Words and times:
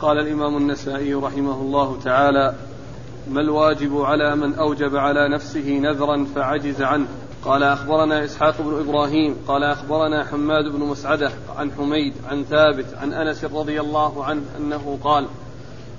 قال 0.00 0.18
الإمام 0.18 0.56
النسائي 0.56 1.14
رحمه 1.14 1.60
الله 1.60 1.98
تعالى 2.04 2.54
ما 3.30 3.40
الواجب 3.40 4.00
على 4.00 4.36
من 4.36 4.54
أوجب 4.54 4.96
على 4.96 5.28
نفسه 5.28 5.78
نذرا 5.78 6.26
فعجز 6.34 6.82
عنه؟ 6.82 7.06
قال 7.44 7.62
أخبرنا 7.62 8.24
إسحاق 8.24 8.62
بن 8.62 8.78
إبراهيم 8.88 9.36
قال 9.48 9.64
أخبرنا 9.64 10.24
حماد 10.24 10.64
بن 10.72 10.80
مسعدة 10.80 11.30
عن 11.56 11.72
حميد 11.72 12.14
عن 12.30 12.44
ثابت 12.44 12.94
عن 12.94 13.12
أنس 13.12 13.44
رضي 13.44 13.80
الله 13.80 14.24
عنه 14.24 14.42
أنه 14.58 14.98
قال 15.04 15.28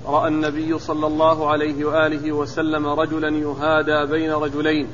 رأى 0.06 0.28
النبي 0.28 0.78
صلى 0.78 1.06
الله 1.06 1.50
عليه 1.50 1.84
وآله 1.84 2.32
وسلم 2.32 2.86
رجلا 2.86 3.28
يهادى 3.28 4.12
بين 4.12 4.32
رجلين. 4.32 4.88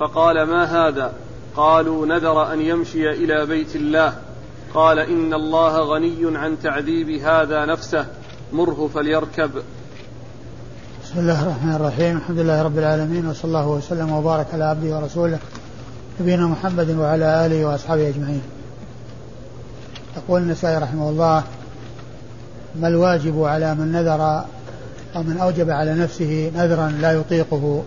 فقال 0.00 0.42
ما 0.42 0.64
هذا؟ 0.64 1.14
قالوا 1.56 2.06
نذر 2.06 2.52
أن 2.52 2.60
يمشي 2.60 3.10
إلى 3.10 3.46
بيت 3.46 3.76
الله. 3.76 4.29
قال 4.74 4.98
إن 4.98 5.34
الله 5.34 5.78
غني 5.78 6.38
عن 6.38 6.56
تعذيب 6.62 7.10
هذا 7.10 7.64
نفسه. 7.64 8.06
مره 8.52 8.90
فليركب. 8.94 9.50
بسم 11.04 11.18
الله 11.18 11.42
الرحمن 11.42 11.74
الرحيم. 11.74 12.16
الحمد 12.16 12.38
لله 12.38 12.62
رب 12.62 12.78
العالمين 12.78 13.26
وصلى 13.26 13.44
الله 13.44 13.68
وسلم 13.68 14.12
وبارك 14.12 14.46
على 14.52 14.64
عبده 14.64 14.96
ورسوله 14.96 15.38
نبينا 16.20 16.46
محمد 16.46 16.90
وعلى 16.90 17.46
آله 17.46 17.64
وأصحابه 17.64 18.08
أجمعين. 18.08 18.42
يقول 20.16 20.42
النسائي 20.42 20.78
رحمه 20.78 21.08
الله 21.08 21.44
ما 22.74 22.88
الواجب 22.88 23.42
على 23.42 23.74
من 23.74 23.92
نذر 23.92 24.44
أو 25.16 25.22
من 25.22 25.38
أوجب 25.38 25.70
على 25.70 25.94
نفسه 25.94 26.52
نذرا 26.56 26.88
لا 26.88 27.12
يطيقه؟ 27.12 27.82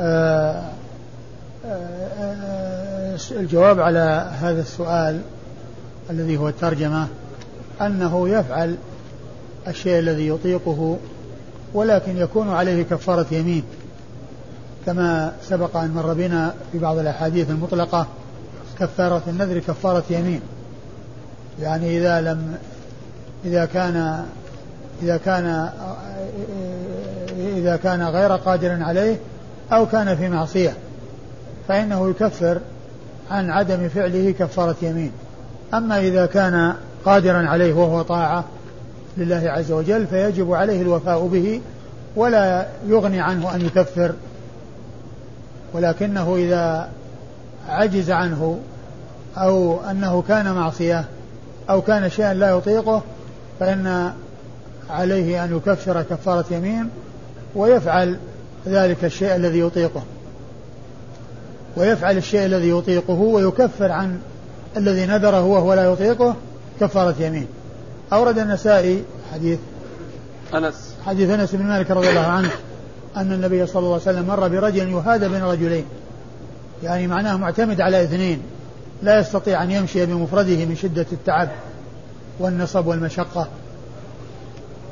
آه، 0.00 0.62
آه، 1.66 2.08
آه، 2.20 2.77
الجواب 3.30 3.80
على 3.80 4.30
هذا 4.40 4.60
السؤال 4.60 5.20
الذي 6.10 6.36
هو 6.36 6.48
الترجمة 6.48 7.08
أنه 7.80 8.28
يفعل 8.28 8.76
الشيء 9.68 9.98
الذي 9.98 10.28
يطيقه 10.28 10.96
ولكن 11.74 12.16
يكون 12.16 12.50
عليه 12.50 12.82
كفارة 12.82 13.26
يمين 13.30 13.62
كما 14.86 15.32
سبق 15.42 15.76
أن 15.76 15.90
مر 15.90 16.14
بنا 16.14 16.54
في 16.72 16.78
بعض 16.78 16.98
الأحاديث 16.98 17.50
المطلقة 17.50 18.06
كفارة 18.78 19.22
النذر 19.26 19.58
كفارة 19.58 20.04
يمين. 20.10 20.40
يعني 21.60 21.98
إذا 21.98 22.20
لم 22.20 22.58
إذا 23.44 23.64
كان 23.64 24.24
إذا 25.02 25.16
كان 25.16 25.70
إذا 27.38 27.76
كان 27.76 28.02
غير 28.02 28.32
قادر 28.32 28.82
عليه 28.82 29.16
أو 29.72 29.86
كان 29.86 30.16
في 30.16 30.28
معصية 30.28 30.74
فإنه 31.68 32.10
يكفر 32.10 32.60
عن 33.30 33.50
عدم 33.50 33.88
فعله 33.88 34.34
كفارة 34.38 34.76
يمين. 34.82 35.12
أما 35.74 36.00
إذا 36.00 36.26
كان 36.26 36.74
قادرا 37.04 37.48
عليه 37.48 37.74
وهو 37.74 38.02
طاعة 38.02 38.44
لله 39.16 39.42
عز 39.46 39.72
وجل 39.72 40.06
فيجب 40.06 40.52
عليه 40.52 40.82
الوفاء 40.82 41.26
به 41.26 41.60
ولا 42.16 42.66
يغني 42.86 43.20
عنه 43.20 43.54
أن 43.54 43.60
يكفر. 43.60 44.12
ولكنه 45.72 46.36
إذا 46.36 46.90
عجز 47.68 48.10
عنه 48.10 48.58
أو 49.38 49.80
أنه 49.90 50.22
كان 50.28 50.54
معصية 50.54 51.04
أو 51.70 51.82
كان 51.82 52.10
شيئا 52.10 52.34
لا 52.34 52.50
يطيقه 52.50 53.02
فإن 53.60 54.12
عليه 54.90 55.44
أن 55.44 55.56
يكفر 55.56 56.02
كفارة 56.02 56.44
يمين 56.50 56.88
ويفعل 57.54 58.16
ذلك 58.66 59.04
الشيء 59.04 59.36
الذي 59.36 59.60
يطيقه. 59.60 60.02
ويفعل 61.76 62.16
الشيء 62.16 62.46
الذي 62.46 62.70
يطيقه 62.70 63.20
ويكفر 63.20 63.92
عن 63.92 64.18
الذي 64.76 65.06
نذره 65.06 65.44
وهو 65.44 65.74
لا 65.74 65.92
يطيقه 65.92 66.36
كفارة 66.80 67.14
يمين. 67.20 67.46
أورد 68.12 68.38
النسائي 68.38 69.04
حديث 69.32 69.58
أنس. 70.54 70.94
حديث 71.06 71.30
أنس 71.30 71.54
بن 71.54 71.64
مالك 71.64 71.90
رضي 71.90 72.10
الله 72.10 72.26
عنه 72.26 72.50
أن 73.16 73.32
النبي 73.32 73.66
صلى 73.66 73.80
الله 73.80 73.92
عليه 73.92 74.02
وسلم 74.02 74.26
مر 74.26 74.48
برجل 74.48 74.88
يهادى 74.88 75.28
بين 75.28 75.42
رجلين. 75.42 75.84
يعني 76.82 77.06
معناه 77.06 77.36
معتمد 77.36 77.80
على 77.80 78.04
اثنين. 78.04 78.42
لا 79.02 79.20
يستطيع 79.20 79.62
أن 79.62 79.70
يمشي 79.70 80.06
بمفرده 80.06 80.64
من 80.64 80.76
شدة 80.76 81.06
التعب 81.12 81.48
والنصب 82.38 82.86
والمشقة. 82.86 83.48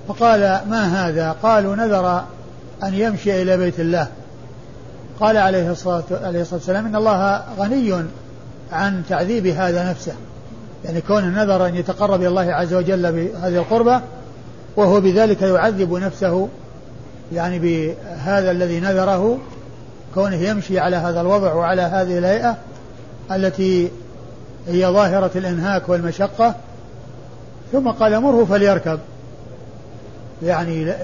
فقال 0.09 0.41
ما 0.69 1.09
هذا؟ 1.09 1.37
قالوا 1.43 1.77
نذر 1.77 2.25
أن 2.83 2.95
يمشي 2.95 3.43
إلى 3.43 3.56
بيت 3.56 3.81
الله. 3.81 4.09
قال 5.21 5.37
عليه 5.37 5.71
الصلاة, 5.71 6.04
عليه 6.10 6.41
الصلاة 6.41 6.59
والسلام 6.59 6.87
إن 6.87 6.97
الله 6.97 7.43
غني 7.59 8.04
عن 8.72 9.03
تعذيب 9.09 9.47
هذا 9.47 9.91
نفسه 9.91 10.12
يعني 10.84 11.00
كون 11.00 11.25
نذر 11.25 11.66
أن 11.66 11.75
يتقرب 11.75 12.21
إلى 12.21 12.28
الله 12.28 12.53
عز 12.53 12.75
وجل 12.75 13.12
بهذه 13.12 13.56
القربة 13.56 14.00
وهو 14.77 15.00
بذلك 15.00 15.43
يعذب 15.43 15.93
نفسه 15.93 16.49
يعني 17.32 17.59
بهذا 17.59 18.50
الذي 18.50 18.81
نذره 18.81 19.38
كونه 20.15 20.37
يمشي 20.37 20.78
على 20.81 20.97
هذا 20.97 21.21
الوضع 21.21 21.54
وعلى 21.54 21.83
هذه 21.83 22.19
الهيئة 22.19 22.56
التي 23.31 23.91
هي 24.69 24.87
ظاهرة 24.87 25.31
الإنهاك 25.34 25.88
والمشقة 25.88 26.54
ثم 27.72 27.88
قال 27.88 28.21
مره 28.21 28.44
فليركب 28.44 28.98
يعني. 30.43 30.94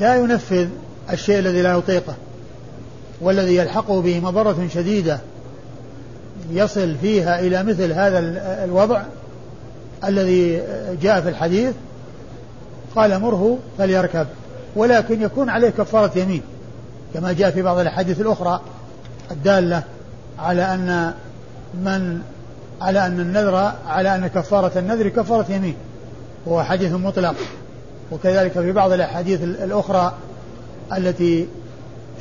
لا 0.00 0.16
ينفذ 0.16 0.68
الشيء 1.12 1.38
الذي 1.38 1.62
لا 1.62 1.72
يطيقه 1.72 2.14
والذي 3.20 3.56
يلحقه 3.56 4.02
به 4.02 4.20
مضرة 4.20 4.68
شديدة 4.74 5.20
يصل 6.50 6.94
فيها 6.94 7.40
إلى 7.40 7.62
مثل 7.62 7.92
هذا 7.92 8.18
الوضع 8.64 9.02
الذي 10.04 10.62
جاء 11.02 11.20
في 11.20 11.28
الحديث 11.28 11.74
قال 12.96 13.20
مره 13.20 13.58
فليركب 13.78 14.26
ولكن 14.76 15.22
يكون 15.22 15.48
عليه 15.48 15.70
كفارة 15.70 16.18
يمين 16.18 16.42
كما 17.14 17.32
جاء 17.32 17.50
في 17.50 17.62
بعض 17.62 17.78
الأحاديث 17.78 18.20
الأخرى 18.20 18.60
الدالة 19.30 19.82
على 20.38 20.62
أن 20.62 21.14
من 21.74 22.22
على 22.80 23.06
أن 23.06 23.20
النذر 23.20 23.72
على 23.86 24.14
أن 24.14 24.26
كفارة 24.26 24.78
النذر 24.78 25.08
كفارة 25.08 25.52
يمين 25.52 25.74
وهو 26.46 26.62
حديث 26.62 26.92
مطلق 26.92 27.34
وكذلك 28.12 28.52
في 28.52 28.72
بعض 28.72 28.92
الأحاديث 28.92 29.42
الأخرى 29.42 30.12
التي 30.92 31.48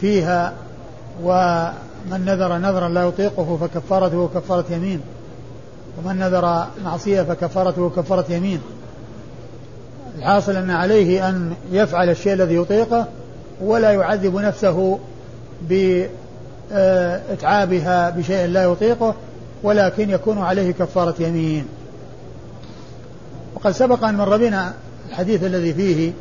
فيها 0.01 0.53
ومن 1.23 2.25
نذر 2.25 2.57
نذرا 2.57 2.89
لا 2.89 3.03
يطيقه 3.03 3.57
فكفارته 3.61 4.29
كفارة 4.35 4.65
يمين. 4.69 5.01
ومن 5.97 6.19
نذر 6.19 6.67
معصية 6.83 7.21
فكفارته 7.21 7.89
كفارة 7.89 8.25
يمين. 8.29 8.61
الحاصل 10.17 10.55
أن 10.55 10.69
عليه 10.69 11.29
أن 11.29 11.53
يفعل 11.71 12.09
الشيء 12.09 12.33
الذي 12.33 12.55
يطيقه 12.55 13.07
ولا 13.61 13.91
يعذب 13.91 14.35
نفسه 14.35 14.99
بإتعابها 16.71 18.09
بشيء 18.09 18.47
لا 18.47 18.63
يطيقه 18.63 19.15
ولكن 19.63 20.09
يكون 20.09 20.37
عليه 20.37 20.71
كفارة 20.71 21.15
يمين. 21.19 21.65
وقد 23.55 23.71
سبق 23.71 24.03
أن 24.03 24.15
مر 24.17 24.37
بنا 24.37 24.73
الحديث 25.09 25.43
الذي 25.43 25.73
فيه 25.73 26.11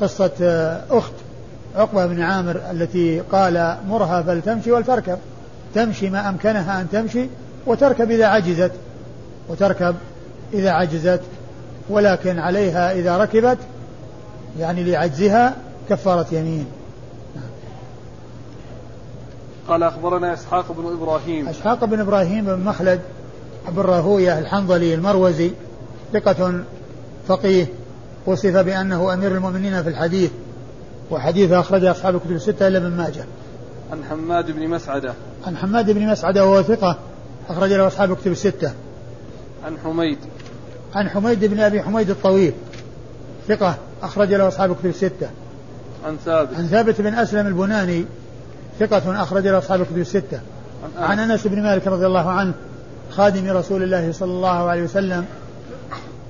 قصة 0.00 0.30
أخت 0.90 1.12
عقبة 1.76 2.06
بن 2.06 2.20
عامر 2.20 2.60
التي 2.70 3.20
قال 3.20 3.76
مرها 3.88 4.22
فلتمشي 4.22 4.72
ولتركب 4.72 5.18
تمشي 5.74 6.10
ما 6.10 6.28
أمكنها 6.28 6.80
أن 6.80 6.90
تمشي 6.90 7.26
وتركب 7.66 8.10
إذا 8.10 8.26
عجزت. 8.26 8.72
وتركب 9.48 9.94
إذا 10.52 10.70
عجزت. 10.70 11.20
ولكن 11.88 12.38
عليها 12.38 12.92
إذا 12.92 13.16
ركبت 13.18 13.58
يعني 14.58 14.84
لعجزها 14.84 15.56
كفارة 15.88 16.26
يمين. 16.32 16.66
قال 19.68 19.82
أخبرنا 19.82 20.34
إسحاق 20.34 20.72
بن 20.72 20.92
إبراهيم. 20.92 21.48
إسحاق 21.48 21.84
بن 21.84 22.00
إبراهيم 22.00 22.44
بن 22.44 22.60
مخلد 22.64 23.00
بن 23.68 23.82
راهوية 23.82 24.38
الحنظلي 24.38 24.94
المروزي 24.94 25.50
ثقة 26.12 26.54
فقيه 27.28 27.66
وصف 28.26 28.56
بأنه 28.56 29.14
أمير 29.14 29.32
المؤمنين 29.32 29.82
في 29.82 29.88
الحديث. 29.88 30.30
وحديث 31.12 31.52
أخرج 31.52 31.84
أصحاب 31.84 32.14
الكتب 32.14 32.32
الستة 32.32 32.68
إلا 32.68 32.78
ابن 32.78 32.90
ماجه. 32.90 33.24
عن 33.92 34.04
حماد 34.10 34.50
بن 34.50 34.68
مسعدة. 34.68 35.14
عن 35.46 35.56
حماد 35.56 35.90
بن 35.90 36.06
مسعدة 36.06 36.46
وهو 36.46 36.62
ثقة 36.62 36.98
أخرج 37.48 37.72
له 37.72 37.86
أصحاب 37.86 38.12
الكتب 38.12 38.32
الستة. 38.32 38.72
عن 39.64 39.78
حميد. 39.84 40.18
عن 40.94 41.08
حميد 41.08 41.44
بن 41.44 41.60
أبي 41.60 41.82
حميد 41.82 42.10
الطويل 42.10 42.52
ثقة 43.48 43.74
أخرج 44.02 44.34
له 44.34 44.48
أصحاب 44.48 44.70
الكتب 44.70 44.86
الستة. 44.86 45.30
عن 46.06 46.16
ثابت. 46.24 46.54
عن 46.54 46.66
ثابت 46.66 47.00
بن 47.00 47.14
أسلم 47.14 47.46
البناني 47.46 48.04
ثقة 48.80 49.22
أخرج 49.22 49.46
له 49.46 49.58
أصحاب 49.58 49.80
الكتب 49.80 49.98
الستة. 49.98 50.40
عن 50.98 51.18
أنس 51.18 51.46
بن 51.46 51.62
مالك 51.62 51.86
رضي 51.86 52.06
الله 52.06 52.30
عنه 52.30 52.52
خادم 53.10 53.50
رسول 53.50 53.82
الله 53.82 54.12
صلى 54.12 54.32
الله 54.32 54.68
عليه 54.68 54.82
وسلم 54.82 55.24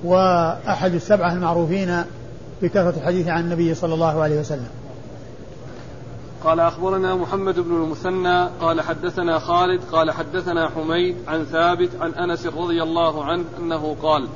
وأحد 0.04 0.94
السبعة 0.94 1.32
المعروفين 1.32 2.04
بكثرة 2.62 2.94
الحديث 2.96 3.28
عن 3.28 3.44
النبي 3.44 3.74
صلى 3.74 3.94
الله 3.94 4.22
عليه 4.22 4.40
وسلم. 4.40 4.68
قال 6.44 6.60
أخبرنا 6.60 7.14
محمد 7.14 7.60
بن 7.60 7.74
المثنى 7.74 8.48
قال 8.60 8.80
حدثنا 8.80 9.38
خالد 9.38 9.80
قال 9.92 10.10
حدثنا 10.10 10.68
حميد 10.68 11.16
عن 11.28 11.44
ثابت 11.44 11.90
عن 12.00 12.10
أنس 12.10 12.46
رضي 12.46 12.82
الله 12.82 13.24
عنه 13.24 13.44
أنه 13.58 13.96
قال 14.02 14.28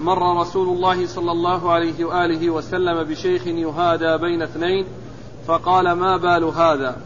مر 0.00 0.40
رسول 0.40 0.68
الله 0.68 1.06
صلى 1.06 1.32
الله 1.32 1.72
عليه 1.72 2.04
وآله 2.04 2.50
وسلم 2.50 3.02
بشيخ 3.02 3.46
يهادى 3.46 4.16
بين 4.16 4.42
اثنين 4.42 4.86
فقال 5.46 5.92
ما 5.92 6.16
بال 6.16 6.44
هذا؟ 6.44 6.96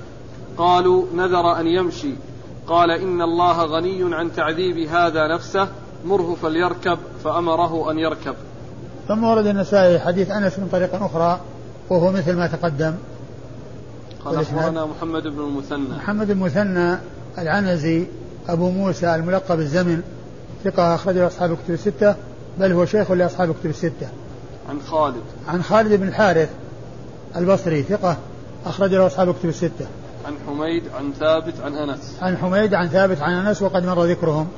قالوا 0.59 1.05
نذر 1.15 1.61
أن 1.61 1.67
يمشي. 1.67 2.15
قال 2.67 2.91
إن 2.91 3.23
الله 3.23 3.65
غني 3.65 4.15
عن 4.15 4.33
تعذيب 4.33 4.79
هذا 4.79 5.35
نفسه 5.35 5.69
مره 6.05 6.37
فليركب 6.43 6.99
فأمره 7.25 7.91
أن 7.91 7.99
يركب. 7.99 8.35
ثم 9.09 9.25
ورد 9.25 9.47
النسائي 9.47 10.01
حديث 10.01 10.31
أنس 10.31 10.59
من 10.59 10.69
طريق 10.73 11.03
أخرى 11.03 11.41
وهو 11.91 12.13
مثل 12.13 12.37
ما 12.37 12.47
تقدم. 12.47 12.95
قال 14.25 14.41
أخبرنا 14.41 14.87
محمد 14.87 15.23
بن 15.23 15.41
المثنى. 15.41 15.97
محمد 15.97 16.27
بن 16.27 16.33
المثنى 16.33 16.99
العنزي 17.39 18.07
أبو 18.49 18.71
موسى 18.71 19.15
الملقب 19.15 19.59
الزمن 19.59 20.03
ثقة 20.65 20.95
أخرجه 20.95 21.27
أصحاب 21.27 21.53
الكتب 21.53 21.75
الستة 21.75 22.15
بل 22.59 22.73
هو 22.73 22.85
شيخ 22.85 23.11
لأصحاب 23.11 23.51
الكتب 23.51 23.71
الستة. 23.71 24.09
عن 24.69 24.81
خالد. 24.91 25.23
عن 25.49 25.63
خالد 25.63 25.93
بن 25.93 26.09
الحارث 26.09 26.49
البصري 27.37 27.83
ثقة 27.83 28.17
أخرج 28.67 28.95
له 28.95 29.07
أصحاب 29.07 29.29
الكتب 29.29 29.49
الستة. 29.49 29.87
عن 30.27 30.35
حميد 30.47 30.83
عن 30.99 31.13
ثابت 31.21 31.55
عن 31.65 31.75
أنس. 31.75 32.19
عن 32.23 32.37
حميد 32.37 32.75
عن 32.75 32.89
ثابت 32.89 33.21
عن 33.21 33.47
أنس 33.47 33.63
وقد 33.63 33.87
مر 33.87 34.05
ذكرهم. 34.05 34.49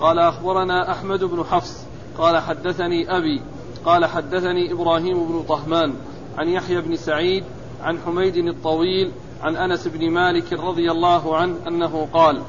قال 0.00 0.18
أخبرنا 0.18 0.92
أحمد 0.92 1.24
بن 1.24 1.44
حفص. 1.44 1.76
قال 2.18 2.38
حدثني 2.38 3.16
أبي 3.18 3.42
قال 3.84 4.04
حدثني 4.06 4.72
إبراهيم 4.72 5.28
بن 5.28 5.42
طهمان 5.48 5.94
عن 6.38 6.48
يحيى 6.48 6.80
بن 6.80 6.96
سعيد 6.96 7.44
عن 7.82 7.98
حميد 7.98 8.36
الطويل 8.36 9.12
عن 9.42 9.56
أنس 9.56 9.88
بن 9.88 10.10
مالك 10.10 10.52
رضي 10.52 10.90
الله 10.90 11.36
عنه 11.36 11.56
أنه 11.68 12.08
قال 12.12 12.42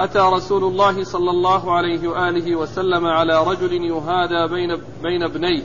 أتى 0.00 0.18
رسول 0.18 0.64
الله 0.64 1.04
صلى 1.04 1.30
الله 1.30 1.72
عليه 1.72 2.08
وآله 2.08 2.56
وسلم 2.56 3.06
على 3.06 3.44
رجل 3.44 3.72
يهادى 3.72 4.54
بين 4.54 4.76
بين 5.02 5.22
ابنيه 5.22 5.62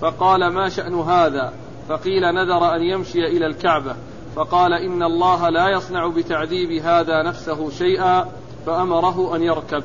فقال 0.00 0.52
ما 0.52 0.68
شأن 0.68 1.00
هذا؟ 1.00 1.52
فقيل 1.88 2.22
نذر 2.22 2.76
أن 2.76 2.82
يمشي 2.82 3.26
إلى 3.26 3.46
الكعبة. 3.46 3.94
فقال 4.36 4.72
إن 4.72 5.02
الله 5.02 5.48
لا 5.48 5.68
يصنع 5.68 6.06
بتعذيب 6.06 6.82
هذا 6.82 7.22
نفسه 7.22 7.70
شيئا. 7.70 8.26
فأمره 8.66 9.36
أن 9.36 9.42
يركب. 9.42 9.84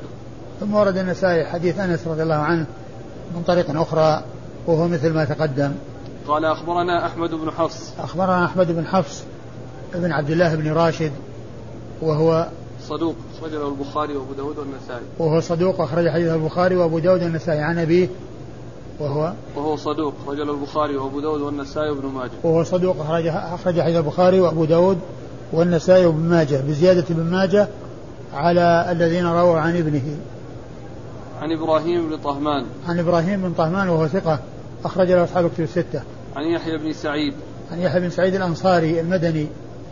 ثم 0.59 0.73
ورد 0.73 0.97
النسائي 0.97 1.45
حديث 1.45 1.79
أنس 1.79 2.07
رضي 2.07 2.23
الله 2.23 2.35
عنه 2.35 2.65
من 3.35 3.43
طريق 3.43 3.81
أخرى 3.81 4.23
وهو 4.67 4.87
مثل 4.87 5.13
ما 5.13 5.25
تقدم. 5.25 5.71
قال 6.27 6.45
أخبرنا 6.45 7.05
أحمد 7.05 7.29
بن 7.29 7.51
حفص. 7.51 7.93
أخبرنا 7.99 8.45
أحمد 8.45 8.71
بن 8.71 8.85
حفص 8.85 9.23
بن 9.95 10.11
عبد 10.11 10.29
الله 10.29 10.55
بن 10.55 10.71
راشد 10.71 11.11
وهو 12.01 12.47
صدوق 12.89 13.15
أخرجه 13.37 13.67
البخاري 13.67 14.15
وأبو 14.15 14.33
داود 14.33 14.57
والنسائي. 14.57 15.05
وهو 15.19 15.39
صدوق 15.39 15.81
أخرج 15.81 16.09
حديث 16.09 16.27
البخاري 16.27 16.75
وأبو 16.75 16.99
داود 16.99 17.23
والنسائي. 17.23 17.59
عن 17.59 17.79
أبيه 17.79 18.07
وهو 18.99 19.33
وهو 19.55 19.75
صدوق 19.75 20.13
أخرجه 20.23 20.43
البخاري 20.43 20.97
وأبو 20.97 21.19
داود 21.19 21.41
والنسائي 21.41 21.89
وابن 21.89 22.07
ماجه. 22.07 22.31
وهو 22.43 22.63
صدوق 22.63 23.01
أخرج 23.01 23.27
أخرج 23.27 23.81
حديث 23.81 23.97
البخاري 23.97 24.39
وأبو 24.39 24.65
داود 24.65 24.99
والنسائي 25.53 26.05
وابن 26.05 26.29
ماجه. 26.29 26.61
بزيادة 26.67 27.05
ابن 27.09 27.31
ماجه 27.31 27.67
على 28.33 28.87
الذين 28.91 29.25
رووا 29.25 29.59
عن 29.59 29.77
ابنه. 29.77 30.17
عن 31.41 31.51
إبراهيم 31.51 32.09
بن 32.09 32.17
طهمان. 32.17 32.65
عن 32.87 32.99
إبراهيم 32.99 33.41
بن 33.41 33.53
طهمان 33.53 33.89
وهو 33.89 34.07
ثقة. 34.07 34.39
أخرج 34.85 35.11
له 35.11 35.23
أصحاب 35.23 35.45
الكتب 35.45 35.63
الستة. 35.63 36.01
عن 36.35 36.43
يحيى 36.43 36.77
بن 36.77 36.93
سعيد. 36.93 37.33
عن 37.71 37.79
يحيى 37.79 37.99
بن 37.99 38.09
سعيد 38.09 38.35
الأنصاري 38.35 38.99
المدني. 38.99 39.47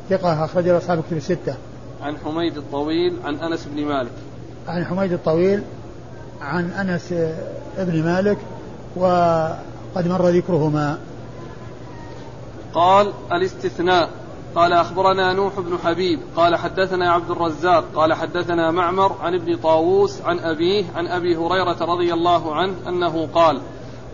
ثقة 0.10 0.46
أخرج 0.46 0.68
له 0.68 0.78
أصحاب 0.78 1.00
الكتب 1.00 1.18
الستة. 1.18 1.56
عن 2.02 2.18
حميد 2.18 2.58
الطويل 2.58 3.18
عن 3.24 3.36
أنس 3.36 3.68
بن 3.76 3.86
مالك. 3.86 4.12
عن 4.68 4.86
حميد 4.86 5.14
الطويل 5.14 5.64
عن 6.42 6.72
أنس 6.72 7.14
بن 7.78 8.04
مالك 8.04 8.38
وقد 8.96 10.08
مر 10.08 10.30
ذكرهما. 10.30 10.98
قال 12.74 13.14
الاستثناء. 13.32 14.10
قال 14.56 14.74
أخبرنا 14.74 15.34
نوح 15.34 15.60
بن 15.60 15.78
حبيب 15.84 16.20
قال 16.36 16.56
حدثنا 16.56 17.12
عبد 17.12 17.32
الرزاق 17.32 17.84
قال 17.96 18.14
حدثنا 18.14 18.72
معمر 18.72 19.16
عن 19.22 19.36
ابن 19.36 19.58
طاووس 19.58 20.22
عن 20.22 20.40
أبيه 20.40 20.86
عن 20.96 21.08
أبي 21.08 21.36
هريرة 21.36 21.78
رضي 21.82 22.14
الله 22.14 22.56
عنه 22.56 22.74
أنه 22.88 23.28
قال 23.34 23.62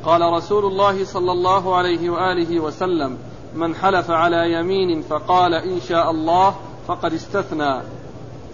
قال 0.04 0.22
رسول 0.22 0.66
الله 0.66 1.06
صلى 1.06 1.32
الله 1.32 1.76
عليه 1.76 2.10
وآله 2.10 2.60
وسلم 2.60 3.18
من 3.56 3.76
حلف 3.76 4.12
على 4.12 4.54
يمين 4.54 5.02
فقال 5.02 5.54
إن 5.54 5.82
شاء 5.82 6.12
الله 6.12 6.56
فقد 6.88 7.14
استثنى 7.14 7.82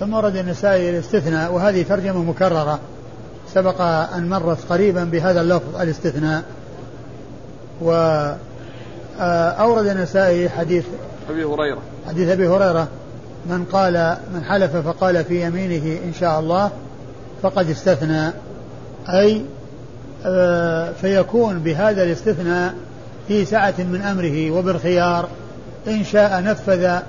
ثم 0.02 0.14
ورد 0.14 0.36
النسائي 0.36 0.90
الاستثناء 0.90 1.54
وهذه 1.54 1.84
ترجمة 1.84 2.24
مكررة. 2.24 2.80
سبق 3.48 3.82
أن 3.82 4.30
مرت 4.30 4.58
قريبا 4.70 5.04
بهذا 5.04 5.42
اللفظ 5.42 5.82
الاستثناء. 5.82 6.44
وأورد 9.22 9.88
النسائي 9.88 10.50
حديث 10.50 10.86
أبي 11.30 11.44
هريرة. 11.44 11.82
حديث 12.08 12.30
أبي 12.30 12.48
هريرة. 12.48 12.88
من 13.46 13.66
قال 13.66 14.18
من 14.34 14.44
حلف 14.44 14.76
فقال 14.76 15.26
في 15.26 15.46
يمينه 15.46 16.00
إن 16.06 16.14
شاء 16.20 16.40
الله 16.40 16.72
فقد 17.42 17.70
استثنى. 17.70 18.32
أي 19.10 19.42
آه، 20.26 20.92
فيكون 20.92 21.60
بهذا 21.60 22.04
الاستثناء 22.04 22.74
في 23.28 23.46
سعة 23.46 23.74
من 23.78 24.02
أمره 24.02 24.52
وبالخيار. 24.52 25.28
إن 25.88 26.04
شاء 26.04 26.44
نفذ 26.44 27.00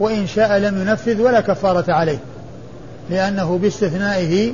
وإن 0.00 0.26
شاء 0.26 0.58
لم 0.58 0.80
ينفذ 0.80 1.20
ولا 1.20 1.40
كفارة 1.40 1.92
عليه. 1.92 2.18
لأنه 3.10 3.58
باستثنائه 3.58 4.52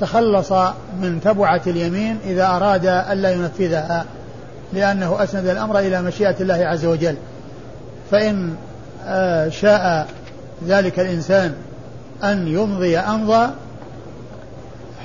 تخلص 0.00 0.52
من 1.00 1.20
تبعة 1.24 1.62
اليمين 1.66 2.18
إذا 2.26 2.46
أراد 2.46 2.86
ألا 2.86 3.30
ينفذها. 3.30 4.04
لأنه 4.72 5.22
أسند 5.22 5.46
الأمر 5.46 5.78
إلى 5.78 6.02
مشيئة 6.02 6.36
الله 6.40 6.54
عز 6.54 6.84
وجل. 6.84 7.16
فإن 8.10 8.54
آه، 9.04 9.48
شاء 9.48 10.08
ذلك 10.66 11.00
الإنسان 11.00 11.54
أن 12.24 12.48
يمضي 12.48 12.98
أمضى 12.98 13.50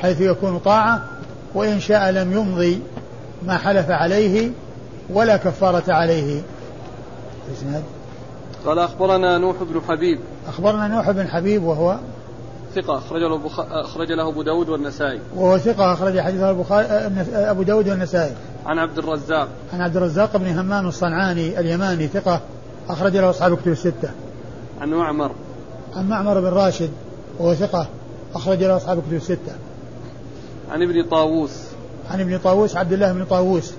حيث 0.01 0.21
يكون 0.21 0.59
طاعة 0.59 1.01
وإن 1.53 1.79
شاء 1.79 2.11
لم 2.11 2.31
يمضي 2.31 2.81
ما 3.43 3.57
حلف 3.57 3.89
عليه 3.89 4.51
ولا 5.09 5.37
كفارة 5.37 5.93
عليه. 5.93 6.41
قال 8.65 8.79
أخبرنا 8.79 9.37
نوح 9.37 9.55
بن 9.63 9.81
حبيب. 9.87 10.19
أخبرنا 10.47 10.87
نوح 10.87 11.11
بن 11.11 11.27
حبيب 11.27 11.63
وهو 11.63 11.97
ثقة 12.75 12.97
أخرج 12.97 13.21
له 13.21 13.37
بخ... 13.37 13.59
أخرج 13.59 14.11
له 14.11 14.29
أبو 14.29 14.41
داود 14.41 14.69
والنسائي. 14.69 15.19
وهو 15.35 15.57
ثقة 15.57 15.93
أخرج 15.93 16.19
حديثه 16.19 16.49
البخاري 16.49 16.87
أبو 17.33 17.63
داود 17.63 17.89
والنسائي. 17.89 18.31
عن 18.65 18.79
عبد 18.79 18.97
الرزاق. 18.97 19.47
عن 19.73 19.81
عبد 19.81 19.97
الرزاق 19.97 20.37
بن 20.37 20.47
همام 20.47 20.87
الصنعاني 20.87 21.59
اليماني 21.59 22.07
ثقة 22.07 22.41
أخرج 22.89 23.17
له 23.17 23.29
أصحاب 23.29 23.57
كتب 23.57 23.71
الستة. 23.71 24.09
عن 24.81 24.89
معمر. 24.89 25.31
عن 25.95 26.09
معمر 26.09 26.39
بن 26.39 26.47
راشد 26.47 26.89
وهو 27.39 27.53
ثقة 27.53 27.87
أخرج 28.35 28.63
له 28.63 28.77
أصحاب 28.77 29.01
كتب 29.01 29.13
الستة. 29.13 29.55
عن 30.71 30.81
ابن 30.81 31.03
طاووس. 31.09 31.51
عن 32.11 32.19
ابن 32.19 32.37
طاووس 32.37 32.75
عبد 32.75 32.93
الله 32.93 33.13
بن 33.13 33.25
طاووس 33.25 33.71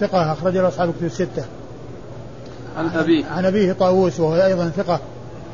ثقة 0.00 0.32
أخرج 0.32 0.56
له 0.56 0.68
أصحاب 0.68 0.92
كتب 0.92 1.04
الستة. 1.04 1.44
عن 2.76 2.86
أبيه. 2.86 3.24
عن 3.26 3.44
أبيه 3.44 3.72
طاووس 3.72 4.20
وهو 4.20 4.34
أيضا 4.34 4.68
ثقة 4.76 5.00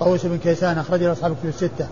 طاووس 0.00 0.26
بن 0.26 0.38
كيسان 0.38 0.78
أخرج 0.78 1.02
له 1.02 1.12
أصحاب 1.12 1.37
كتب 1.37 1.49
الستة. 1.49 1.87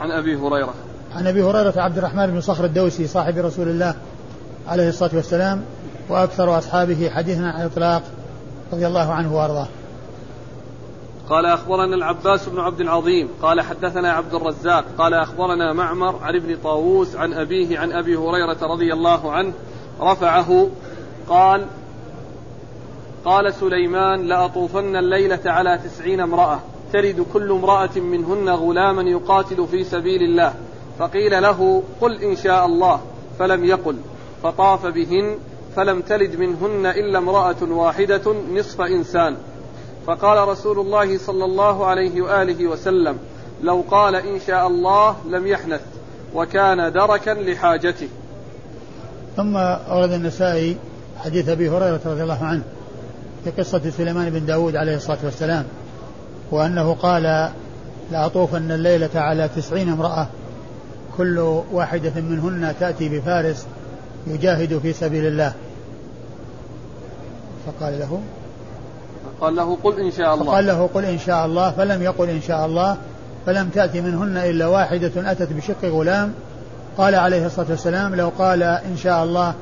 عن 0.00 0.10
أبي 0.10 0.36
هريرة. 0.36 0.74
عن 1.14 1.26
أبي 1.26 1.42
هريرة 1.42 1.74
عبد 1.76 1.98
الرحمن 1.98 2.26
بن 2.26 2.40
صخر 2.40 2.64
الدوسي 2.64 3.06
صاحب 3.06 3.38
رسول 3.38 3.68
الله 3.68 3.94
عليه 4.68 4.88
الصلاة 4.88 5.10
والسلام 5.14 5.64
وأكثر 6.08 6.58
أصحابه 6.58 7.10
حديثا 7.10 7.40
عن 7.40 7.60
الإطلاق 7.60 8.02
رضي 8.72 8.86
الله 8.86 9.12
عنه 9.12 9.36
وأرضاه. 9.36 9.66
قال 11.28 11.46
أخبرنا 11.46 11.96
العباس 11.96 12.48
بن 12.48 12.60
عبد 12.60 12.80
العظيم 12.80 13.28
قال 13.42 13.60
حدثنا 13.60 14.12
عبد 14.12 14.34
الرزاق 14.34 14.84
قال 14.98 15.14
أخبرنا 15.14 15.72
معمر 15.72 16.18
عن 16.22 16.36
ابن 16.36 16.56
طاووس 16.64 17.16
عن 17.16 17.32
أبيه 17.32 17.78
عن 17.78 17.92
أبي 17.92 18.16
هريرة 18.16 18.58
رضي 18.62 18.92
الله 18.92 19.32
عنه 19.32 19.52
رفعه 20.00 20.68
قال 21.28 21.66
قال 23.24 23.54
سليمان 23.54 24.26
لأطوفن 24.26 24.96
الليلة 24.96 25.40
على 25.46 25.78
تسعين 25.84 26.20
امرأة. 26.20 26.60
تلد 26.94 27.26
كل 27.32 27.50
امرأة 27.50 27.96
منهن 27.96 28.48
غلاما 28.48 29.02
يقاتل 29.02 29.66
في 29.70 29.84
سبيل 29.84 30.22
الله. 30.22 30.54
فقيل 30.98 31.42
له 31.42 31.82
قل 32.00 32.22
إن 32.22 32.36
شاء 32.36 32.66
الله. 32.66 33.00
فلم 33.38 33.64
يقل. 33.64 33.96
فطاف 34.42 34.86
بهن 34.86 35.36
فلم 35.76 36.00
تلد 36.00 36.36
منهن 36.36 36.86
إلا 36.86 37.18
امرأة 37.18 37.62
واحدة 37.62 38.34
نصف 38.54 38.80
إنسان. 38.80 39.36
فقال 40.06 40.48
رسول 40.48 40.78
الله 40.78 41.18
صلى 41.18 41.44
الله 41.44 41.86
عليه 41.86 42.22
وآله 42.22 42.66
وسلم 42.66 43.18
لو 43.62 43.84
قال 43.90 44.14
إن 44.14 44.40
شاء 44.46 44.66
الله 44.66 45.16
لم 45.28 45.46
يحنث 45.46 45.82
وكان 46.34 46.92
دركا 46.92 47.30
لحاجته. 47.30 48.08
ثم 49.36 49.56
أورد 49.56 50.12
النسائي 50.12 50.76
حديث 51.18 51.48
أبي 51.48 51.68
هريرة 51.68 52.00
رضي 52.06 52.22
الله 52.22 52.44
عنه 52.44 52.62
في 53.44 53.50
قصة 53.50 53.90
سليمان 53.90 54.30
بن 54.30 54.46
داود 54.46 54.76
عليه 54.76 54.96
الصلاة 54.96 55.18
والسلام. 55.24 55.64
وأنه 56.54 56.94
قال 56.94 57.50
لأطوفن 58.12 58.70
الليلة 58.70 59.10
على 59.14 59.48
تسعين 59.56 59.88
امرأة 59.88 60.26
كل 61.16 61.38
واحدة 61.72 62.12
منهن 62.16 62.74
تأتي 62.80 63.08
بفارس 63.08 63.66
يجاهد 64.26 64.78
في 64.78 64.92
سبيل 64.92 65.26
الله. 65.26 65.52
فقال 67.66 67.98
له 67.98 68.20
قال 69.40 69.56
له 69.56 69.78
قل 69.84 70.00
إن 70.00 70.10
شاء 70.10 70.34
الله. 70.34 70.52
قال 70.52 70.66
له 70.66 70.88
قل 70.94 71.04
إن 71.04 71.18
شاء 71.18 71.46
الله 71.46 71.70
فلم 71.70 72.02
يقل 72.02 72.28
إن 72.28 72.42
شاء 72.42 72.66
الله 72.66 72.96
فلم 73.46 73.68
تأتي 73.68 74.00
منهن 74.00 74.36
إلا 74.36 74.66
واحدة 74.66 75.12
أتت 75.16 75.52
بشق 75.52 75.84
غلام. 75.84 76.32
قال 76.98 77.14
عليه 77.14 77.46
الصلاة 77.46 77.70
والسلام 77.70 78.14
لو 78.14 78.32
قال 78.38 78.62
إن 78.62 78.96
شاء 78.96 79.24
الله 79.24 79.54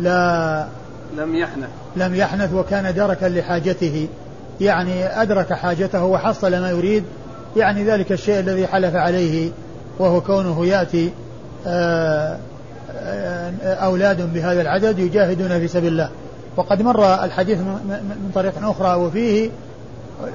لا 0.00 0.66
لم 1.16 1.34
يحنث. 1.34 1.68
لم 1.96 2.14
يحنث 2.14 2.54
وكان 2.54 2.94
دركا 2.94 3.26
لحاجته. 3.26 4.08
يعني 4.60 5.22
أدرك 5.22 5.52
حاجته 5.52 6.04
وحصل 6.04 6.50
ما 6.50 6.70
يريد 6.70 7.04
يعني 7.56 7.84
ذلك 7.84 8.12
الشيء 8.12 8.40
الذي 8.40 8.66
حلف 8.66 8.96
عليه 8.96 9.50
وهو 9.98 10.20
كونه 10.20 10.66
يأتي 10.66 11.12
آه، 11.66 12.38
آه، 12.96 13.74
أولاد 13.74 14.34
بهذا 14.34 14.60
العدد 14.60 14.98
يجاهدون 14.98 15.48
في 15.48 15.68
سبيل 15.68 15.92
الله. 15.92 16.10
وقد 16.56 16.82
مر 16.82 17.24
الحديث 17.24 17.58
من 17.58 18.30
طريق 18.34 18.52
أخرى 18.62 18.94
وفيه 18.94 19.50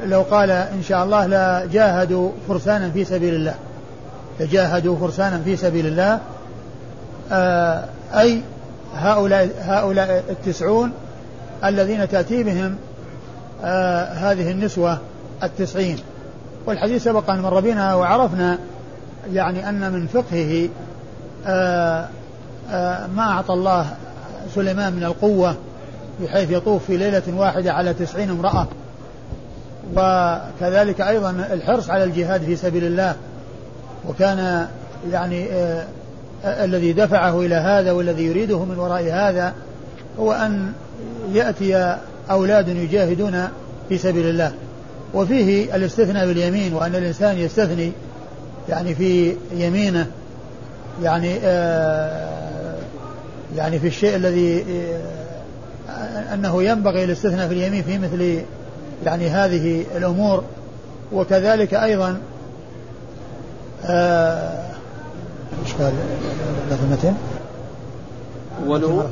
لو 0.05 0.21
قال 0.21 0.51
إن 0.51 0.83
شاء 0.83 1.03
الله 1.03 1.27
لجاهدوا 1.27 2.31
فرسانا 2.47 2.89
في 2.89 3.05
سبيل 3.05 3.33
الله. 3.33 3.55
لجاهدوا 4.39 4.97
فرسانا 4.97 5.41
في 5.45 5.55
سبيل 5.55 5.87
الله 5.87 6.19
آه، 7.31 7.85
أي 8.13 8.41
هؤلاء 8.95 9.49
هؤلاء 9.61 10.23
التسعون 10.29 10.91
الذين 11.63 12.09
تأتي 12.09 12.43
بهم 12.43 12.75
آه 13.63 14.03
هذه 14.05 14.51
النسوة 14.51 14.97
التسعين. 15.43 15.97
والحديث 16.65 17.03
سبق 17.03 17.29
أن 17.29 17.41
مر 17.41 17.59
بنا 17.59 17.95
وعرفنا 17.95 18.57
يعني 19.33 19.69
أن 19.69 19.91
من 19.91 20.07
فقهه 20.07 20.69
آه 21.47 22.07
آه 22.71 23.07
ما 23.07 23.23
أعطى 23.23 23.53
الله 23.53 23.85
سليمان 24.55 24.93
من 24.93 25.03
القوة 25.03 25.55
بحيث 26.21 26.51
يطوف 26.51 26.85
في 26.85 26.97
ليلة 26.97 27.23
واحدة 27.27 27.73
على 27.73 27.93
تسعين 27.93 28.29
امرأة. 28.29 28.67
وكذلك 29.95 31.01
أيضا 31.01 31.29
الحرص 31.29 31.89
على 31.89 32.03
الجهاد 32.03 32.43
في 32.43 32.55
سبيل 32.55 32.83
الله. 32.83 33.15
وكان 34.09 34.67
يعني 35.11 35.47
الذي 36.45 36.93
دفعه 36.93 37.41
إلى 37.41 37.55
هذا 37.55 37.91
والذي 37.91 38.23
يريده 38.23 38.65
من 38.65 38.79
وراء 38.79 39.03
هذا 39.03 39.53
هو 40.19 40.31
أن 40.31 40.73
يأتي 41.31 41.97
أولاد 42.31 42.67
يجاهدون 42.67 43.47
في 43.89 43.97
سبيل 43.97 44.25
الله. 44.25 44.53
وفيه 45.13 45.75
الاستثناء 45.75 46.27
باليمين 46.27 46.73
وأن 46.73 46.95
الإنسان 46.95 47.37
يستثني 47.37 47.91
يعني 48.69 48.95
في 48.95 49.35
يمينه 49.55 50.07
يعني 51.03 51.37
آه 51.43 52.75
يعني 53.57 53.79
في 53.79 53.87
الشيء 53.87 54.15
الذي 54.15 54.65
آه 55.89 56.33
أنه 56.33 56.63
ينبغي 56.63 57.03
الاستثناء 57.03 57.47
في 57.47 57.53
اليمين 57.53 57.83
في 57.83 57.97
مثل 57.97 58.41
يعني 59.05 59.29
هذه 59.29 59.85
الأمور. 59.97 60.43
وكذلك 61.13 61.73
أيضا 61.73 62.17
آه 63.85 64.63
إيش 65.65 65.73
قال؟ 65.73 65.93
لفظتين؟ 66.71 67.15
ولو 68.67 69.03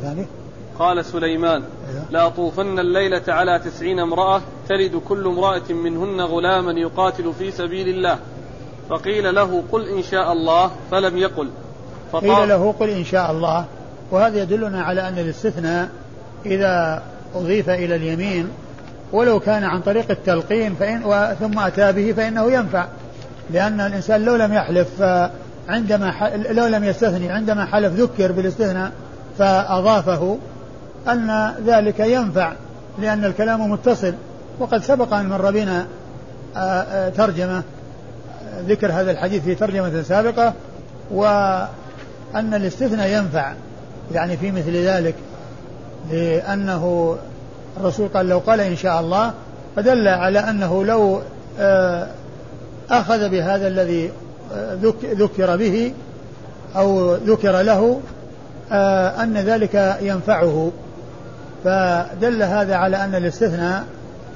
قال 0.81 1.05
سليمان 1.05 1.63
أيوه. 1.89 2.03
لا 2.11 2.29
طوفن 2.29 2.79
الليلة 2.79 3.21
على 3.27 3.59
تسعين 3.59 3.99
امرأة 3.99 4.41
تلد 4.69 4.95
كل 4.95 5.27
امرأة 5.27 5.71
منهن 5.73 6.21
غلاما 6.21 6.71
يقاتل 6.71 7.33
في 7.39 7.51
سبيل 7.51 7.87
الله. 7.87 8.17
فقيل 8.89 9.35
له 9.35 9.63
قل 9.71 9.87
إن 9.87 10.03
شاء 10.03 10.31
الله. 10.31 10.71
فلم 10.91 11.17
يقل. 11.17 11.49
قيل 12.13 12.49
له 12.49 12.75
قل 12.79 12.89
إن 12.89 13.05
شاء 13.05 13.31
الله. 13.31 13.65
وهذا 14.11 14.41
يدلنا 14.41 14.81
على 14.81 15.07
أن 15.07 15.17
الاستثناء 15.17 15.89
إذا 16.45 17.03
أضيف 17.35 17.69
إلى 17.69 17.95
اليمين 17.95 18.47
ولو 19.11 19.39
كان 19.39 19.63
عن 19.63 19.81
طريق 19.81 20.11
التلقين 20.11 20.75
فإن 20.75 21.35
ثم 21.39 21.59
أتى 21.59 21.91
به 21.91 22.13
فإنه 22.13 22.51
ينفع. 22.51 22.85
لأن 23.51 23.81
الإنسان 23.81 24.25
لو 24.25 24.35
لم 24.35 24.53
يحلف 24.53 25.01
عندما 25.69 26.31
لو 26.49 26.67
لم 26.67 26.83
يستثني 26.83 27.29
عندما 27.31 27.65
حلف 27.65 27.93
ذكر 27.93 28.31
بالاستثناء 28.31 28.91
فأضافه. 29.37 30.37
أن 31.07 31.53
ذلك 31.65 31.99
ينفع 31.99 32.53
لأن 32.99 33.25
الكلام 33.25 33.71
متصل. 33.71 34.13
وقد 34.59 34.83
سبق 34.83 35.13
أن 35.13 35.29
مر 35.29 35.51
بنا 35.51 35.87
ترجمة 37.09 37.63
ذكر 38.67 38.91
هذا 38.91 39.11
الحديث 39.11 39.43
في 39.43 39.55
ترجمة 39.55 40.01
سابقة 40.01 40.53
وأن 41.11 42.53
الاستثناء 42.53 43.07
ينفع. 43.07 43.53
يعني 44.11 44.37
في 44.37 44.51
مثل 44.51 44.75
ذلك 44.75 45.15
لأنه 46.11 47.15
الرسول 47.77 48.07
قال 48.07 48.29
لو 48.29 48.39
قال 48.39 48.59
إن 48.59 48.75
شاء 48.75 48.99
الله 48.99 49.33
فدل 49.75 50.07
على 50.07 50.39
أنه 50.39 50.85
لو 50.85 51.21
أخذ 52.89 53.29
بهذا 53.29 53.67
الذي 53.67 54.11
ذكر 55.03 55.57
به 55.57 55.93
أو 56.75 57.15
ذكر 57.15 57.61
له 57.61 57.99
أن 59.23 59.37
ذلك 59.37 59.97
ينفعه. 60.01 60.71
فدل 61.63 62.43
هذا 62.43 62.75
على 62.75 63.03
أن 63.03 63.15
الاستثناء 63.15 63.83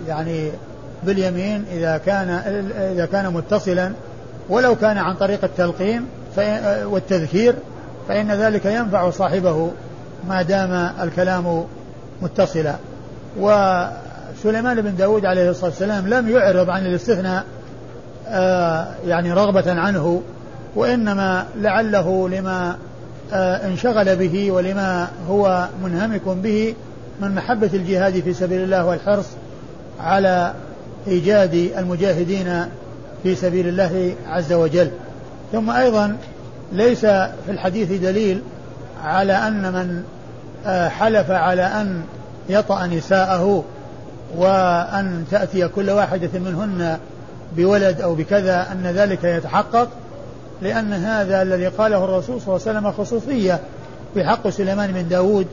يعني 0.08 0.52
باليمين 1.04 1.66
إذا 1.72 1.98
كان 1.98 2.30
إذا 2.94 3.06
كان 3.06 3.34
متصلا 3.34 3.92
ولو 4.50 4.76
كان 4.76 4.98
عن 4.98 5.16
طريق 5.16 5.44
التلقين 5.44 6.06
والتذكير 6.84 7.56
فإن 8.08 8.32
ذلك 8.32 8.66
ينفع 8.66 9.10
صاحبه 9.10 9.72
ما 10.28 10.42
دام 10.42 10.92
الكلام 11.02 11.66
متصلا. 12.22 12.76
وسليمان 13.40 14.82
بن 14.82 14.96
داود 14.96 15.26
عليه 15.26 15.50
الصلاة 15.50 15.70
والسلام 15.70 16.08
لم 16.08 16.30
يعرض 16.30 16.70
عن 16.70 16.86
الاستثناء 16.86 17.44
آه 18.28 18.88
يعني 19.08 19.34
رغبة 19.34 19.72
عنه 19.72 20.22
وإنما 20.76 21.46
لعله 21.58 22.30
لما 22.30 22.76
آه 23.34 23.68
انشغل 23.68 24.16
به 24.16 24.52
ولما 24.52 25.08
هو 25.30 25.68
منهمك 25.84 26.28
به 26.28 26.76
من 27.22 27.36
محبة 27.36 27.70
الجهاد 27.74 28.20
في 28.20 28.34
سبيل 28.34 28.64
الله 28.64 28.86
والحرص 28.86 29.26
على 30.00 30.54
إيجاد 31.08 31.72
المجاهدين 31.78 32.66
في 33.24 33.36
سبيل 33.36 33.68
الله 33.68 34.16
عز 34.28 34.54
وجل. 34.54 34.90
ثم 35.52 35.70
أيضا 35.70 36.18
ليس 36.72 37.06
في 37.06 37.50
الحديث 37.50 37.92
دليل 38.02 38.42
على 39.04 39.34
أن 39.34 39.74
من 39.74 40.04
آه 40.66 40.90
حلف 40.90 41.32
على 41.32 41.62
أن 41.62 42.02
يطأ 42.50 42.86
نساءه 42.86 43.64
وأن 44.38 45.26
تأتي 45.32 45.68
كل 45.68 45.90
واحدة 45.90 46.40
منهن 46.40 46.98
بولد 47.58 48.02
أو 48.02 48.16
بكذا 48.16 48.68
أن 48.72 48.84
ذلك 48.84 49.24
يتحقق 49.24 49.90
لأن 50.62 50.94
هذا 50.94 51.42
الذي 51.42 51.68
قاله 51.68 52.04
الرسول 52.04 52.42
صلى 52.42 52.56
الله 52.56 52.68
عليه 52.68 52.80
وسلم 52.80 52.92
خصوصية 52.92 53.60
في 54.14 54.24
حق 54.24 54.50
سليمان 54.50 54.92
بن 54.92 55.08
داود 55.08 55.48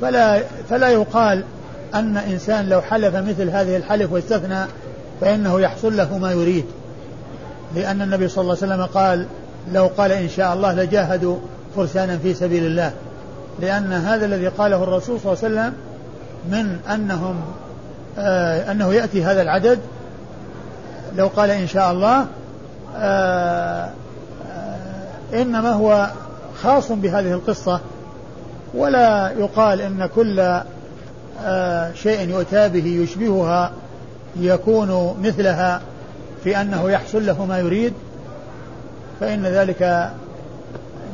فلا, 0.00 0.42
فلا 0.70 0.88
يقال 0.88 1.44
أن 1.94 2.16
إنسان 2.16 2.68
لو 2.68 2.80
حلف 2.80 3.16
مثل 3.16 3.50
هذه 3.50 3.76
الحلف 3.76 4.12
واستثنى 4.12 4.64
فإنه 5.20 5.60
يحصل 5.60 5.96
له 5.96 6.18
ما 6.18 6.32
يريد. 6.32 6.64
لأن 7.74 8.02
النبي 8.02 8.28
صلى 8.28 8.42
الله 8.42 8.56
عليه 8.62 8.74
وسلم 8.74 8.86
قال 8.86 9.26
لو 9.72 9.86
قال 9.86 10.12
إن 10.12 10.28
شاء 10.28 10.54
الله 10.54 10.72
لجاهدوا 10.72 11.36
فرسانا 11.76 12.18
في 12.18 12.34
سبيل 12.34 12.66
الله. 12.66 12.92
لأن 13.60 13.92
هذا 13.92 14.26
الذي 14.26 14.48
قاله 14.48 14.82
الرسول 14.82 15.20
صلى 15.20 15.32
الله 15.32 15.44
عليه 15.44 15.54
وسلم 15.54 15.72
من 16.50 16.78
أنهم 16.94 17.40
آه 18.18 18.72
أنه 18.72 18.94
يأتي 18.94 19.24
هذا 19.24 19.42
العدد 19.42 19.78
لو 21.16 21.26
قال 21.26 21.50
إن 21.50 21.66
شاء 21.66 21.92
الله 21.92 22.26
آه 22.96 23.90
آه 24.52 24.78
إنما 25.34 25.72
هو 25.72 26.10
خاص 26.62 26.92
بهذه 26.92 27.32
القصة. 27.32 27.80
ولا 28.78 29.30
يقال 29.38 29.80
إن 29.80 30.06
كل 30.06 30.60
آه 31.40 31.92
شيء 31.92 32.28
يؤتى 32.28 32.68
به 32.68 32.86
يشبهها 32.86 33.72
يكون 34.36 35.20
مثلها 35.22 35.80
في 36.44 36.60
أنه 36.60 36.90
يحصل 36.90 37.26
له 37.26 37.44
ما 37.44 37.58
يريد 37.58 37.92
فإن 39.20 39.46
ذلك 39.46 40.10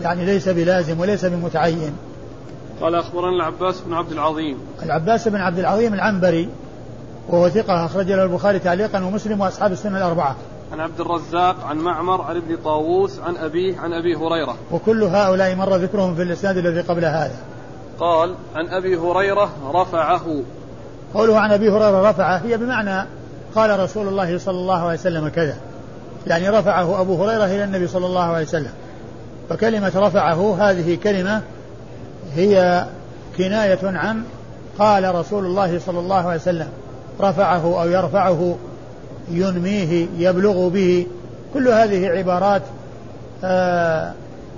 يعني 0.02 0.25
ليس 0.25 0.49
بلازم 0.49 1.00
وليس 1.00 1.25
بمتعين 1.25 1.97
قال 2.80 2.94
أخبرنا 2.94 3.37
العباس 3.37 3.80
بن 3.80 3.94
عبد 3.94 4.12
العظيم 4.12 4.59
العباس 4.83 5.28
بن 5.28 5.40
عبد 5.40 5.59
العظيم 5.59 5.94
العنبري 5.94 6.49
وهو 7.28 7.49
ثقة 7.49 7.85
أخرج 7.85 8.12
له 8.12 8.23
البخاري 8.23 8.59
تعليقا 8.59 9.04
ومسلم 9.04 9.40
وأصحاب 9.40 9.73
السنة 9.73 9.99
الأربعة. 9.99 10.37
عن 10.73 10.80
عبد 10.80 11.00
الرزاق 11.00 11.64
عن 11.64 11.76
معمر 11.76 12.23
عن 12.23 12.37
ابن 12.37 12.56
طاووس 12.64 13.18
عن 13.18 13.37
أبيه 13.37 13.78
عن 13.78 13.92
أبي 13.92 14.16
هريرة. 14.16 14.56
وكل 14.73 15.02
هؤلاء 15.02 15.54
مر 15.54 15.76
ذكرهم 15.76 16.14
في 16.14 16.23
الإسناد 16.23 16.56
الذي 16.56 16.80
قبل 16.80 17.04
هذا. 17.04 17.37
قال 18.01 18.35
عن 18.55 18.69
أبي 18.69 18.97
هريرة 18.97 19.51
رفعه. 19.75 20.43
قوله 21.15 21.39
عن 21.39 21.53
أبي 21.53 21.71
هريرة 21.71 22.11
رفعه 22.11 22.37
هي 22.39 22.57
بمعنى 22.57 23.07
قال 23.55 23.81
رسول 23.81 24.09
الله 24.09 24.39
صلى 24.39 24.59
الله 24.59 24.83
عليه 24.83 24.99
وسلم 24.99 25.29
كذا. 25.29 25.57
يعني 26.27 26.49
رفعه 26.49 27.01
أبو 27.01 27.25
هريرة 27.25 27.45
إلى 27.45 27.65
النبي 27.65 27.87
صلى 27.87 28.07
الله 28.07 28.23
عليه 28.23 28.47
وسلم. 28.47 28.73
فكلمة 29.51 29.93
رفعه 29.97 30.71
هذه 30.71 30.95
كلمة 30.95 31.43
هي 32.35 32.85
كناية 33.39 33.79
عن 33.83 34.25
قال 34.79 35.15
رسول 35.15 35.47
الله 35.47 35.79
صلى 35.79 35.99
الله 35.99 36.29
عليه 36.29 36.41
وسلم. 36.41 36.69
رفعه 37.21 37.83
أو 37.83 37.89
يرفعه 37.89 38.57
ينميه 39.31 40.07
يبلغ 40.19 40.69
به. 40.69 41.07
كل 41.55 41.69
هذه 41.69 42.09
عبارات 42.09 42.63
آه 43.45 44.13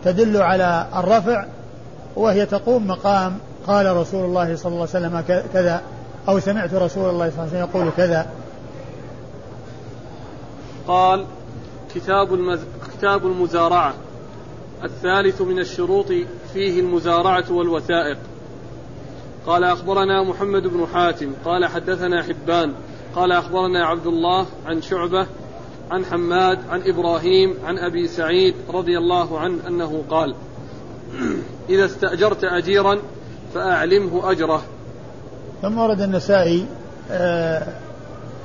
تدل 0.05 0.43
على 0.43 0.87
الرفع 0.97 1.45
وهي 2.17 2.47
تقوم 2.47 2.87
مقام 2.87 3.39
قال 3.67 3.97
رسول 3.97 4.25
الله 4.25 4.57
صلى 4.57 4.73
الله 4.73 4.89
عليه 4.95 5.07
وسلم 5.07 5.45
كذا 5.53 5.83
أو 6.29 6.41
سمعت 6.41 6.75
رسول 6.75 7.11
الله 7.11 7.31
صلى 7.31 7.39
الله 7.39 7.41
عليه 7.41 7.65
وسلم 7.65 7.69
يقول 7.71 7.91
كذا. 7.97 8.27
قال 10.89 11.25
كتاب 11.95 12.35
المز... 12.35 12.61
كتاب 12.99 13.27
المزارعة. 13.27 13.95
الثالث 14.85 15.41
من 15.43 15.59
الشروط 15.59 16.07
فيه 16.53 16.81
المزارعة 16.81 17.45
والوثائق. 17.51 18.19
قال 19.47 19.65
أخبرنا 19.65 20.23
محمد 20.23 20.63
بن 20.63 20.87
حاتم. 20.95 21.33
قال 21.45 21.67
حدثنا 21.67 22.23
حبان. 22.23 22.73
قال 23.17 23.33
أخبرنا 23.33 23.87
عبد 23.87 24.07
الله 24.07 24.47
عن 24.67 24.83
شعبة 24.83 25.27
عن 25.91 26.05
حماد 26.05 26.59
عن 26.71 26.83
إبراهيم 26.83 27.55
عن 27.65 27.79
أبي 27.79 28.09
سعيد 28.09 28.55
رضي 28.69 28.99
الله 28.99 29.39
عنه 29.39 29.69
أنه 29.69 30.03
قال 30.11 30.35
إذا 31.71 31.85
استأجرت 31.85 32.45
أجيرا 32.45 32.99
فأعلمه 33.55 34.31
أجره. 34.31 34.63
ثم 35.63 35.79
ورد 35.79 36.01
النسائي 36.01 36.67
آه، 37.11 37.63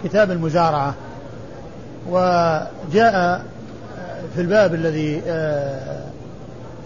كتاب 0.04 0.32
المزارعة 0.32 0.96
وجاء 2.10 3.46
في 4.36 4.42
الباب 4.42 4.74
الذي 4.74 5.22
آه، 5.28 6.04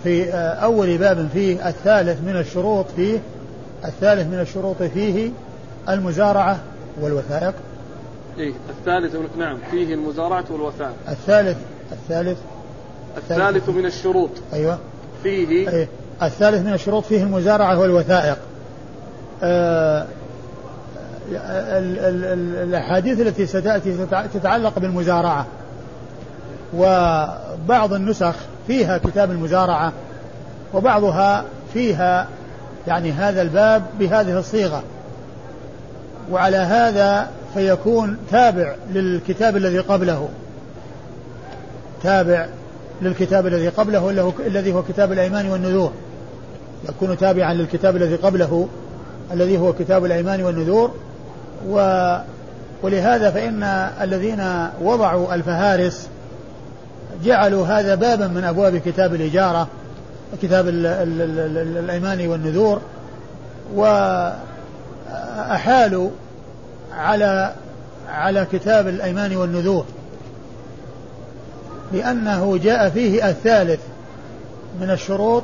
في 0.03 0.33
آه، 0.33 0.53
أول 0.53 0.97
باب 0.97 1.29
فيه 1.33 1.69
الثالث 1.69 2.21
من 2.21 2.37
الشروط 2.39 2.85
فيه 2.95 3.19
الثالث 3.85 4.27
من 4.27 4.39
الشروط 4.39 4.83
فيه 4.83 5.31
المزارعة 5.89 6.59
والوثائق. 7.01 7.53
إيه 8.37 8.53
الثالث 8.69 9.15
نعم 9.37 9.57
فيه 9.71 9.93
المزارعة 9.93 10.45
والوثائق. 10.49 10.95
الثالث 11.09 11.57
الثالث 11.91 12.37
الثالث 13.17 13.69
من 13.69 13.85
الشروط. 13.85 14.29
أيوة. 14.53 14.79
فيه 15.25 15.69
أيه 15.69 15.87
الثالث 16.23 16.67
من 16.67 16.73
الشروط 16.73 17.05
فيه 17.05 17.23
المزارعة 17.23 17.79
والوثائق. 17.79 18.37
آه 19.43 20.05
الأحاديث 22.63 23.19
التي 23.19 23.45
ستأتي 23.45 24.07
تتعلق 24.33 24.79
بالمزارعة. 24.79 25.45
وبعض 26.73 27.93
النسخ 27.93 28.35
فيها 28.67 28.97
كتاب 28.97 29.31
المزارعة 29.31 29.93
وبعضها 30.73 31.45
فيها 31.73 32.27
يعني 32.87 33.11
هذا 33.11 33.41
الباب 33.41 33.83
بهذه 33.99 34.39
الصيغة. 34.39 34.83
وعلى 36.31 36.57
هذا 36.57 37.27
فيكون 37.53 38.17
تابع 38.31 38.75
للكتاب 38.93 39.57
الذي 39.57 39.79
قبله. 39.79 40.29
تابع 42.03 42.47
للكتاب 43.01 43.47
الذي 43.47 43.67
قبله 43.67 44.33
الذي 44.47 44.73
هو 44.73 44.83
كتاب 44.83 45.11
الأيمان 45.11 45.49
والنذور. 45.51 45.91
يكون 46.89 47.17
تابعا 47.17 47.53
للكتاب 47.53 47.95
الذي 47.95 48.15
قبله 48.15 48.67
الذي 49.31 49.57
هو 49.57 49.73
كتاب 49.73 50.05
الأيمان 50.05 50.43
والنذور. 50.43 50.91
و 51.69 51.77
ولهذا 52.83 53.31
فإن 53.31 53.63
الذين 54.01 54.67
وضعوا 54.81 55.35
الفهارس 55.35 56.07
جعلوا 57.23 57.67
هذا 57.67 57.95
بابا 57.95 58.27
من 58.27 58.43
أبواب 58.43 58.77
كتاب 58.77 59.15
الإجارة 59.15 59.67
كتاب 60.41 60.67
الأيمان 60.67 62.27
والنذور. 62.27 62.81
وأحالوا 65.35 66.09
على 66.97 67.53
على 68.09 68.47
كتاب 68.51 68.87
الأيمان 68.87 69.35
والنذور. 69.35 69.85
لأنه 71.95 72.57
جاء 72.57 72.89
فيه 72.89 73.29
الثالث 73.29 73.79
من 74.81 74.89
الشروط 74.89 75.43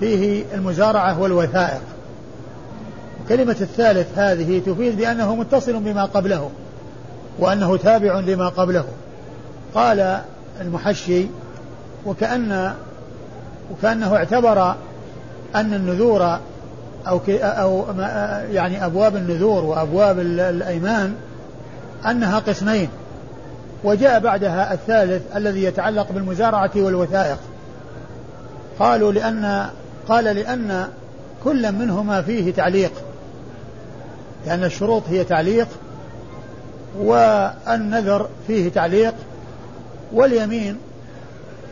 فيه 0.00 0.44
المزارعة 0.54 1.20
والوثائق. 1.20 1.80
كلمة 3.28 3.56
الثالث 3.60 4.18
هذه 4.18 4.58
تفيد 4.66 4.96
بأنه 4.96 5.34
متصل 5.36 5.80
بما 5.80 6.04
قبله 6.04 6.50
وأنه 7.38 7.76
تابع 7.76 8.20
لما 8.20 8.48
قبله. 8.48 8.84
قال 9.74 10.20
المحشي 10.60 11.26
وكأن 12.06 12.72
وكأنه 13.72 14.16
اعتبر 14.16 14.74
أن 15.54 15.74
النذور 15.74 16.38
أو 17.08 17.20
أو 17.40 17.84
يعني 18.50 18.86
أبواب 18.86 19.16
النذور 19.16 19.64
وأبواب 19.64 20.18
الأيمان 20.18 21.14
أنها 22.06 22.38
قسمين 22.38 22.88
وجاء 23.84 24.20
بعدها 24.20 24.74
الثالث 24.74 25.36
الذي 25.36 25.64
يتعلق 25.64 26.12
بالمزارعة 26.12 26.70
والوثائق. 26.76 27.38
قالوا 28.78 29.12
لأن 29.12 29.66
قال 30.08 30.24
لأن 30.24 30.88
كل 31.44 31.72
منهما 31.72 32.22
فيه 32.22 32.52
تعليق 32.52 32.92
لأن 34.46 34.64
الشروط 34.64 35.02
هي 35.08 35.24
تعليق 35.24 35.68
والنذر 36.98 38.28
فيه 38.46 38.68
تعليق 38.68 39.14
واليمين 40.12 40.78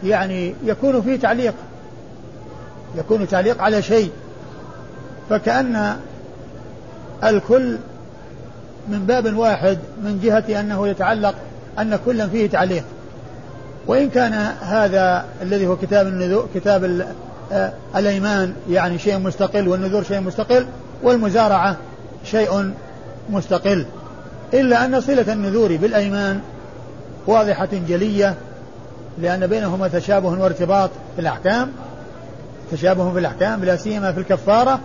يعني 0.05 0.55
يكون 0.65 1.03
فيه 1.03 1.17
تعليق 1.17 1.55
يكون 2.97 3.29
تعليق 3.29 3.63
على 3.63 3.83
شيء 3.83 4.11
فكأن 5.31 5.97
الكل 7.25 7.79
من 8.89 9.07
باب 9.07 9.37
واحد 9.37 9.79
من 10.03 10.21
جهة 10.23 10.61
أنه 10.61 10.89
يتعلق 10.89 11.35
أن 11.79 11.99
كلا 12.07 12.29
فيه 12.29 12.49
تعليق. 12.49 12.85
وإن 13.87 14.11
كان 14.11 14.33
هذا 14.61 15.25
الذي 15.43 15.67
هو 15.67 15.77
كتاب 15.77 16.07
النذور 16.07 16.49
كتاب 16.55 17.07
آه، 17.53 17.73
الأيمان 17.97 18.55
يعني 18.71 18.99
شيء 18.99 19.19
مستقل 19.19 19.69
والنذور 19.69 20.03
شيء 20.03 20.21
مستقل 20.21 20.67
والمزارعة 21.03 21.77
شيء 22.25 22.73
مستقل. 23.31 23.87
إلا 24.55 24.85
أن 24.85 25.01
صلة 25.01 25.33
النذور 25.33 25.77
بالأيمان 25.77 26.41
واضحة 27.27 27.69
جلية 27.89 28.35
لأن 29.19 29.47
بينهما 29.47 29.89
تشابه 29.89 30.43
وارتباط 30.43 30.91
في 31.17 31.21
الأحكام 31.21 31.73
تشابه 32.73 33.13
في 33.13 33.19
الأحكام 33.19 33.65
لا 33.65 33.77
سيما 33.77 34.13
في 34.13 34.21
الكفارة 34.21 34.81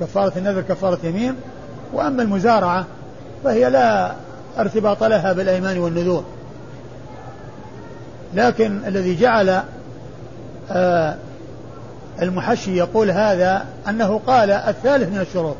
كفارة 0.00 0.32
النذر 0.36 0.60
كفارة 0.60 0.98
يمين 1.04 1.34
وأما 1.92 2.22
المزارعة 2.22 2.86
فهي 3.44 3.70
لا 3.70 4.12
ارتباط 4.58 5.04
لها 5.04 5.32
بالأيمان 5.32 5.78
والنذور. 5.78 6.24
لكن 8.34 8.80
الذي 8.86 9.16
جعل 9.16 9.62
آه 10.70 11.14
المحشي 12.22 12.76
يقول 12.76 13.10
هذا 13.10 13.64
أنه 13.88 14.20
قال 14.26 14.50
الثالث 14.50 15.08
من 15.12 15.20
الشروط. 15.20 15.56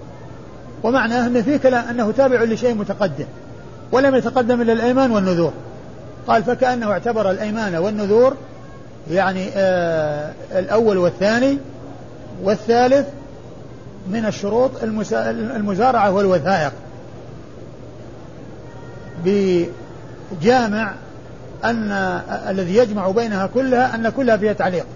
ومعناه 0.83 1.27
أن 1.27 1.43
فيه 1.43 1.57
كلام 1.57 1.89
أنه 1.89 2.13
تابع 2.13 2.43
لشيء 2.43 2.75
متقدم 2.75 3.27
ولم 3.93 4.15
يتقدم 4.15 4.61
إلا 4.61 4.73
الأيمان 4.73 5.11
والنذور. 5.11 5.53
قال 6.27 6.45
فكأنه 6.45 6.93
اعتبر 6.93 7.31
الأيمان 7.31 7.77
والنذور 7.77 8.37
يعني 9.11 9.49
آه 9.57 10.33
الأول 10.53 10.99
والثاني 10.99 11.59
والثالث 12.43 13.07
من 14.11 14.27
الشروط 14.27 14.71
المزارعة 15.57 16.11
والوثائق. 16.11 16.73
بجامع 19.25 20.95
أن 21.65 21.93
الذي 22.49 22.77
يجمع 22.77 23.11
بينها 23.11 23.47
كلها 23.47 23.95
أن 23.95 24.09
كلها 24.09 24.37
فيها 24.37 24.53
تعليق 24.53 24.87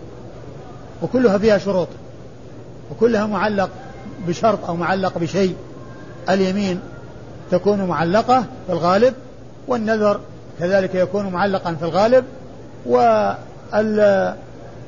وكلها 1.02 1.38
فيها 1.38 1.58
شروط 1.58 1.88
وكلها 2.90 3.26
معلق 3.26 3.70
بشرط 4.26 4.64
أو 4.64 4.76
معلق 4.76 5.18
بشيء. 5.18 5.56
اليمين 6.28 6.80
تكون 7.50 7.84
معلقة 7.84 8.44
في 8.66 8.72
الغالب 8.72 9.14
والنذر 9.68 10.20
كذلك 10.58 10.94
يكون 10.94 11.26
معلقا 11.26 11.74
في 11.74 11.84
الغالب 11.84 12.24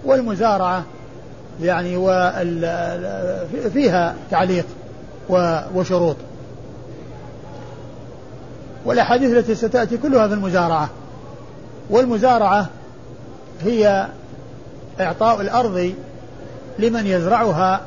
والمزارعة 0.05 0.85
يعني 1.63 1.97
فيها 3.73 4.15
تعليق 4.31 4.67
وشروط. 5.75 6.17
والأحاديث 8.85 9.33
التي 9.33 9.55
ستأتي 9.55 9.97
كلها 9.97 10.29
في 10.29 10.35
المزارعة. 10.35 10.89
والمزارعة 11.91 12.69
هي 13.63 14.07
إعطاء 15.01 15.41
الأرض 15.41 15.95
لمن 16.79 17.07
يزرعها 17.07 17.81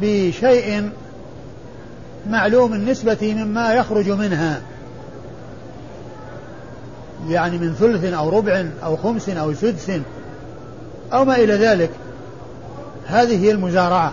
بشيء 0.00 0.90
معلوم 2.30 2.74
النسبة 2.74 3.34
مما 3.34 3.74
يخرج 3.74 4.10
منها. 4.10 4.60
يعني 7.28 7.58
من 7.58 7.74
ثلث 7.74 8.04
أو 8.04 8.28
ربع 8.28 8.64
أو 8.84 8.96
خمس 8.96 9.28
أو 9.28 9.54
سدس 9.54 9.90
أو 11.12 11.24
ما 11.24 11.36
إلى 11.36 11.54
ذلك. 11.54 11.90
هذه 13.06 13.44
هي 13.44 13.50
المزارعة. 13.50 14.12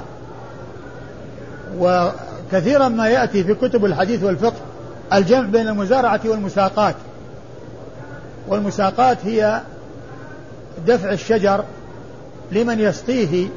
وكثيرا 1.80 2.88
ما 2.88 3.08
يأتي 3.08 3.44
في 3.44 3.54
كتب 3.54 3.86
الحديث 3.86 4.24
والفقه 4.24 4.64
الجمع 5.13 5.48
بين 5.48 5.68
المزارعة 5.68 6.22
والمساقات. 6.26 6.96
والمساقات 8.48 9.18
هي 9.26 9.62
دفع 10.88 11.12
الشجر 11.12 11.63
لمن 12.52 12.80
يسقيه 12.80 13.48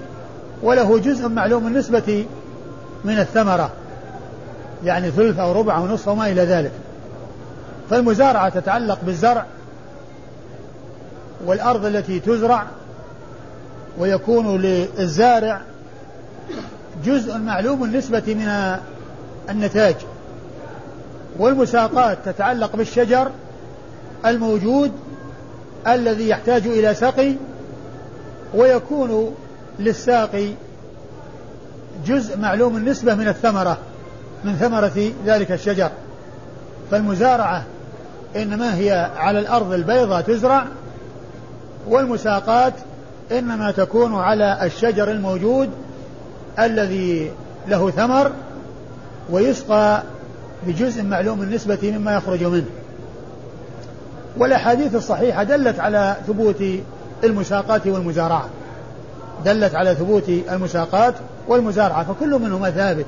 وله 0.62 0.98
جزء 0.98 1.28
معلوم 1.28 1.66
النسبة 1.66 2.26
من 3.04 3.18
الثمرة 3.18 3.70
يعني 4.84 5.10
ثلث 5.10 5.38
أو 5.38 5.52
ربع 5.52 5.76
أو 5.76 5.86
نصف 5.86 6.08
وما 6.08 6.28
إلى 6.28 6.42
ذلك. 6.42 6.72
فالمزارعة 7.90 8.48
تتعلق 8.48 8.98
بالزرع 9.02 9.46
والأرض 11.46 11.84
التي 11.84 12.20
تزرع 12.20 12.66
ويكون 13.98 14.60
للزارع 14.60 15.60
جزء 17.04 17.38
معلوم 17.38 17.84
النسبة 17.84 18.22
من 18.26 18.76
النتاج. 19.50 19.96
والمساقات 21.38 22.18
تتعلق 22.24 22.76
بالشجر 22.76 23.30
الموجود 24.26 24.92
الذي 25.86 26.28
يحتاج 26.28 26.66
إلى 26.66 26.94
سقي 26.94 27.34
ويكون 28.54 29.34
للساقي 29.78 30.48
جزء 32.06 32.38
معلوم 32.38 32.76
النسبة 32.76 33.14
من 33.14 33.28
الثمرة 33.28 33.78
من 34.44 34.56
ثمرة 34.56 35.12
ذلك 35.26 35.52
الشجر. 35.52 35.90
فالمزارعة 36.90 37.64
إنما 38.36 38.76
هي 38.76 39.10
على 39.16 39.38
الأرض 39.38 39.72
البيضاء 39.72 40.20
تزرع 40.20 40.64
والمساقات 41.88 42.74
إنما 43.32 43.70
تكون 43.70 44.14
على 44.14 44.58
الشجر 44.62 45.10
الموجود 45.10 45.70
الذي 46.58 47.30
له 47.68 47.90
ثمر 47.90 48.32
ويسقى 49.30 50.02
بجزء 50.66 51.02
معلوم 51.02 51.42
النسبة 51.42 51.78
مما 51.82 52.14
يخرج 52.14 52.44
منه. 52.44 52.66
والأحاديث 54.36 54.94
الصحيحة 54.94 55.42
دلت 55.42 55.80
على 55.80 56.16
ثبوت 56.26 56.62
المساقات 57.24 57.86
والمزارعة 57.86 58.48
دلت 59.44 59.74
على 59.74 59.94
ثبوت 59.94 60.28
المساقات 60.28 61.14
والمزارعة 61.48 62.04
فكل 62.04 62.38
منهما 62.38 62.70
ثابت 62.70 63.06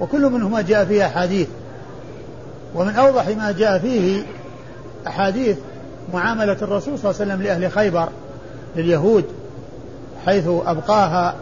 وكل 0.00 0.30
منهما 0.30 0.60
جاء 0.60 0.84
فيه 0.84 1.06
أحاديث. 1.06 1.48
ومن 2.74 2.94
أوضح 2.94 3.28
ما 3.28 3.52
جاء 3.52 3.78
فيه 3.78 4.22
أحاديث 5.06 5.56
معاملة 6.14 6.56
الرسول 6.62 6.98
صلى 6.98 7.10
الله 7.10 7.20
عليه 7.20 7.32
وسلم 7.32 7.42
لأهل 7.42 7.72
خيبر 7.72 8.08
لليهود 8.76 9.24
حيث 10.26 10.44
أبقاها 10.46 11.34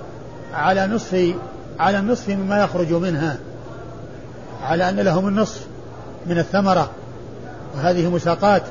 على 0.54 0.86
نصف 0.86 1.34
على 1.78 1.98
النصف 1.98 2.28
مما 2.28 2.62
يخرج 2.62 2.92
منها. 2.92 3.38
على 4.62 4.88
أن 4.88 5.00
لهم 5.00 5.28
النصف 5.28 5.66
من 6.26 6.38
الثمرة. 6.38 6.90
وهذه 7.76 8.10
مساقات 8.10 8.62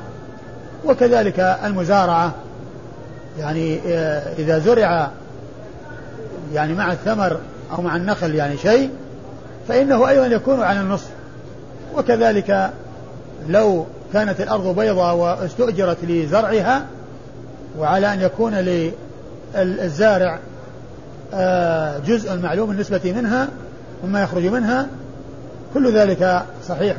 وكذلك 0.84 1.40
المزارعة. 1.64 2.32
يعني 3.38 3.80
آه، 3.86 4.34
إذا 4.38 4.58
زرع 4.58 5.10
يعني 6.54 6.74
مع 6.74 6.92
الثمر 6.92 7.40
أو 7.72 7.82
مع 7.82 7.96
النخل 7.96 8.34
يعني 8.34 8.56
شيء 8.56 8.90
فإنه 9.68 10.08
أيضا 10.08 10.26
يكون 10.26 10.62
على 10.62 10.80
النصف. 10.80 11.10
وكذلك 11.96 12.70
لو 13.48 13.86
كانت 14.12 14.40
الأرض 14.40 14.78
بيضاء 14.80 15.14
واستؤجرت 15.14 15.96
لزرعها 16.02 16.84
وعلى 17.78 18.12
أن 18.14 18.20
يكون 18.20 18.54
للزارع 19.54 20.38
آه، 21.34 21.98
جزء 21.98 22.36
معلوم 22.36 22.70
النسبة 22.70 23.00
منها 23.16 23.48
مما 24.04 24.22
يخرج 24.22 24.46
منها 24.46 24.86
كل 25.74 25.92
ذلك 25.92 26.42
صحيح 26.68 26.96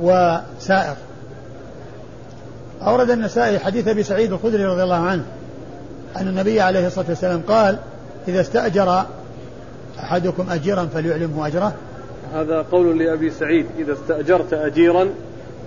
وسائغ 0.00 0.94
أورد 2.82 3.10
النسائي 3.10 3.58
حديث 3.58 3.88
أبي 3.88 4.02
سعيد 4.02 4.32
الخدري 4.32 4.64
رضي 4.64 4.82
الله 4.82 4.96
عنه 4.96 5.24
أن 6.16 6.28
النبي 6.28 6.60
عليه 6.60 6.86
الصلاة 6.86 7.06
والسلام 7.08 7.42
قال 7.48 7.78
إذا 8.28 8.40
استأجر 8.40 9.04
أحدكم 9.98 10.50
أجيرا 10.50 10.88
فليعلمه 10.94 11.46
أجره. 11.46 11.72
هذا 12.34 12.64
قول 12.72 12.98
لأبي 12.98 13.30
سعيد 13.30 13.66
إذا 13.78 13.92
استأجرت 13.92 14.52
أجيرا 14.52 15.08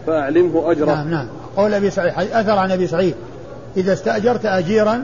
فأعلمه 0.07 0.71
أجره. 0.71 0.85
نعم 0.85 1.09
نعم. 1.09 1.27
قول 1.57 1.73
أبي 1.73 1.89
سعيد 1.89 2.31
أثر 2.31 2.51
عن 2.51 2.71
أبي 2.71 2.87
سعيد. 2.87 3.15
إذا 3.77 3.93
استأجرت 3.93 4.45
أجيرا 4.45 5.03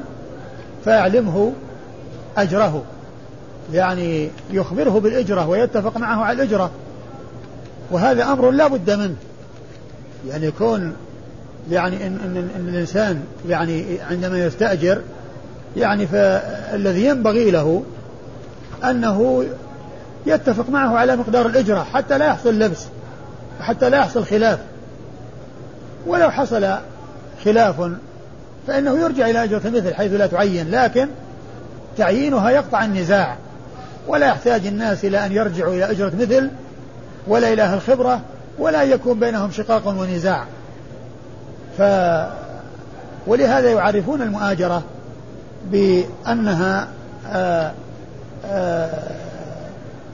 فأعلمه 0.85 1.53
أجره. 2.37 2.83
يعني 3.73 4.29
يخبره 4.51 4.99
بالإجرة 4.99 5.49
ويتفق 5.49 5.97
معه 5.97 6.23
على 6.23 6.43
الإجرة. 6.43 6.71
وهذا 7.91 8.23
أمر 8.23 8.51
لا 8.51 8.67
بد 8.67 8.91
منه. 8.91 9.15
يعني 10.27 10.45
يكون 10.45 10.95
يعني 11.71 12.07
إن, 12.07 12.17
إن, 12.25 12.49
إن 12.55 12.69
الإنسان 12.69 13.23
يعني 13.49 14.01
عندما 14.09 14.45
يستأجر 14.45 15.01
يعني 15.77 16.07
فالذي 16.07 17.05
ينبغي 17.05 17.51
له 17.51 17.83
أنه 18.83 19.45
يتفق 20.25 20.69
معه 20.69 20.97
على 20.97 21.15
مقدار 21.15 21.45
الإجرة 21.45 21.83
حتى 21.83 22.17
لا 22.17 22.25
يحصل 22.25 22.59
لبس 22.59 22.85
وحتى 23.59 23.89
لا 23.89 23.97
يحصل 23.97 24.25
خلاف. 24.25 24.59
ولو 26.07 26.31
حصل 26.31 26.75
خلاف 27.45 27.91
فإنه 28.67 28.99
يرجع 28.99 29.29
إلى 29.29 29.43
أجرة 29.43 29.61
مثل 29.65 29.93
حيث 29.93 30.13
لا 30.13 30.27
تعين 30.27 30.71
لكن 30.71 31.07
تعيينها 31.97 32.49
يقطع 32.49 32.85
النزاع 32.85 33.37
ولا 34.07 34.27
يحتاج 34.27 34.67
الناس 34.67 35.05
إلى 35.05 35.25
أن 35.25 35.31
يرجعوا 35.31 35.73
إلى 35.73 35.91
أجرة 35.91 36.11
مثل 36.19 36.49
ولا 37.27 37.53
إلى 37.53 37.73
الخبرة 37.73 38.21
ولا 38.59 38.83
يكون 38.83 39.19
بينهم 39.19 39.51
شقاق 39.51 39.87
ونزاع. 39.87 40.45
ف 41.77 41.81
ولهذا 43.27 43.71
يعرفون 43.71 44.21
المؤاجرة 44.21 44.83
بأنها 45.71 46.87
آآ 47.27 47.73
آآ 48.45 48.89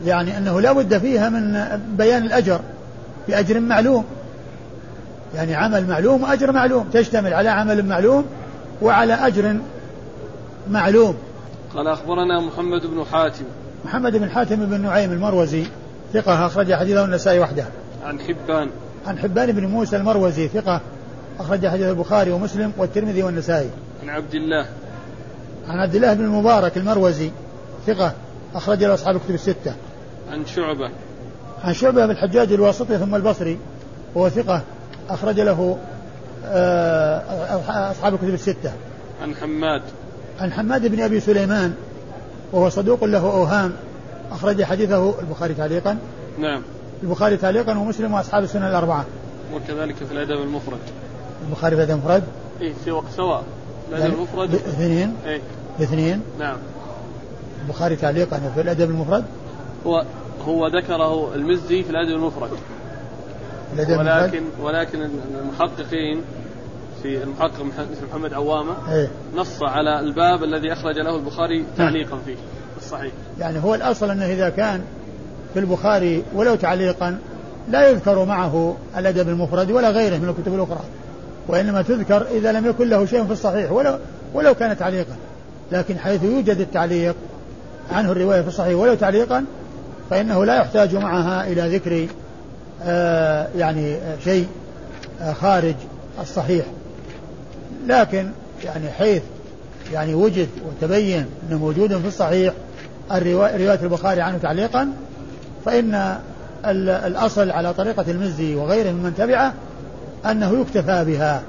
يعني 0.05 0.37
أنه 0.37 0.61
لا 0.61 0.71
بد 0.71 0.97
فيها 0.97 1.29
من 1.29 1.65
بيان 1.97 2.23
الأجر 2.23 2.59
بأجر 3.27 3.59
معلوم. 3.59 4.05
يعني 5.35 5.55
عمل 5.55 5.87
معلوم 5.87 6.23
وأجر 6.23 6.51
معلوم 6.51 6.89
تشتمل 6.93 7.33
على 7.33 7.49
عمل 7.49 7.85
معلوم 7.85 8.25
وعلى 8.81 9.13
أجر 9.13 9.57
معلوم. 10.69 11.15
قال 11.75 11.87
أخبرنا 11.87 12.41
محمد 12.41 12.81
بن 12.81 13.05
حاتم. 13.11 13.45
محمد 13.85 14.17
بن 14.17 14.29
حاتم 14.29 14.55
بن 14.55 14.81
نعيم 14.81 15.11
المروزي. 15.11 15.65
ثقة 16.15 16.45
أخرج 16.45 16.73
حديثه 16.73 17.05
النسائي 17.05 17.39
وحده. 17.39 17.65
عن 18.05 18.19
حبان. 18.19 18.69
عن 19.07 19.17
حبان 19.17 19.51
بن 19.51 19.65
موسى 19.65 19.95
المروزي 19.95 20.47
ثقة 20.47 20.81
أخرج 21.39 21.67
حديث 21.67 21.87
البخاري 21.87 22.31
ومسلم 22.31 22.71
والترمذي 22.77 23.23
والنسائي. 23.23 23.69
عن 24.03 24.09
عبد 24.09 24.35
الله. 24.35 24.65
عن 25.67 25.79
عبد 25.79 25.95
الله 25.95 26.13
بن 26.13 26.25
المبارك 26.25 26.77
المروزي 26.77 27.31
ثقة 27.87 28.13
أخرج 28.55 28.83
له 28.83 28.93
أصحاب 28.93 29.15
الكتب 29.15 29.33
الستة. 29.33 29.73
عن 30.31 30.45
شعبة. 30.45 30.89
عن 31.63 31.73
شعبة 31.73 32.05
بن 32.05 32.11
الحجاج 32.11 32.53
الواسطي 32.53 32.97
ثم 32.97 33.15
البصري 33.15 33.57
وهو 34.15 34.29
ثقة 34.29 34.61
أخرج 35.09 35.39
له 35.39 35.77
آه، 36.45 37.91
أصحاب 37.91 38.13
الكتب 38.13 38.33
الستة. 38.33 38.71
عن 39.21 39.35
حماد. 39.35 39.81
عن 40.39 40.51
حماد 40.51 40.87
بن 40.87 40.99
أبي 40.99 41.19
سليمان 41.19 41.73
وهو 42.51 42.69
صدوق 42.69 43.03
له 43.03 43.19
أوهام. 43.19 43.73
أخرج 44.31 44.63
حديثه 44.63 45.19
البخاري 45.19 45.53
تعليقا. 45.53 45.97
نعم. 46.39 46.61
البخاري 47.03 47.37
تعليقا 47.37 47.77
ومسلم 47.77 48.13
وأصحاب 48.13 48.43
السنة 48.43 48.69
الأربعة. 48.69 49.05
وكذلك 49.53 49.95
في 49.95 50.11
الأدب 50.11 50.41
المفرد. 50.41 50.79
البخاري 51.47 51.75
في 51.75 51.83
الأدب 51.83 51.99
المفرد؟ 51.99 52.23
إيه 52.61 52.73
في 52.85 52.91
وقت 52.91 53.09
سواء. 53.15 53.43
الأدب 53.89 54.13
المفرد؟ 54.13 54.55
اثنين 54.55 55.15
إيه. 55.25 55.41
باثنين. 55.79 56.21
نعم. 56.39 56.57
البخاري 57.65 57.95
تعليقا 57.95 58.51
في 58.55 58.61
الأدب 58.61 58.89
المفرد؟ 58.89 59.25
هو 59.87 60.05
هو 60.47 60.67
ذكره 60.67 61.35
المزي 61.35 61.83
في 61.83 61.89
الأدب 61.89 62.15
المفرد. 62.15 62.49
الأدب 63.73 63.99
ولكن 63.99 64.37
المفرد؟ 64.37 64.43
ولكن 64.61 65.09
المحققين 65.41 66.21
في 67.03 67.23
المحقق 67.23 67.65
محمد 68.11 68.33
عوامة 68.33 68.93
إيه؟ 68.93 69.07
نص 69.35 69.63
على 69.63 69.99
الباب 69.99 70.43
الذي 70.43 70.73
أخرج 70.73 70.99
له 70.99 71.15
البخاري 71.15 71.65
تعليقا 71.77 72.17
فيه. 72.25 72.35
الصحيح. 72.85 73.11
يعني 73.39 73.63
هو 73.63 73.75
الأصل 73.75 74.11
أنه 74.11 74.25
إذا 74.25 74.49
كان 74.49 74.81
في 75.53 75.59
البخاري 75.59 76.23
ولو 76.35 76.55
تعليقا 76.55 77.17
لا 77.71 77.89
يذكر 77.89 78.25
معه 78.25 78.77
الأدب 78.97 79.29
المفرد 79.29 79.71
ولا 79.71 79.89
غيره 79.89 80.17
من 80.17 80.29
الكتب 80.29 80.55
الأخرى 80.55 80.79
وإنما 81.47 81.81
تذكر 81.81 82.27
إذا 82.31 82.51
لم 82.51 82.65
يكن 82.65 82.89
له 82.89 83.05
شيء 83.05 83.25
في 83.25 83.31
الصحيح 83.31 83.71
ولو 83.71 83.97
ولو 84.33 84.55
كان 84.55 84.77
تعليقا. 84.77 85.15
لكن 85.71 85.97
حيث 85.99 86.23
يوجد 86.23 86.59
التعليق 86.59 87.15
عنه 87.91 88.11
الرواية 88.11 88.41
في 88.41 88.47
الصحيح 88.47 88.79
ولو 88.79 88.95
تعليقا 88.95 89.45
فإنه 90.09 90.45
لا 90.45 90.55
يحتاج 90.55 90.95
معها 90.95 91.47
إلى 91.47 91.75
ذكر 91.75 92.07
آه 92.83 93.47
يعني 93.57 93.97
شيء 94.23 94.47
آه 95.21 95.33
خارج 95.33 95.75
الصحيح. 96.21 96.65
لكن 97.87 98.29
يعني 98.63 98.89
حيث 98.89 99.21
يعني 99.93 100.13
وجد 100.13 100.47
وتبين 100.67 101.25
إنه 101.49 101.57
موجود 101.57 101.97
في 101.97 102.07
الصحيح 102.07 102.53
رواية 103.11 103.79
البخاري 103.83 104.21
عنه 104.21 104.37
تعليقا 104.37 104.93
فإن 105.65 106.17
الأصل 107.05 107.51
على 107.51 107.73
طريقة 107.73 108.11
المزي 108.11 108.55
وغيره 108.55 108.91
ممن 108.91 109.13
تبعه 109.17 109.53
أنه 110.25 110.61
يكتفى 110.61 111.05
بها. 111.05 111.41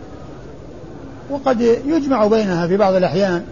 وقد 1.31 1.61
يجمع 1.61 2.27
بينها 2.27 2.67
في 2.67 2.77
بعض 2.77 2.95
الأحيان 2.95 3.45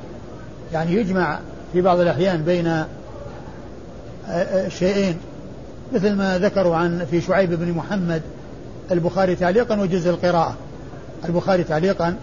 يعني 0.72 0.94
يجمع 0.94 1.38
في 1.72 1.80
بعض 1.80 2.00
الأحيان 2.00 2.42
بين 2.42 2.84
الشيئين 4.66 5.16
مثل 5.92 6.12
ما 6.12 6.38
ذكروا 6.38 6.76
عن 6.76 7.06
في 7.10 7.20
شعيب 7.20 7.54
بن 7.54 7.72
محمد 7.72 8.22
البخاري 8.92 9.34
تعليقا 9.34 9.80
وجزء 9.80 10.10
القراءة. 10.10 10.54
البخاري 11.24 11.64
تعليقا 11.64 12.16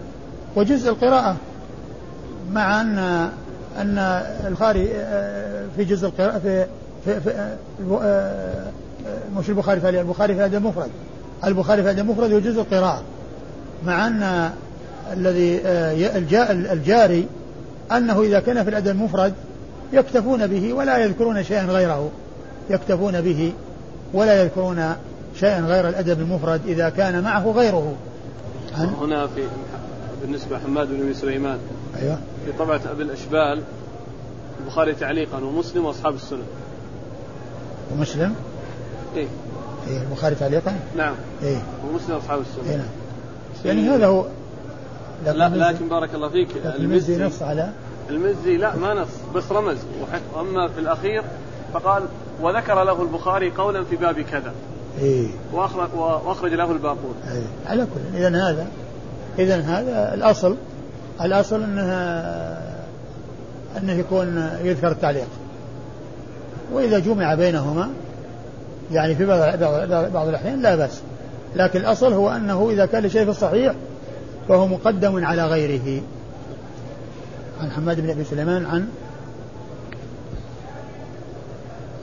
وجزء 0.56 0.90
القراءة 0.90 1.36
مع 2.52 2.80
أن 2.80 3.28
أن 3.80 3.98
البخاري 4.46 4.88
في 5.76 5.84
جزء 5.84 6.06
القراءة 6.06 6.38
في 6.38 6.66
في, 7.04 7.20
في 7.20 7.52
مش 9.36 9.48
البخاري 9.48 9.80
في 9.80 9.88
البخاري 10.00 10.34
في 10.34 10.40
الأدب 10.40 10.54
المفرد 10.54 10.90
البخاري 11.44 11.82
في 11.82 11.90
الأدب 11.90 12.10
المفرد 12.10 12.32
وجزء 12.32 12.60
القراءة. 12.60 13.02
مع 13.86 14.06
أن 14.06 14.50
الذي 15.12 15.60
الجاري 16.72 17.26
أنه 17.92 18.22
إذا 18.22 18.40
كان 18.40 18.64
في 18.64 18.70
الأدب 18.70 18.88
المفرد 18.88 19.32
يكتفون 19.92 20.46
به 20.46 20.72
ولا 20.72 20.98
يذكرون 20.98 21.44
شيئا 21.44 21.64
غيره. 21.64 22.10
يكتفون 22.70 23.20
به 23.20 23.52
ولا 24.14 24.42
يذكرون 24.42 24.94
شيئا 25.40 25.60
غير 25.60 25.88
الأدب 25.88 26.20
المفرد 26.20 26.60
إذا 26.66 26.88
كان 26.88 27.22
معه 27.22 27.50
غيره. 27.50 27.94
هنا 28.74 29.26
في 29.26 29.42
بالنسبة 30.22 30.58
حماد 30.58 30.88
بن 30.88 31.14
سليمان. 31.14 31.58
أيوة. 32.02 32.18
في 32.46 32.52
طبعة 32.58 32.80
أبي 32.90 33.02
الأشبال 33.02 33.62
البخاري 34.60 34.94
تعليقا 34.94 35.38
ومسلم 35.38 35.84
وأصحاب 35.84 36.14
السنة. 36.14 36.44
ومسلم؟ 37.92 38.34
إيه. 39.16 39.28
إيه 39.88 40.02
البخاري 40.02 40.34
تعليقا؟ 40.34 40.76
نعم. 40.96 41.14
إيه. 41.42 41.62
ومسلم 41.88 42.14
وأصحاب 42.14 42.40
السنة. 42.40 42.70
إيه 42.70 42.76
نعم. 42.76 42.88
يعني 43.64 43.88
هذا 43.88 44.06
هو 44.06 44.26
لكن 45.26 45.38
لا 45.38 45.72
لكن 45.72 45.88
بارك 45.88 46.14
الله 46.14 46.28
فيك 46.28 46.48
المزي 46.78 47.24
نص 47.24 47.42
على 47.42 47.72
المزي 48.10 48.56
لا 48.56 48.76
ما 48.76 48.94
نص 48.94 49.08
بس 49.34 49.52
رمز. 49.52 49.76
وأما 50.34 50.68
في 50.68 50.80
الأخير 50.80 51.22
فقال 51.74 52.02
وذكر 52.40 52.84
له 52.84 53.02
البخاري 53.02 53.50
قولا 53.50 53.84
في 53.84 53.96
باب 53.96 54.20
كذا. 54.20 54.52
إيه. 55.00 55.28
واخرج 55.52 55.88
وأخرج 55.94 56.54
له 56.54 56.72
الباقون. 56.72 57.14
إيه. 57.32 57.70
على 57.70 57.86
كل 57.86 58.18
اذا 58.18 58.28
هذا 58.28 58.66
اذا 59.38 59.60
هذا 59.60 60.14
الأصل. 60.14 60.56
الأصل 61.20 61.62
انها 61.62 62.62
أنه 63.78 63.92
يكون 63.92 64.48
يذكر 64.64 64.88
التعليق. 64.88 65.28
وإذا 66.72 66.98
جمع 66.98 67.34
بينهما 67.34 67.90
يعني 68.92 69.14
في 69.14 69.26
بعض 69.26 69.58
بعض 70.12 70.28
الأحيان 70.28 70.62
لا 70.62 70.76
بأس. 70.76 71.00
لكن 71.56 71.80
الأصل 71.80 72.12
هو 72.12 72.30
أنه 72.30 72.70
إذا 72.70 72.86
كان 72.86 73.08
شيء 73.08 73.24
في 73.24 73.30
الصحيح 73.30 73.74
فهو 74.48 74.66
مقدم 74.66 75.24
على 75.24 75.46
غيره. 75.46 76.02
عن 77.60 77.70
حماد 77.70 78.00
بن 78.00 78.10
أبي 78.10 78.24
سليمان 78.24 78.66
عن 78.66 78.88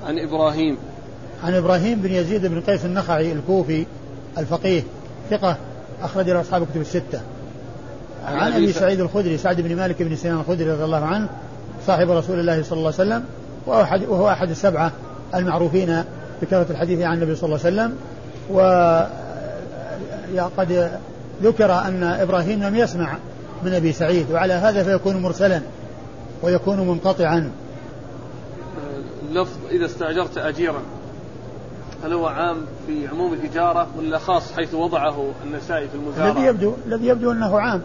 عن 0.05 0.19
إبراهيم. 0.19 0.77
عن 1.43 1.55
إبراهيم 1.55 2.01
بن 2.01 2.11
يزيد 2.11 2.45
بن 2.45 2.61
قيس 2.61 2.85
النخعي 2.85 3.31
الكوفي 3.31 3.85
الفقيه 4.37 4.83
ثقة 5.29 5.57
أخرج 6.01 6.29
له 6.29 6.41
أصحاب 6.41 6.63
الكتب 6.63 6.81
الستة. 6.81 7.21
عن 8.25 8.53
أبي 8.53 8.73
سعيد 8.73 8.99
الخدري 8.99 9.37
سعد 9.37 9.61
بن 9.61 9.75
مالك 9.75 10.03
بن 10.03 10.15
سنان 10.15 10.39
الخدري 10.39 10.71
رضي 10.71 10.83
الله 10.83 11.05
عنه 11.05 11.29
صاحب 11.87 12.09
رسول 12.09 12.39
الله 12.39 12.63
صلى 12.63 12.77
الله 12.77 12.93
عليه 12.99 13.09
وسلم 13.09 13.23
وهو 13.65 13.81
احد, 13.81 14.03
وهو 14.03 14.29
أحد 14.29 14.49
السبعة 14.49 14.91
المعروفين 15.35 16.03
بكثرة 16.41 16.65
الحديث 16.69 17.01
عن 17.01 17.13
النبي 17.13 17.35
صلى 17.35 17.45
الله 17.47 17.59
عليه 17.65 17.75
وسلم. 17.75 17.95
و 18.51 18.59
قد 20.57 20.91
ذكر 21.43 21.73
أن 21.73 22.03
إبراهيم 22.03 22.63
لم 22.63 22.75
يسمع 22.75 23.17
من 23.63 23.73
أبي 23.73 23.91
سعيد 23.91 24.31
وعلى 24.31 24.53
هذا 24.53 24.83
فيكون 24.83 25.21
مرسلا 25.21 25.61
ويكون 26.43 26.79
منقطعا. 26.79 27.51
لفظ 29.31 29.57
إذا 29.71 29.85
استأجرت 29.85 30.37
أجيرا 30.37 30.81
هل 32.03 32.13
هو 32.13 32.27
عام 32.27 32.57
في 32.87 33.07
عموم 33.07 33.33
الإجارة 33.33 33.87
ولا 33.97 34.17
خاص 34.17 34.51
حيث 34.51 34.73
وضعه 34.73 35.31
النسائي 35.45 35.87
في 35.87 35.95
المزارعة؟ 35.95 36.31
الذي 36.31 36.45
يبدو 36.45 36.73
الذي 36.87 37.07
يبدو 37.07 37.31
أنه 37.31 37.59
عام. 37.59 37.81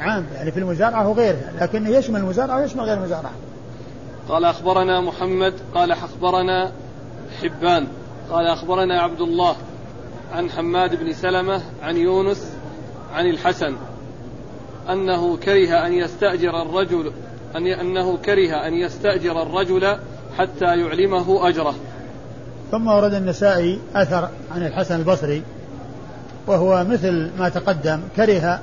عام 0.00 0.26
يعني 0.34 0.50
في 0.50 0.58
المزارعة 0.58 1.08
وغيرها 1.08 1.52
لكنه 1.60 1.88
يشمل 1.88 2.20
المزارعة 2.20 2.60
ويشمل 2.60 2.84
غير 2.84 2.96
المزارعة. 2.96 3.32
قال 4.28 4.44
أخبرنا 4.44 5.00
محمد 5.00 5.54
قال 5.74 5.92
أخبرنا 5.92 6.72
حبان 7.42 7.86
قال 8.30 8.46
أخبرنا 8.46 9.00
عبد 9.00 9.20
الله 9.20 9.56
عن 10.32 10.50
حماد 10.50 11.00
بن 11.00 11.12
سلمة 11.12 11.62
عن 11.82 11.96
يونس 11.96 12.50
عن 13.14 13.26
الحسن 13.26 13.76
أنه 14.90 15.36
كره 15.36 15.86
أن 15.86 15.92
يستأجر 15.92 16.62
الرجل 16.62 17.12
أن 17.56 17.66
أنه 17.66 18.16
كره 18.16 18.66
أن 18.66 18.74
يستأجر 18.74 19.42
الرجل 19.42 19.96
حتى 20.38 20.64
يعلمه 20.64 21.48
أجره 21.48 21.74
ثم 22.70 22.86
ورد 22.86 23.14
النسائي 23.14 23.80
أثر 23.94 24.28
عن 24.54 24.66
الحسن 24.66 24.96
البصري 24.96 25.42
وهو 26.46 26.84
مثل 26.84 27.30
ما 27.38 27.48
تقدم 27.48 28.00
كره 28.16 28.60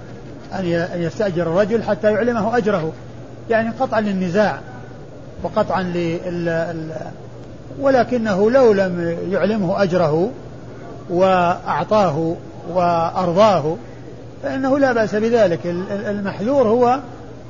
أن 0.53 1.01
يستأجر 1.01 1.41
الرجل 1.41 1.83
حتى 1.83 2.11
يعلمه 2.11 2.57
أجره 2.57 2.91
يعني 3.49 3.69
قطعا 3.79 4.01
للنزاع 4.01 4.59
وقطعا 5.43 5.83
لل 5.83 6.91
ولكنه 7.79 8.51
لو 8.51 8.73
لم 8.73 9.17
يعلمه 9.31 9.83
أجره 9.83 10.29
وأعطاه 11.09 12.35
وأرضاه 12.73 13.75
فإنه 14.43 14.79
لا 14.79 14.91
بأس 14.91 15.15
بذلك. 15.15 15.59
المحذور 15.91 16.67
هو 16.67 16.99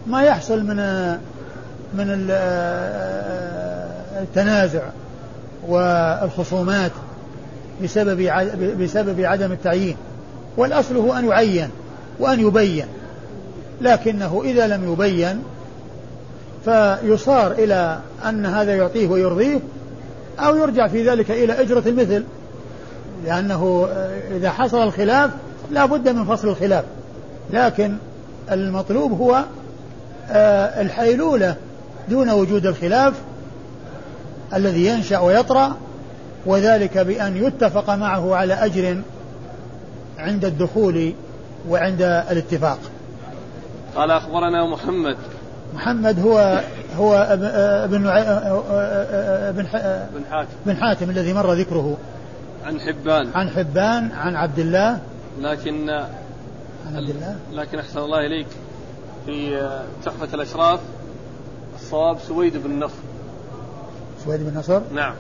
ما 0.08 0.24
يحصل 0.24 0.64
من 0.64 1.18
من 1.94 2.28
التنازع 4.22 4.82
والخصومات 5.68 6.92
بسبب 7.84 8.32
بسبب 8.82 9.22
عدم 9.22 9.52
التعيين 9.52 9.98
والأصل 10.58 10.98
هو 10.98 11.14
أن 11.14 11.28
يعين. 11.28 11.70
وأن 12.20 12.40
يبين. 12.40 12.86
لكنه 13.82 14.42
إذا 14.46 14.68
لم 14.68 14.94
يبين 14.94 15.44
فيصار 16.66 17.52
إلى 17.52 18.00
أن 18.26 18.46
هذا 18.46 18.76
يعطيه 18.76 19.08
ويرضيه 19.08 19.60
أو 20.40 20.56
يرجع 20.56 20.88
في 20.88 21.10
ذلك 21.10 21.32
إلى 21.32 21.62
أجرة 21.62 21.84
المثل. 21.86 22.24
لأنه 23.26 23.88
إذا 24.32 24.50
حصل 24.50 24.84
الخلاف 24.84 25.32
لا 25.72 25.86
بد 25.86 26.10
من 26.10 26.26
فصل 26.26 26.48
الخلاف. 26.48 26.84
لكن 27.54 27.98
المطلوب 28.52 29.12
هو 29.12 29.44
آه، 30.32 30.82
الحيلولة 30.82 31.56
دون 32.10 32.30
وجود 32.30 32.66
الخلاف 32.66 33.14
الذي 34.54 34.86
ينشأ 34.86 35.20
ويطرأ 35.20 35.76
وذلك 36.46 36.98
بأن 36.98 37.38
يتفق 37.38 37.90
معه 37.90 38.36
على 38.36 38.54
أجر 38.54 39.02
عند 40.18 40.46
الدخول 40.46 41.14
وعند 41.70 42.02
الاتفاق. 42.02 42.80
قال 43.96 44.12
أخبرنا 44.12 44.66
محمد. 44.66 45.18
محمد 45.76 46.20
هو 46.20 46.64
هو 46.98 47.16
أبن 47.16 48.08
أبن 48.08 49.64
بن 50.16 50.26
حاتم. 50.32 50.50
بن 50.66 50.78
حاتم 50.78 51.10
الذي 51.10 51.34
مر 51.34 51.54
ذكره. 51.54 51.98
عن 52.66 52.80
حبان. 52.80 53.32
عن 53.36 53.50
حبان 53.50 54.12
عن 54.12 54.36
عبد 54.36 54.60
الله. 54.60 55.00
لكن 55.40 55.90
عن 56.88 56.96
عبد 56.96 57.10
الله. 57.10 57.36
لكن 57.52 57.80
أحسن 57.80 58.00
الله 58.00 58.20
إليك. 58.20 58.48
في 59.26 59.70
تحفة 60.06 60.34
الأشراف 60.34 60.80
الصواب 61.76 62.18
سويد 62.28 62.58
بن 62.58 62.80
نصر. 62.80 62.94
سويد 64.26 64.50
بن 64.50 64.60
نصر؟ 64.60 64.82
نعم. 64.94 65.14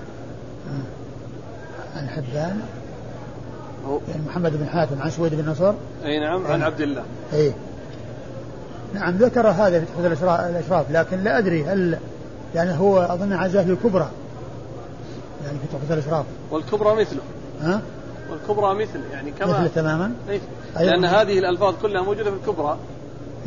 عن 1.95 2.09
حبان. 2.09 2.61
يعني 4.09 4.21
محمد 4.27 4.51
بن 4.57 4.67
حاتم 4.67 5.01
عن 5.01 5.09
سويد 5.09 5.35
بن 5.35 5.49
نصر؟ 5.49 5.73
أي 6.05 6.19
نعم 6.19 6.47
عن 6.47 6.61
عبد 6.61 6.81
الله. 6.81 7.03
أي. 7.33 7.53
نعم 8.93 9.17
ذكر 9.17 9.47
هذا 9.47 9.79
في 9.79 9.85
تحفة 9.85 10.07
الأشراف 10.49 10.91
لكن 10.91 11.23
لا 11.23 11.37
أدري 11.37 11.63
هل 11.63 11.97
يعني 12.55 12.79
هو 12.79 13.01
أظن 13.01 13.33
عزاه 13.33 13.63
الكبرى 13.63 14.07
يعني 15.45 15.59
في 15.59 15.77
تحفة 15.77 15.93
الأشراف. 15.93 16.25
والكبرى 16.51 17.01
مثله. 17.01 17.21
ها؟ 17.61 17.81
والكبرى 18.31 18.75
مثل 18.75 18.99
يعني 19.13 19.31
كما 19.31 19.61
مثل 19.61 19.73
تماما؟ 19.73 20.11
أي 20.29 20.85
لأن 20.85 21.05
هذه 21.05 21.39
الألفاظ 21.39 21.75
كلها 21.81 22.01
موجودة 22.01 22.31
في 22.31 22.37
الكبرى. 22.37 22.77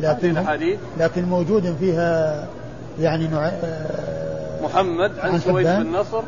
لكن 0.01 0.29
الأحاديث. 0.29 0.79
لكن 0.99 1.25
موجود 1.25 1.75
فيها 1.79 2.47
يعني 2.99 3.27
نوع 3.27 3.45
آه، 3.45 4.63
محمد 4.63 5.19
عن, 5.19 5.31
عن 5.31 5.39
سويد 5.39 5.67
بن 5.67 5.91
نصر. 5.91 6.21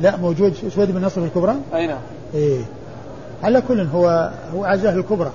لا 0.00 0.16
موجود 0.16 0.54
سويد 0.74 0.90
بن 0.90 1.04
نصر 1.04 1.20
في 1.20 1.26
الكبرى؟ 1.26 1.56
أي 1.74 1.86
نعم. 1.86 2.00
إيه. 2.34 2.60
على 3.42 3.60
كل 3.60 3.80
هو 3.80 4.32
هو 4.54 4.64
عزاه 4.64 4.94
الكبرى. 4.94 5.32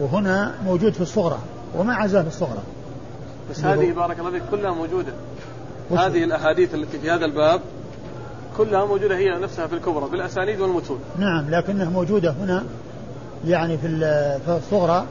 وهنا 0.00 0.54
موجود 0.64 0.92
في 0.92 1.00
الصغرى 1.00 1.38
وما 1.78 1.94
عزاه 1.94 2.22
في 2.22 2.28
الصغرى. 2.28 2.62
بس 3.50 3.64
هذه 3.64 3.92
بارك 3.92 4.18
الله 4.18 4.30
فيك 4.30 4.42
كلها 4.50 4.70
موجودة. 4.70 5.12
هذه 5.90 6.24
الأحاديث 6.24 6.74
التي 6.74 6.98
في 6.98 7.10
هذا 7.10 7.24
الباب 7.24 7.60
كلها 8.56 8.84
موجودة 8.84 9.16
هي 9.16 9.38
نفسها 9.38 9.66
في 9.66 9.74
الكبرى 9.74 10.10
بالأسانيد 10.10 10.60
والمتون. 10.60 10.98
نعم 11.18 11.50
لكنها 11.50 11.90
موجودة 11.90 12.30
هنا 12.30 12.64
يعني 13.46 13.78
في 13.78 13.88
الصغرى 14.48 15.06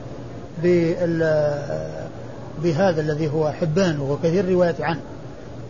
بهذا 2.64 3.02
الذي 3.02 3.28
هو 3.28 3.52
حبان 3.52 4.00
وهو 4.00 4.18
كثير 4.18 4.50
رواية 4.50 4.76
عنه. 4.80 5.02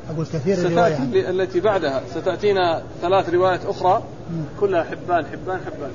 أقول 0.10 0.26
كثير 0.26 0.58
الرواية. 0.58 0.96
عنه 0.96 1.30
التي 1.30 1.60
بعدها. 1.60 2.02
ستأتينا 2.12 2.82
ثلاث 3.02 3.30
روايات 3.30 3.66
أخرى 3.66 4.04
كلها 4.60 4.84
حبان 4.84 5.26
حبان 5.26 5.60
حبان. 5.66 5.92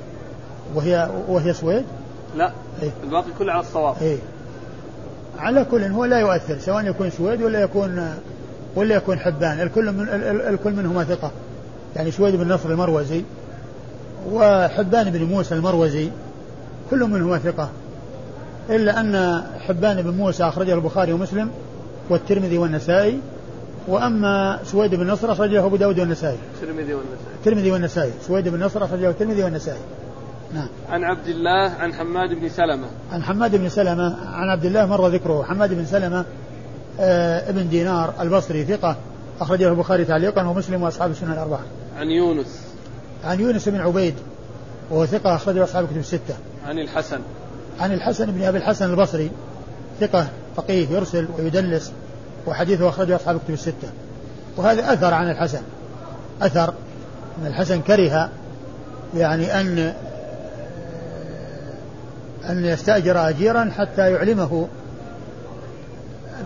وهي 0.75 1.09
وهي 1.27 1.53
سويد؟ 1.53 1.85
لا. 2.37 2.51
إيه؟ 2.83 2.89
الباقي 3.03 3.31
كله 3.39 3.51
على 3.53 3.61
الصواب. 3.61 3.95
إيه؟ 4.01 4.17
على 5.39 5.65
كل 5.71 5.83
هو 5.83 6.05
لا 6.05 6.19
يؤثر 6.19 6.59
سواء 6.59 6.85
يكون 6.85 7.09
سويد 7.09 7.41
ولا 7.41 7.61
يكون 7.61 8.13
ولا 8.75 8.95
يكون 8.95 9.19
حبان. 9.19 9.61
الكل 9.61 9.91
من 9.91 10.07
الكل 10.49 10.73
منهما 10.73 11.03
ثقة. 11.03 11.31
يعني 11.95 12.11
سويد 12.11 12.35
بن 12.35 12.53
نصر 12.53 12.69
المروزي 12.69 13.23
وحبان 14.31 15.09
بن 15.09 15.23
موسى 15.23 15.55
المروزي 15.55 16.09
كل 16.89 16.99
منهما 16.99 17.37
ثقة. 17.37 17.69
إلا 18.69 18.99
أن 18.99 19.43
حبان 19.59 20.01
بن 20.01 20.09
موسى 20.09 20.43
أخرجه 20.43 20.73
البخاري 20.73 21.13
ومسلم 21.13 21.49
والترمذي 22.09 22.57
والنسائي 22.57 23.19
وأما 23.87 24.59
سويد 24.63 24.95
بن 24.95 25.07
نصر 25.07 25.31
أخرجه 25.31 25.65
أبو 25.65 25.75
داود 25.75 25.99
والنسائي. 25.99 26.37
الترمذي 26.55 26.93
والنسائي. 26.93 27.35
الترمذي 27.39 27.71
والنسائي. 27.71 28.11
سويد 28.27 28.49
بن 28.49 28.63
نصر 28.63 28.85
أخرجه 28.85 29.09
الترمذي 29.09 29.43
والنسائي. 29.43 29.79
نعم. 30.53 30.67
عن 30.89 31.03
عبد 31.03 31.27
الله 31.27 31.69
عن 31.69 31.93
حماد 31.93 32.29
بن 32.29 32.49
سلمة. 32.49 32.87
عن 33.11 33.23
حماد 33.23 33.55
بن 33.55 33.69
سلمة 33.69 34.15
عن 34.25 34.49
عبد 34.49 34.65
الله 34.65 34.85
مر 34.85 35.07
ذكره. 35.07 35.43
حماد 35.43 35.73
بن 35.73 35.85
سلمة 35.85 36.25
آه 36.99 37.49
ابن 37.49 37.69
دينار 37.69 38.13
البصري 38.19 38.65
ثقة 38.65 38.95
أخرجه 39.41 39.69
البخاري 39.69 40.05
تعليقا 40.05 40.47
ومسلم 40.47 40.83
وأصحاب 40.83 41.11
السنن 41.11 41.31
الأربعة. 41.31 41.61
عن 41.97 42.07
يونس. 42.07 42.61
عن 43.23 43.39
يونس 43.39 43.69
بن 43.69 43.79
عبيد 43.79 44.15
وهو 44.89 45.05
ثقة 45.05 45.35
أخرجه 45.35 45.63
أصحاب 45.63 45.83
الكتب 45.83 45.97
الستة. 45.97 46.35
عن 46.65 46.79
الحسن. 46.79 47.19
عن 47.79 47.91
الحسن 47.91 48.31
بن 48.31 48.43
أبي 48.43 48.57
الحسن 48.57 48.89
البصري 48.89 49.31
ثقة 49.99 50.27
فقيه 50.55 50.87
يرسل 50.89 51.27
ويدلس. 51.39 51.91
وحديثه 52.47 52.89
أخرجه 52.89 53.15
أصحاب 53.15 53.35
الكتب 53.35 53.53
الستة. 53.53 53.89
وهذا 54.57 54.93
أثر 54.93 55.13
عن 55.13 55.29
الحسن. 55.31 55.61
أثر. 56.41 56.73
أن 57.41 57.47
الحسن 57.47 57.81
كره 57.81 58.29
يعني 59.15 59.61
أن 59.61 59.93
أن 62.49 62.65
يستأجر 62.65 63.29
أجيرا 63.29 63.71
حتى 63.77 64.11
يعلمه 64.11 64.67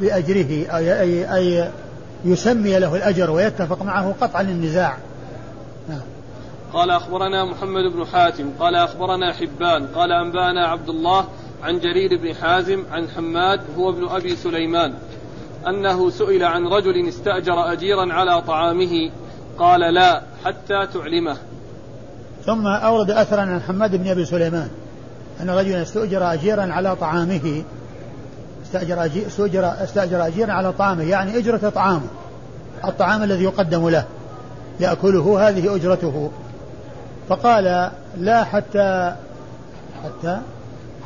بأجره 0.01 0.77
أي, 0.77 1.01
أي, 1.01 1.36
أي 1.36 1.69
يسمي 2.25 2.79
له 2.79 2.95
الأجر 2.95 3.31
ويتفق 3.31 3.84
معه 3.84 4.15
قطعا 4.21 4.41
النزاع 4.41 4.97
نعم. 5.89 6.01
قال 6.73 6.91
أخبرنا 6.91 7.45
محمد 7.45 7.84
بن 7.93 8.05
حاتم 8.05 8.49
قال 8.60 8.75
أخبرنا 8.75 9.34
حبان 9.34 9.88
قال 9.88 10.12
أنبأنا 10.12 10.67
عبد 10.67 10.89
الله 10.89 11.25
عن 11.63 11.79
جرير 11.79 12.17
بن 12.21 12.36
حازم 12.36 12.84
عن 12.91 13.08
حماد 13.10 13.62
هو 13.77 13.89
ابن 13.89 14.08
أبي 14.08 14.36
سليمان. 14.36 14.93
أنه 15.67 16.10
سئل 16.10 16.43
عن 16.43 16.67
رجل 16.67 17.08
استأجر 17.08 17.73
أجيرا 17.73 18.13
على 18.13 18.41
طعامه 18.41 19.12
قال 19.60 19.93
لا 19.93 20.21
حتى 20.45 20.88
تعلمه. 20.93 21.38
ثم 22.45 22.67
أورد 22.67 23.12
أثرا 23.12 23.41
عن 23.41 23.62
حماد 23.62 23.95
بن 23.95 24.08
أبي 24.08 24.25
سليمان 24.25 24.69
أن 25.41 25.49
رجلا 25.49 25.82
استأجر 25.82 26.34
أجيرا 26.34 26.73
على 26.73 26.95
طعامه. 26.95 27.63
استأجر 28.63 29.06
استأجر 29.28 29.73
استأجر 29.84 30.28
أجيرا 30.28 30.54
على 30.54 30.73
طعامه 30.73 31.04
يعني 31.04 31.38
أجرة 31.38 31.69
طعامه 31.69 32.08
الطعام 32.86 33.23
الذي 33.23 33.43
يقدم 33.43 33.89
له 33.89 34.06
يأكله 34.80 35.49
هذه 35.49 35.75
أجرته. 35.75 36.32
فقال 37.30 37.91
لا 38.17 38.43
حتى 38.43 39.15
حتى 40.04 40.41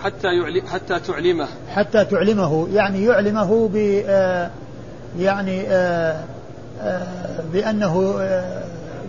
حتى 0.04 0.28
يعلم 0.28 0.68
حتى 0.68 1.00
تعلمه. 1.00 1.48
حتى 1.70 2.06
تعلمه. 2.06 2.68
يعني 2.74 3.06
يعلمه 3.06 3.70
ب 3.74 4.04
آه، 4.08 4.50
يعني 5.20 5.62
آه، 5.68 6.24
آه، 6.82 7.42
بأنه 7.54 8.20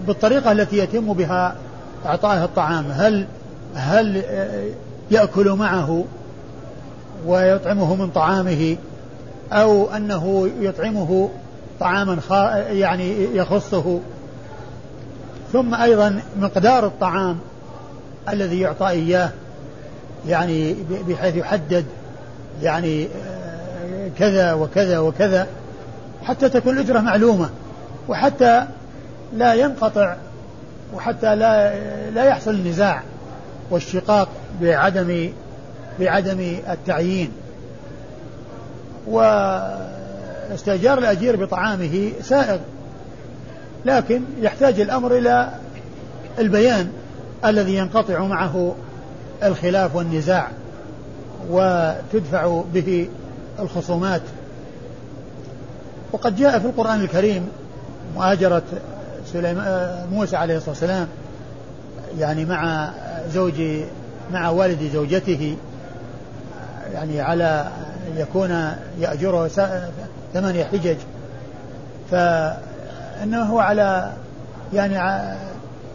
بالطريقة 0.06 0.52
التي 0.52 0.78
يتم 0.78 1.12
بها 1.12 1.54
إعطائه 2.06 2.44
الطعام. 2.44 2.84
هل 2.90 3.26
هل 3.74 4.22
يأكل 5.10 5.50
معه 5.50 6.04
ويطعمه 7.26 7.94
من 7.94 8.10
طعامه 8.10 8.76
أو 9.52 9.90
أنه 9.96 10.50
يطعمه 10.60 11.30
طعاما 11.80 12.18
يعني 12.70 13.36
يخصه؟ 13.36 14.00
ثم 15.52 15.74
أيضا 15.74 16.20
مقدار 16.40 16.86
الطعام 16.86 17.38
الذي 18.28 18.60
يعطى 18.60 18.88
إياه. 18.88 19.30
يعني 20.28 20.76
بحيث 21.08 21.36
يحدد 21.36 21.84
يعني 22.62 23.04
آه، 23.04 24.08
كذا 24.18 24.52
وكذا 24.52 24.98
وكذا 24.98 25.46
حتى 26.24 26.48
تكون 26.48 26.74
الأجرة 26.74 27.00
معلومة 27.00 27.50
وحتى 28.08 28.66
لا 29.34 29.54
ينقطع 29.54 30.16
وحتى 30.94 31.36
لا 31.36 31.74
لا 32.10 32.24
يحصل 32.24 32.50
النزاع 32.50 33.02
والشقاق 33.70 34.28
بعدم 34.60 35.30
بعدم 36.00 36.56
التعيين. 36.68 37.32
واستئجار 39.06 40.98
الأجير 40.98 41.44
بطعامه 41.44 42.12
سائغ 42.22 42.58
لكن 43.84 44.22
يحتاج 44.40 44.80
الأمر 44.80 45.16
إلى 45.16 45.50
البيان 46.38 46.92
الذي 47.44 47.76
ينقطع 47.76 48.24
معه 48.24 48.74
الخلاف 49.42 49.96
والنزاع 49.96 50.48
وتدفع 51.50 52.62
به 52.74 53.08
الخصومات. 53.58 54.22
وقد 56.12 56.36
جاء 56.36 56.58
في 56.58 56.66
القرآن 56.66 57.00
الكريم 57.00 57.48
مؤاجرة 58.14 58.62
موسى 60.12 60.36
عليه 60.36 60.56
الصلاة 60.56 60.70
والسلام 60.70 61.08
يعني 62.18 62.44
مع 62.44 62.90
زوج 63.32 63.62
مع 64.32 64.48
والد 64.50 64.90
زوجته 64.92 65.56
يعني 66.94 67.20
على 67.20 67.68
يكون 68.16 68.72
يأجره 69.00 69.48
ثمانية 70.34 70.64
حجج. 70.64 70.96
فإنه 72.10 73.62
على 73.62 74.12
يعني 74.72 74.98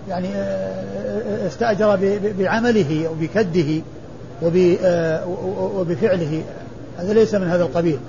يعني 0.09 0.29
استأجر 1.47 1.99
بعمله 2.39 3.09
وبكده 3.09 3.81
وبفعله. 5.75 6.43
هذا 6.97 7.13
ليس 7.13 7.35
من 7.35 7.47
هذا 7.47 7.63
القبيل. 7.63 7.99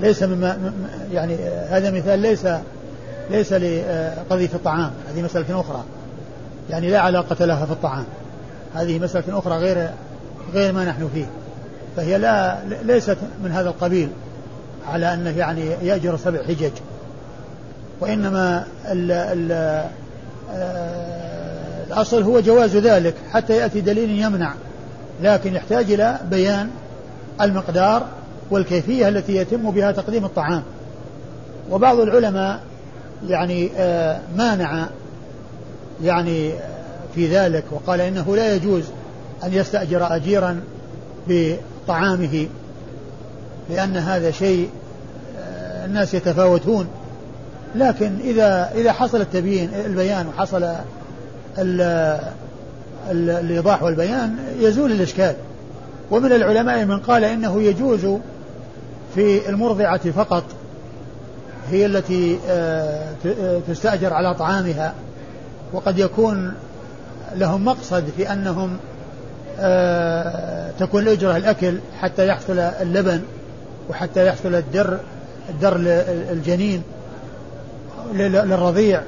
ليس 0.00 0.22
مما 0.22 0.72
يعني 1.12 1.36
هذا 1.68 1.90
مثال 1.90 2.18
ليس 2.18 2.46
ليس 3.30 3.52
لقضية 3.52 4.50
الطعام. 4.54 4.90
هذه 5.08 5.22
مسألة 5.22 5.60
أخرى. 5.60 5.84
يعني 6.70 6.90
لا 6.90 7.00
علاقة 7.00 7.44
لها 7.44 7.66
في 7.66 7.72
الطعام. 7.72 8.04
هذه 8.74 8.98
مسألة 8.98 9.38
أخرى 9.38 9.54
غير 9.54 9.90
غير 10.54 10.72
ما 10.72 10.84
نحن 10.84 11.08
فيه. 11.14 11.26
فهي 11.96 12.18
لا 12.18 12.58
ليست 12.82 13.16
من 13.44 13.52
هذا 13.52 13.68
القبيل 13.68 14.08
على 14.88 15.14
أنه 15.14 15.38
يعني 15.38 15.64
يأجر 15.82 16.16
سبع 16.16 16.42
حجج. 16.42 16.72
وإنما 18.00 18.64
ال 18.92 19.12
ال 19.12 19.52
آه، 20.52 21.29
الأصل 21.90 22.22
هو 22.22 22.40
جواز 22.40 22.76
ذلك 22.76 23.14
حتى 23.32 23.56
يأتي 23.56 23.80
دليل 23.80 24.10
يمنع 24.10 24.54
لكن 25.22 25.54
يحتاج 25.54 25.92
إلى 25.92 26.18
بيان 26.30 26.70
المقدار 27.40 28.06
والكيفية 28.50 29.08
التي 29.08 29.36
يتم 29.36 29.70
بها 29.70 29.92
تقديم 29.92 30.24
الطعام. 30.24 30.62
وبعض 31.70 32.00
العلماء 32.00 32.60
يعني 33.28 33.70
آه، 33.76 34.20
مانع 34.36 34.86
يعني 36.02 36.52
في 37.14 37.26
ذلك 37.36 37.64
وقال 37.70 38.00
إنه 38.00 38.36
لا 38.36 38.54
يجوز 38.54 38.84
أن 39.44 39.52
يستأجر 39.52 40.16
أجيرا 40.16 40.60
بطعامه 41.28 42.46
لأن 43.70 43.96
هذا 43.96 44.30
شيء 44.30 44.70
آه، 45.38 45.84
الناس 45.86 46.14
يتفاوتون. 46.14 46.86
لكن 47.74 48.12
إذا 48.24 48.70
إذا 48.74 48.92
حصل 48.92 49.20
التبيين 49.20 49.70
البيان 49.86 50.26
وحصل 50.26 50.74
الإيضاح 53.10 53.82
والبيان 53.82 54.36
يزول 54.58 54.92
الإشكال. 54.92 55.34
ومن 56.10 56.32
العلماء 56.32 56.84
من 56.84 56.98
قال 56.98 57.24
إنه 57.24 57.62
يجوز 57.62 58.06
في 59.14 59.48
المرضعة 59.48 60.10
فقط 60.10 60.44
هي 61.70 61.86
التي 61.86 62.38
آه، 62.48 63.14
آه، 63.26 63.60
تستأجر 63.68 64.12
على 64.12 64.34
طعامها. 64.34 64.94
وقد 65.72 65.98
يكون 65.98 66.54
لهم 67.34 67.64
مقصد 67.64 68.04
في 68.16 68.32
أنهم 68.32 68.76
آه 69.60 70.70
تكون 70.78 71.02
الأجرة 71.02 71.36
الأكل 71.36 71.78
حتى 72.00 72.26
يحصل 72.26 72.58
اللبن 72.58 73.22
وحتى 73.90 74.26
يحصل 74.26 74.54
الدر 74.54 74.98
الدر 75.48 75.76
الجنين 76.32 76.82
للرضيع 78.14 79.02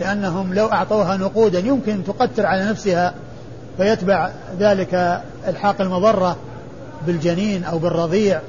لأنهم 0.00 0.54
لو 0.54 0.66
أعطوها 0.66 1.16
نقودا 1.16 1.58
يمكن 1.58 2.04
تقتر 2.04 2.46
على 2.46 2.64
نفسها 2.64 3.14
فيتبع 3.76 4.30
ذلك 4.58 5.22
الحاق 5.48 5.80
المضرة 5.80 6.36
بالجنين 7.06 7.64
أو 7.64 7.78
بالرضيع. 7.78 8.40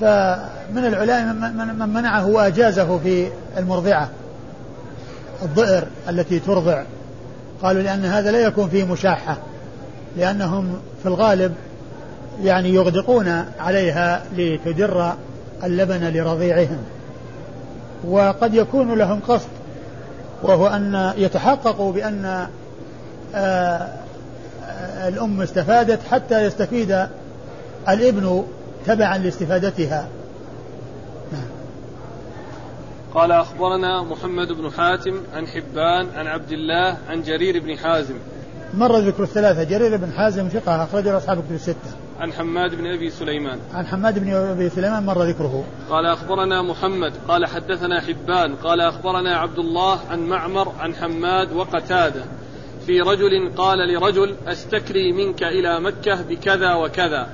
فمن 0.00 0.84
العلماء 0.84 1.52
من 1.74 1.88
منعه 1.88 2.26
وأجازه 2.26 2.98
في 2.98 3.28
المرضعة 3.56 4.08
الضئر 5.42 5.86
التي 6.08 6.38
ترضع. 6.38 6.82
قالوا 7.62 7.82
لأن 7.82 8.04
هذا 8.04 8.30
لا 8.30 8.38
يكون 8.38 8.68
فيه 8.68 8.84
مشاحة 8.84 9.36
لأنهم 10.16 10.80
في 11.02 11.08
الغالب 11.08 11.54
يعني 12.42 12.74
يغدقون 12.74 13.44
عليها 13.60 14.22
لتدر 14.36 15.12
اللبن 15.64 16.08
لرضيعهم. 16.08 16.78
وقد 18.04 18.54
يكون 18.54 18.98
لهم 18.98 19.20
قصد 19.28 19.48
وهو 20.42 20.66
أن 20.66 21.12
يتحققوا 21.16 21.92
بأن 21.92 22.48
آه، 23.34 23.88
الأم 25.08 25.40
استفادت 25.40 26.00
حتى 26.10 26.44
يستفيد 26.44 27.06
الابن 27.88 28.44
تبعا 28.86 29.18
لاستفادتها. 29.18 30.08
قال 33.14 33.32
أخبرنا 33.32 34.02
محمد 34.02 34.52
بن 34.52 34.70
حاتم 34.70 35.20
عن 35.34 35.46
حبان 35.46 36.06
عن 36.16 36.26
عبد 36.26 36.52
الله 36.52 36.96
عن 37.08 37.22
جرير 37.22 37.62
بن 37.62 37.78
حازم. 37.78 38.14
مر 38.74 38.98
ذكر 38.98 39.22
الثلاثة. 39.22 39.62
جرير 39.62 39.96
بن 39.96 40.12
حازم 40.12 40.48
ثقة 40.48 40.84
أخرجه 40.84 41.16
أصحاب 41.16 41.38
كتب 41.38 41.54
الستة. 41.54 42.07
عن 42.18 42.32
حماد 42.32 42.74
بن 42.74 42.86
أبي 42.86 43.10
سليمان. 43.10 43.58
عن 43.74 43.86
حماد 43.86 44.18
بن 44.18 44.34
أبي 44.34 44.68
سليمان 44.68 45.06
مر 45.06 45.22
ذكره. 45.22 45.64
قال 45.90 46.06
أخبرنا 46.06 46.62
محمد 46.62 47.12
قال 47.28 47.46
حدثنا 47.46 48.00
حبان 48.00 48.54
قال 48.56 48.80
أخبرنا 48.80 49.36
عبد 49.36 49.58
الله 49.58 50.00
عن 50.10 50.20
معمر 50.20 50.72
عن 50.80 50.94
حماد 50.94 51.52
وقتاده. 51.52 52.24
في 52.86 53.00
رجل 53.00 53.52
قال 53.56 53.78
لرجل 53.78 54.34
أستكري 54.46 55.12
منك 55.12 55.42
إلى 55.42 55.80
مكة 55.80 56.22
بكذا 56.22 56.74
وكذا 56.74 57.28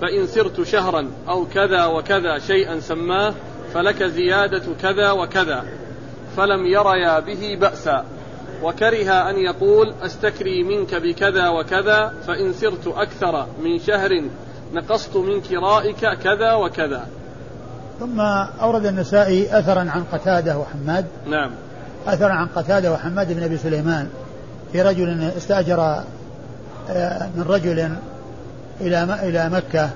فإن 0.00 0.26
سرت 0.26 0.62
شهرا 0.62 1.10
أو 1.28 1.46
كذا 1.46 1.84
وكذا 1.84 2.38
شيئا 2.38 2.80
سماه 2.80 3.34
فلك 3.74 4.02
زيادة 4.02 4.62
كذا 4.82 5.10
وكذا 5.10 5.64
فلم 6.36 6.66
يريا 6.66 7.20
به 7.20 7.58
بأسا. 7.60 8.04
وكره 8.64 9.30
أن 9.30 9.38
يقول 9.38 9.94
أستكري 10.02 10.62
منك 10.62 10.94
بكذا 10.94 11.48
وكذا 11.48 12.12
فإن 12.26 12.52
سرت 12.52 12.86
أكثر 12.86 13.46
من 13.62 13.78
شهر 13.78 14.10
نقصت 14.72 15.16
من 15.16 15.40
كرائك 15.40 16.18
كذا 16.22 16.52
وكذا. 16.52 17.06
ثم 18.00 18.20
أورد 18.60 18.86
النسائي 18.86 19.58
أثرا 19.58 19.80
عن 19.80 20.04
قتادة 20.12 20.58
وحماد. 20.58 21.06
نعم. 21.26 21.50
أثرا 22.06 22.32
عن 22.32 22.46
قتادة 22.46 22.92
وحماد 22.92 23.32
بن 23.32 23.42
أبي 23.42 23.56
سليمان. 23.56 24.08
في 24.72 24.82
رجل 24.82 25.30
استأجر 25.36 26.02
آه، 26.90 27.28
من 27.36 27.44
رجل 27.48 27.90
إلى 28.80 29.02
إلى 29.22 29.48
مكة. 29.48 29.90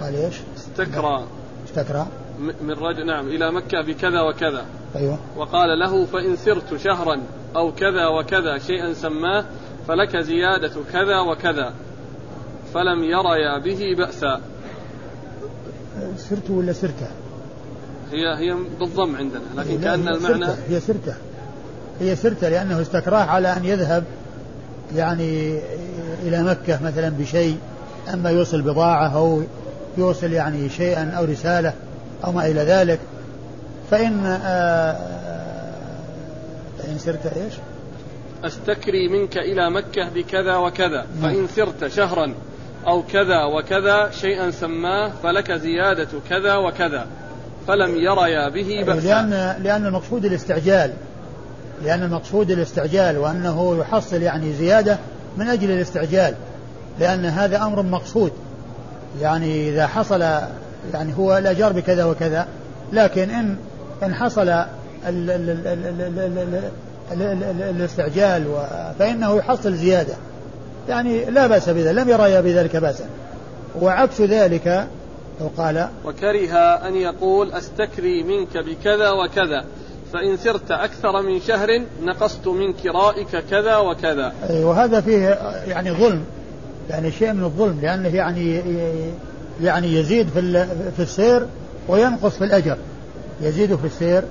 قال 0.00 0.16
إيش؟ 0.16 0.34
استكرى. 0.56 1.24
استكرى. 1.68 2.06
من 2.40 2.70
رجل 2.70 3.06
نعم 3.06 3.28
إلى 3.28 3.52
مكة 3.52 3.80
بكذا 3.80 4.20
وكذا. 4.20 4.64
أيوة. 4.96 5.18
وقال 5.36 5.78
له 5.78 6.04
فإن 6.04 6.36
سرت 6.36 6.76
شهرا 6.76 7.20
أو 7.56 7.72
كذا 7.72 8.06
وكذا 8.06 8.58
شيئا 8.58 8.92
سماه 8.92 9.44
فلك 9.88 10.16
زيادة 10.16 10.72
كذا 10.92 11.20
وكذا. 11.20 11.72
فلم 12.74 13.04
يريا 13.04 13.58
به 13.64 13.94
بأسا. 13.98 14.40
سرت 16.16 16.50
ولا 16.50 16.72
سرته؟ 16.72 17.06
هي 18.12 18.38
هي 18.38 18.56
بالضم 18.80 19.16
عندنا 19.16 19.42
لكن 19.56 19.80
كأن 19.80 20.08
المعنى 20.08 20.46
هي 20.68 20.80
سرته 20.80 21.14
هي 22.00 22.16
سرته 22.16 22.48
لأنه 22.48 22.80
استكراه 22.80 23.24
على 23.24 23.56
أن 23.56 23.64
يذهب 23.64 24.04
يعني 24.96 25.58
إلى 26.22 26.42
مكة 26.42 26.84
مثلا 26.84 27.08
بشيء 27.08 27.56
أما 28.14 28.30
يوصل 28.30 28.62
بضاعة 28.62 29.16
أو 29.16 29.42
يوصل 29.98 30.32
يعني 30.32 30.68
شيئا 30.68 31.10
أو 31.18 31.24
رسالة. 31.24 31.72
أو 32.24 32.32
ما 32.32 32.46
إلى 32.46 32.60
ذلك 32.60 33.00
فإن 33.90 34.26
آه، 34.26 34.96
فإن 36.78 36.98
سرت 36.98 37.26
إيش 37.26 37.54
أستكري 38.44 39.08
منك 39.08 39.38
إلى 39.38 39.70
مكة 39.70 40.08
بكذا 40.14 40.56
وكذا 40.56 41.06
نعم. 41.20 41.32
فإن 41.32 41.46
سرت 41.48 41.86
شهرا 41.86 42.34
أو 42.86 43.02
كذا 43.02 43.44
وكذا 43.44 44.10
شيئا 44.10 44.50
سماه 44.50 45.12
فلك 45.22 45.52
زيادة 45.52 46.08
كذا 46.28 46.56
وكذا 46.56 47.06
فلم 47.68 47.96
يريا 47.96 48.48
به 48.48 48.84
بأسا 48.86 49.06
لأن 49.06 49.62
لأن 49.62 49.86
المقصود 49.86 50.24
الاستعجال 50.24 50.92
لأن 51.84 52.02
المقصود 52.02 52.50
الاستعجال 52.50 53.18
وأنه 53.18 53.76
يحصل 53.80 54.22
يعني 54.22 54.52
زيادة 54.52 54.98
من 55.36 55.48
أجل 55.48 55.70
الاستعجال 55.70 56.34
لأن 56.98 57.24
هذا 57.24 57.62
أمر 57.62 57.82
مقصود 57.82 58.32
يعني 59.20 59.68
إذا 59.68 59.86
حصل 59.86 60.22
يعني 60.94 61.12
هو 61.18 61.38
الأجار 61.38 61.72
بكذا 61.72 62.04
وكذا 62.04 62.46
لكن 62.92 63.30
إن 63.30 63.56
إن 64.02 64.14
حصل 64.14 64.64
الاستعجال 67.70 68.44
فإنه 68.98 69.36
يحصل 69.36 69.74
زيادة 69.74 70.14
يعني 70.88 71.24
لا 71.24 71.46
بأس 71.46 71.68
بذلك 71.68 71.98
لم 71.98 72.08
يرى 72.08 72.42
بذلك 72.42 72.76
بأسا 72.76 73.04
وعكس 73.80 74.20
ذلك 74.20 74.86
لو 75.40 75.50
قال 75.56 75.88
وكره 76.04 76.52
أن 76.58 76.94
يقول 76.94 77.52
أستكري 77.52 78.22
منك 78.22 78.56
بكذا 78.58 79.10
وكذا 79.10 79.64
فإن 80.12 80.36
سرت 80.36 80.70
أكثر 80.70 81.22
من 81.22 81.40
شهر 81.40 81.82
نقصت 82.02 82.48
من 82.48 82.72
كرائك 82.72 83.44
كذا 83.50 83.76
وكذا 83.76 84.32
أي 84.50 84.64
وهذا 84.64 85.00
فيه 85.00 85.38
يعني 85.66 85.90
ظلم 85.90 86.24
يعني 86.90 87.12
شيء 87.12 87.32
من 87.32 87.44
الظلم 87.44 87.80
لأنه 87.82 88.16
يعني 88.16 88.62
يعني 89.62 89.94
يزيد 89.94 90.28
في 90.28 90.66
في 90.96 91.02
السير 91.02 91.46
وينقص 91.88 92.36
في 92.38 92.44
الأجر. 92.44 92.76
يزيد 93.40 93.76
في 93.76 93.84
السير 93.84 94.22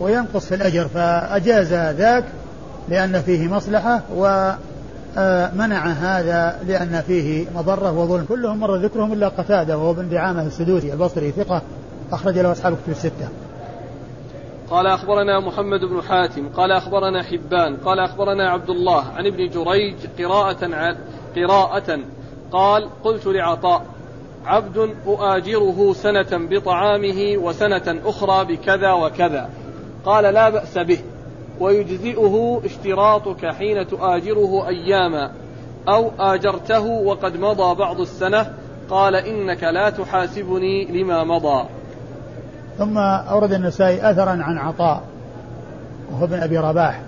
وينقص 0.00 0.46
في 0.46 0.54
الأجر. 0.54 0.88
فأجاز 0.88 1.72
ذاك 1.72 2.24
لأن 2.88 3.22
فيه 3.22 3.48
مصلحة 3.48 4.02
ومنع 4.14 5.86
هذا 5.86 6.58
لأن 6.66 7.02
فيه 7.06 7.46
مضرة 7.54 7.92
وظلم. 7.92 8.24
كلهم 8.28 8.60
مر 8.60 8.76
ذكرهم 8.76 9.12
إلا 9.12 9.28
قتادة 9.28 9.78
وهو 9.78 9.92
بن 9.92 10.08
دعامة 10.08 10.46
السدوسي 10.46 10.92
البصري 10.92 11.30
ثقة 11.30 11.62
أخرج 12.12 12.38
له 12.38 12.52
أصحاب 12.52 12.76
كتب 12.82 12.92
الستة. 12.92 13.28
قال 14.70 14.86
أخبرنا 14.86 15.40
محمد 15.40 15.80
بن 15.80 16.02
حاتم 16.02 16.48
قال 16.48 16.72
أخبرنا 16.72 17.22
حبان 17.22 17.76
قال 17.76 17.98
أخبرنا 17.98 18.50
عبد 18.50 18.70
الله 18.70 19.04
عن 19.04 19.26
ابن 19.26 19.48
جريج 19.48 19.96
قراءة 20.18 20.96
قراءة 21.36 22.00
قال 22.52 22.88
قلت 23.04 23.26
لعطاء 23.26 23.82
عبد 24.46 24.94
أؤاجره 25.06 25.92
سنة 25.92 26.48
بطعامه 26.50 27.36
وسنة 27.36 28.00
أخرى 28.04 28.44
بكذا 28.44 28.92
وكذا. 28.92 29.48
قال 30.04 30.34
لا 30.34 30.50
بأس 30.50 30.78
به 30.78 30.98
ويجزئه 31.60 32.60
اشتراطك 32.64 33.46
حين 33.46 33.86
تؤاجره 33.86 34.68
أياما. 34.68 35.30
أو 35.88 36.10
آجرته 36.18 36.86
وقد 36.86 37.36
مضى 37.36 37.74
بعض 37.74 38.00
السنة 38.00 38.52
قال 38.90 39.14
إنك 39.14 39.62
لا 39.62 39.90
تحاسبني 39.90 40.84
لما 40.84 41.24
مضى. 41.24 41.68
ثم 42.78 42.98
أورد 42.98 43.52
النسائي 43.52 44.10
أثرا 44.10 44.30
عن 44.30 44.58
عطاء 44.58 45.02
وهو 46.12 46.24
ابن 46.24 46.42
أبي 46.42 46.58
رباح 46.58 47.00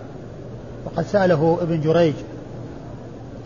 وقد 0.85 1.05
سأله 1.05 1.59
ابن 1.63 1.81
جريج 1.81 2.15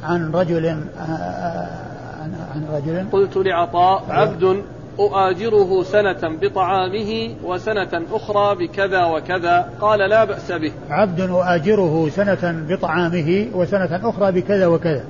عن 0.03 0.32
رجل 0.32 0.66
آه، 0.66 1.01
آه، 1.01 1.82
عن, 2.23 2.35
عن 2.55 2.77
رجل 2.77 3.07
قلت 3.12 3.37
لعطاء 3.37 4.05
عبد 4.09 4.62
أؤاجره 4.99 5.83
سنة 5.83 6.39
بطعامه 6.43 7.35
وسنة 7.45 8.03
أخرى 8.12 8.55
بكذا 8.55 9.05
وكذا 9.05 9.68
قال 9.81 9.99
لا 9.99 10.25
بأس 10.25 10.53
به. 10.53 10.73
عبد 10.91 11.20
أؤاجره 11.20 12.09
سنة 12.09 12.64
بطعامه 12.68 13.47
وسنة 13.55 14.01
أخرى 14.05 14.33
بكذا 14.33 14.66
وكذا. 14.66 15.05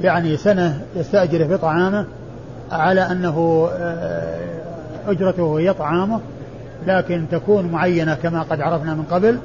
يعني 0.00 0.36
سنة 0.36 0.80
يستأجره 0.96 1.56
بطعامه 1.56 2.06
على 2.72 3.00
أنه 3.00 3.68
آه، 3.72 4.40
أجرته 5.06 5.58
هي 5.58 5.72
طعامه 5.72 6.20
لكن 6.86 7.24
تكون 7.30 7.66
معينة 7.66 8.14
كما 8.14 8.42
قد 8.42 8.60
عرفنا 8.60 8.94
من 8.94 9.02
قبل 9.10 9.38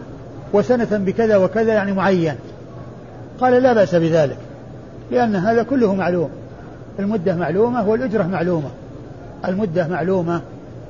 وسنة 0.54 0.88
بكذا 0.92 1.38
وكذا 1.38 1.74
يعني 1.74 1.92
معين. 1.92 2.36
قال 3.42 3.64
لا 3.64 3.74
بأس 3.74 3.96
بذلك 3.96 4.38
لأن 5.12 5.36
هذا 5.36 5.64
كله 5.64 5.96
معلوم. 5.96 6.30
المدة 7.00 7.36
معلومة 7.36 7.90
والأجرة 7.90 8.24
معلومة. 8.24 8.70
المدة 9.46 9.88
معلومة 9.88 10.42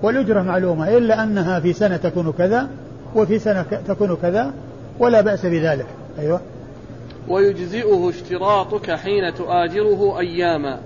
والأجرة 0.02 0.42
معلومة 0.42 0.98
إلا 0.98 1.24
أنها 1.24 1.60
في 1.60 1.74
سنة 1.74 1.98
تكون 1.98 2.34
كذا 2.38 2.68
وفي 3.16 3.40
سنة 3.40 3.66
تكون 3.88 4.18
كذا 4.22 4.54
ولا 5.00 5.22
بأس 5.22 5.46
بذلك. 5.46 5.86
أيوة. 6.20 6.42
ويجزئه 7.28 8.10
اشتراطك 8.10 8.92
حين 8.92 9.34
تؤاجره 9.38 10.20
أياما. 10.20 10.80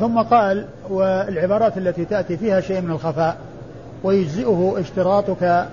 ثم 0.00 0.18
قال 0.18 0.64
والعبارات 0.90 1.78
التي 1.78 2.04
تأتي 2.04 2.36
فيها 2.36 2.60
شيء 2.60 2.80
من 2.80 2.90
الخفاء. 2.90 3.36
ويجزئه 4.04 4.74
اشتراطك 4.78 5.68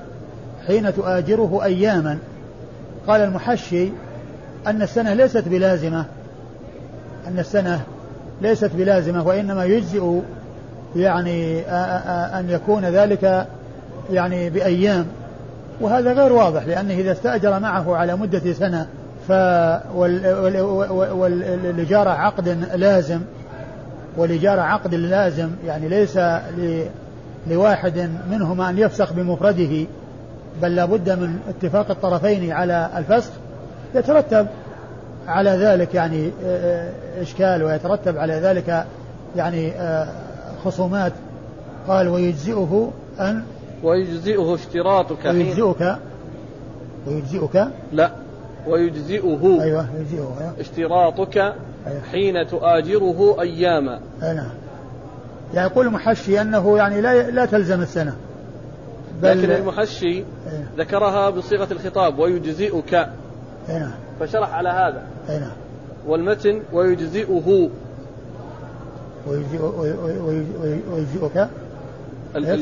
حين 0.68 0.96
تؤاجره 0.96 1.64
أياما. 1.64 2.18
قال 3.08 3.22
المحشي 3.22 3.90
أن 4.68 4.82
السنة 4.82 5.14
ليست 5.14 5.48
بلازمة. 5.48 6.06
أن 7.28 7.40
السنة 7.40 7.82
ليست 8.42 8.72
بلازمة 8.76 9.28
وإنما 9.28 9.66
يجزئ 9.66 10.20
يعني 10.96 11.62
أن 12.40 12.50
يكون 12.50 12.86
ذلك 12.86 13.48
يعني 14.12 14.50
بأيام. 14.50 15.06
وهذا 15.82 16.14
غير 16.14 16.34
واضح 16.34 16.64
لأنه 16.64 16.94
إذا 16.94 17.12
استأجر 17.12 17.60
معه 17.60 17.96
على 17.96 18.16
مدة 18.16 18.54
سنة 18.54 18.88
والإجارة 21.18 22.10
عقد 22.10 22.50
لازم 22.76 23.20
والإجارة 24.18 24.62
عقد 24.62 24.96
لازم 24.96 25.50
يعني 25.66 25.88
ليس 25.88 26.20
لواحد 27.48 28.10
منهما 28.30 28.70
أن 28.70 28.78
يفسخ 28.78 29.14
بمفرده 29.14 29.86
بل 30.62 30.76
لابد 30.76 31.10
من 31.10 31.40
اتفاق 31.50 31.92
الطرفين 31.92 32.52
على 32.52 32.90
الفسخ. 32.98 33.32
يترتب 33.96 34.48
على 35.28 35.50
ذلك 35.50 35.94
يعني 35.94 36.32
إشكال 37.22 37.64
ويترتب 37.64 38.18
على 38.18 38.34
ذلك 38.34 38.86
يعني 39.36 39.74
خصومات. 40.64 41.14
قال 41.88 42.08
ويجزئه 42.08 42.92
أن 43.20 43.44
ويجزئه 43.84 44.56
اشتراطك 44.56 45.26
ويجزئك 45.26 45.98
ويجزئك؟ 47.08 47.68
لا 47.92 48.12
ويجزئه 48.68 49.62
أيوه 49.62 49.88
يجزئه 50.00 50.36
أيوة. 50.40 50.54
اشتراطك 50.60 51.38
أيوة. 51.38 52.02
حين 52.12 52.48
تؤاجره 52.48 53.42
أياما. 53.42 54.00
أي 54.24 54.34
نعم. 54.34 54.50
يعني 55.54 55.70
يقول 55.70 55.88
المحشي 55.88 56.42
أنه 56.42 56.78
يعني 56.78 57.02
لا 57.02 57.32
لا 57.32 57.46
تلزم 57.46 57.82
السنة. 57.82 58.16
بل 59.22 59.42
لكن 59.42 59.52
المحشي 59.52 60.18
أيه. 60.18 60.24
ذكرها 60.78 61.30
بصيغة 61.30 61.68
الخطاب 61.72 62.20
ويجزئك. 62.20 62.94
نعم. 63.70 63.92
فشرح 64.20 64.54
على 64.54 64.70
هذا. 64.70 65.02
أي 65.30 65.40
نعم. 65.40 65.52
والمتن 66.08 66.62
ويجزئه. 66.74 67.70
ويجزئك. 70.92 71.48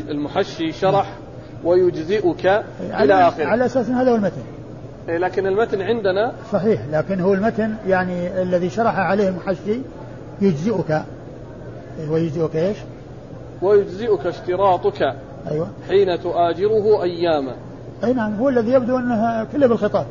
المحشي 0.09 0.71
شرح 0.71 1.13
ويجزئك 1.63 2.45
إلى 2.79 3.13
آخره. 3.13 3.45
على 3.45 3.65
أساس 3.65 3.89
هذا 3.89 4.11
هو 4.11 4.15
المتن. 4.15 4.41
إيه، 5.09 5.17
لكن 5.17 5.47
المتن 5.47 5.81
عندنا 5.81 6.33
صحيح 6.51 6.81
لكن 6.91 7.19
هو 7.19 7.33
المتن 7.33 7.75
يعني 7.87 8.41
الذي 8.41 8.69
شرح 8.69 8.99
عليه 8.99 9.29
المحشي 9.29 9.81
يجزئك. 10.41 10.91
إيه، 11.99 12.09
ويجزئك 12.09 12.55
إيش؟ 12.55 12.77
ويجزئك 13.61 14.25
اشتراطك 14.25 15.15
أيوه. 15.51 15.67
حين 15.89 16.21
تؤاجره 16.21 17.03
أياما. 17.03 17.55
أي 18.03 18.13
نعم 18.13 18.35
هو 18.35 18.49
الذي 18.49 18.71
يبدو 18.71 18.97
انها 18.97 19.43
كله 19.43 19.67
بالخطاب. 19.67 20.05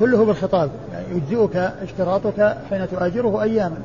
كله 0.00 0.24
بالخطاب. 0.24 0.70
يعني 0.92 1.04
يجزئك 1.16 1.56
اشتراطك 1.56 2.56
حين 2.70 2.88
تؤاجره 2.88 3.42
أياما. 3.42 3.76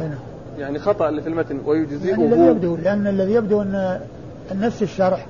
أي 0.00 0.06
نعم. 0.08 0.18
يعني 0.58 0.78
خطأ 0.78 1.08
اللي 1.08 1.22
في 1.22 1.28
المتن 1.28 1.60
ويجزئه 1.66 2.10
يعني 2.10 2.24
الذي 2.24 2.46
يبدو 2.46 2.76
لأن 2.76 3.06
الذي 3.06 3.32
يبدو 3.32 3.62
أن 3.62 4.00
نفس 4.52 4.82
الشرح 4.82 5.26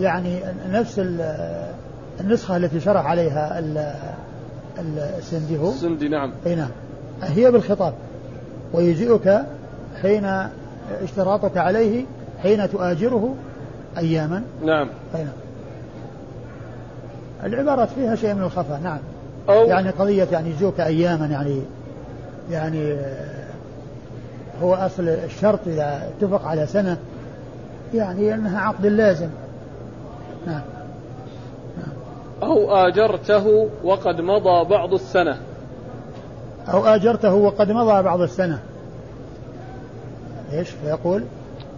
يعني 0.00 0.40
نفس 0.70 1.02
النسخة 2.20 2.56
التي 2.56 2.80
شرح 2.80 3.06
عليها 3.06 3.62
السندي 5.18 5.58
هو. 5.58 5.68
السندي 5.68 6.08
نعم. 6.08 6.30
أي 6.46 6.54
نعم. 6.54 6.70
هي 7.22 7.50
بالخطاب. 7.50 7.94
ويجزئك 8.72 9.40
حين 10.02 10.48
اشتراطك 11.02 11.56
عليه 11.56 12.04
حين 12.42 12.70
تؤاجره 12.70 13.34
أياما. 13.98 14.42
نعم. 14.64 14.88
أي 15.14 15.24
نعم. 15.24 15.43
العبارات 17.44 17.88
فيها 17.88 18.14
شيء 18.14 18.34
من 18.34 18.42
الخفاء 18.42 18.80
نعم. 18.80 18.98
أو 19.48 19.64
يعني 19.64 19.90
قضية 19.90 20.28
يعني 20.32 20.50
يجزئك 20.50 20.80
أياما 20.80 21.26
يعني 21.26 21.62
يعني 22.50 22.96
هو 24.62 24.74
أصل 24.74 25.08
الشرط 25.08 25.58
إذا 25.66 26.08
اتفق 26.08 26.44
على 26.46 26.66
سنة 26.66 26.96
يعني 27.94 28.34
أنها 28.34 28.60
عقد 28.60 28.86
لازم. 28.86 29.28
نعم. 30.46 30.60
أو 32.42 32.74
آجرته 32.74 33.68
وقد 33.84 34.20
مضى 34.20 34.68
بعض 34.70 34.92
السنة. 34.92 35.38
أو 36.72 36.84
آجرته 36.84 37.34
وقد 37.34 37.70
مضى 37.70 38.02
بعض 38.02 38.20
السنة. 38.20 38.58
إيش؟ 40.52 40.70
فيقول؟ 40.70 41.24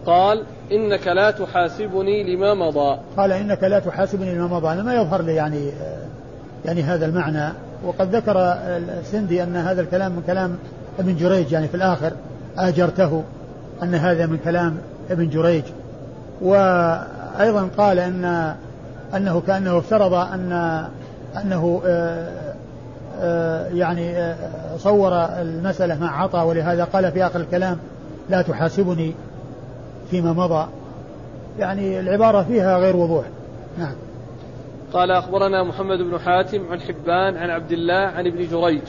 قال 0.06 0.44
إنك 0.72 1.06
لا 1.06 1.30
تحاسبني 1.30 2.34
لما 2.34 2.54
مضى. 2.54 2.98
قال 3.16 3.32
إنك 3.32 3.64
لا 3.64 3.78
تحاسبني 3.78 4.34
لما 4.34 4.46
مضى. 4.46 4.72
أنا 4.72 4.82
ما 4.82 4.94
يظهر 4.94 5.22
لي 5.22 5.34
يعني 5.34 5.70
يعني 6.64 6.82
هذا 6.82 7.06
المعنى. 7.06 7.52
وقد 7.84 8.16
ذكر 8.16 8.38
السندي 9.00 9.42
أن 9.42 9.56
هذا 9.56 9.80
الكلام 9.80 10.12
من 10.12 10.22
كلام 10.26 10.56
ابن 10.98 11.16
جريج 11.16 11.52
يعني 11.52 11.68
في 11.68 11.74
الآخر 11.74 12.12
آجرته 12.58 13.24
أن 13.82 13.94
هذا 13.94 14.26
من 14.26 14.38
كلام 14.44 14.76
ابن 15.10 15.28
جريج. 15.28 15.64
وأيضا 16.42 17.68
قال 17.76 17.98
أن 17.98 18.54
أنه 19.14 19.42
كأنه 19.46 19.78
افترض 19.78 20.14
أن 20.14 20.52
أنه 21.42 21.82
آه، 21.86 22.28
آه، 23.20 23.68
يعني 23.68 24.16
آه، 24.18 24.36
صور 24.78 25.12
المسألة 25.14 26.00
مع 26.00 26.22
عطاء. 26.22 26.46
ولهذا 26.46 26.84
قال 26.84 27.12
في 27.12 27.26
آخر 27.26 27.40
الكلام 27.40 27.78
لا 28.30 28.42
تحاسبني 28.42 29.14
فيما 30.11 30.32
مضى 30.32 30.68
يعني 31.59 32.00
العبارة 32.00 32.42
فيها 32.42 32.78
غير 32.78 32.96
وضوح 32.96 33.24
نعم 33.78 33.94
قال 34.92 35.11
أخبرنا 35.11 35.62
محمد 35.62 35.98
بن 35.98 36.18
حاتم 36.18 36.66
عن 36.70 36.80
حبان 36.80 37.36
عن 37.36 37.50
عبد 37.50 37.72
الله 37.72 37.94
عن 37.94 38.26
ابن 38.26 38.48
جريج 38.48 38.82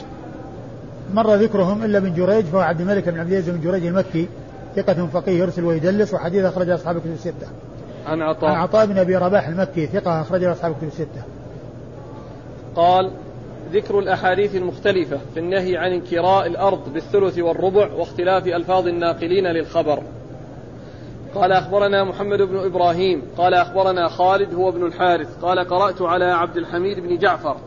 مر 1.13 1.36
ذكرهم 1.36 1.84
إلا 1.84 1.99
بن 1.99 2.13
جريج 2.13 2.45
فهو 2.45 2.59
عبد 2.59 2.82
الملك 2.82 3.09
بن 3.09 3.20
عبد 3.20 3.32
العزيز 3.32 3.49
بن 3.49 3.61
جريج 3.61 3.86
المكي 3.86 4.28
ثقة 4.76 5.07
فقيه 5.07 5.39
يرسل 5.39 5.65
ويدلس 5.65 6.13
وحديث 6.13 6.45
أخرج 6.45 6.70
أصحاب 6.70 6.95
الكتب 6.95 7.11
الستة. 7.11 7.47
عن 8.07 8.22
عطاء 8.22 8.49
عن 8.49 8.57
عطاء 8.57 8.86
بن 8.86 8.97
أبي 8.97 9.15
رباح 9.15 9.47
المكي 9.47 9.88
ثقة 9.88 10.22
أخرج 10.22 10.43
أصحاب 10.43 10.72
الكتب 10.72 10.88
الستة. 10.88 11.24
قال 12.76 13.11
ذكر 13.74 13.99
الأحاديث 13.99 14.55
المختلفة 14.55 15.18
في 15.34 15.39
النهي 15.39 15.78
عن 15.78 15.91
انكراء 15.91 16.47
الأرض 16.47 16.93
بالثلث 16.93 17.39
والربع 17.39 17.93
واختلاف 17.93 18.47
ألفاظ 18.47 18.88
الناقلين 18.88 19.47
للخبر. 19.47 20.03
قال 21.36 21.51
أخبرنا 21.51 22.03
محمد 22.03 22.41
بن 22.41 22.57
إبراهيم 22.57 23.21
قال 23.38 23.53
أخبرنا 23.53 24.07
خالد 24.07 24.53
هو 24.53 24.69
ابن 24.69 24.86
الحارث 24.86 25.38
قال 25.38 25.59
قرأت 25.59 26.01
على 26.01 26.25
عبد 26.25 26.57
الحميد 26.57 26.99
بن 26.99 27.17
جعفر. 27.17 27.57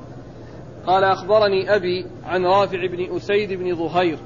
قال 0.86 1.04
أخبرني 1.04 1.76
أبي 1.76 2.06
عن 2.24 2.46
رافع 2.46 2.86
بن 2.86 3.16
أسيد 3.16 3.52
بن 3.52 3.74
ظهير 3.74 4.18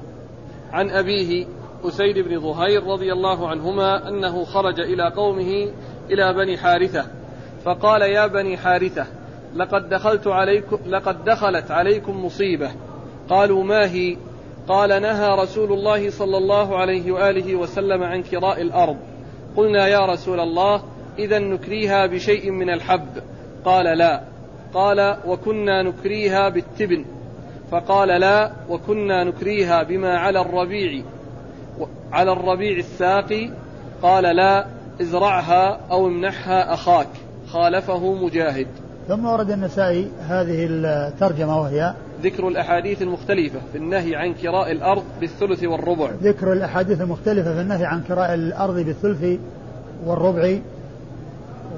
عن 0.71 0.89
أبيه 0.89 1.45
أسيد 1.83 2.19
بن 2.19 2.39
ظهير 2.39 2.83
رضي 2.83 3.13
الله 3.13 3.47
عنهما 3.47 4.09
أنه 4.09 4.43
خرج 4.43 4.79
إلى 4.79 5.11
قومه 5.15 5.71
إلى 6.09 6.33
بني 6.33 6.57
حارثة. 6.57 7.05
فقال 7.65 8.01
يا 8.01 8.27
بني 8.27 8.57
حارثة 8.57 9.05
لقد 9.55 9.89
دخلت 9.89 10.27
عليكم 10.27 10.77
لقد 10.87 11.23
دخلت 11.23 11.71
عليكم 11.71 12.25
مصيبة. 12.25 12.71
قالوا 13.29 13.63
ما 13.63 13.85
هي؟ 13.91 14.17
قال 14.67 15.01
نهى 15.01 15.35
رسول 15.35 15.73
الله 15.73 16.09
صلى 16.09 16.37
الله 16.37 16.77
عليه 16.77 17.11
وآله 17.11 17.55
وسلم 17.55 18.03
عن 18.03 18.23
كراء 18.23 18.61
الأرض. 18.61 18.97
قلنا 19.57 19.87
يا 19.87 20.05
رسول 20.05 20.39
الله 20.39 20.81
إذا 21.19 21.39
نكريها 21.39 22.05
بشيء 22.05 22.51
من 22.51 22.69
الحب. 22.69 23.07
قال 23.65 23.97
لا. 23.97 24.21
قال 24.73 25.17
وكنا 25.27 25.83
نكريها 25.83 26.49
بالتبن. 26.49 27.05
فقال 27.71 28.07
لا 28.07 28.51
وكنا 28.69 29.23
نكريها 29.23 29.83
بما 29.83 30.17
على 30.17 30.41
الربيع. 30.41 31.03
على 32.11 32.31
الربيع 32.31 32.77
الساقي 32.77 33.49
قال 34.01 34.23
لا 34.23 34.65
ازرعها 35.01 35.79
أو 35.91 36.07
امنحها 36.07 36.73
أخاك. 36.73 37.07
خالفه 37.47 38.13
مجاهد. 38.13 38.67
ثم 39.07 39.25
ورد 39.25 39.51
النسائي 39.51 40.11
هذه 40.27 40.67
الترجمة 40.69 41.61
وهي 41.61 41.93
ذكر 42.23 42.47
الأحاديث 42.47 43.01
المختلفة 43.01 43.59
في 43.71 43.77
النهي 43.77 44.15
عن 44.15 44.33
كراء 44.33 44.71
الأرض 44.71 45.03
بالثلث 45.21 45.63
والربع. 45.63 46.09
ذكر 46.23 46.53
الأحاديث 46.53 47.01
المختلفة 47.01 47.53
في 47.53 47.61
النهي 47.61 47.85
عن 47.85 48.01
كراء 48.07 48.33
الأرض 48.33 48.75
بالثلث 48.75 49.39
والربع 50.05 50.57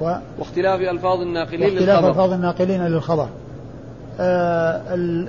و 0.01 0.15
واختلاف 0.39 0.81
ألفاظ 0.81 1.21
الناقلين 1.21 1.61
واختلاف 1.61 1.89
للخبر. 1.89 2.09
ألفاظ 2.09 2.33
الناقلين 2.33 2.87
للخبر. 2.87 3.29
آه 4.19 4.81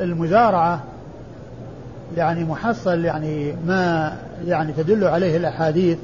المزارعة 0.03 0.83
يعني 2.17 2.45
محصل 2.45 3.05
يعني 3.05 3.55
ما 3.67 4.13
يعني 4.47 4.73
تدل 4.73 5.05
عليه 5.05 5.37
الأحاديث 5.37 5.99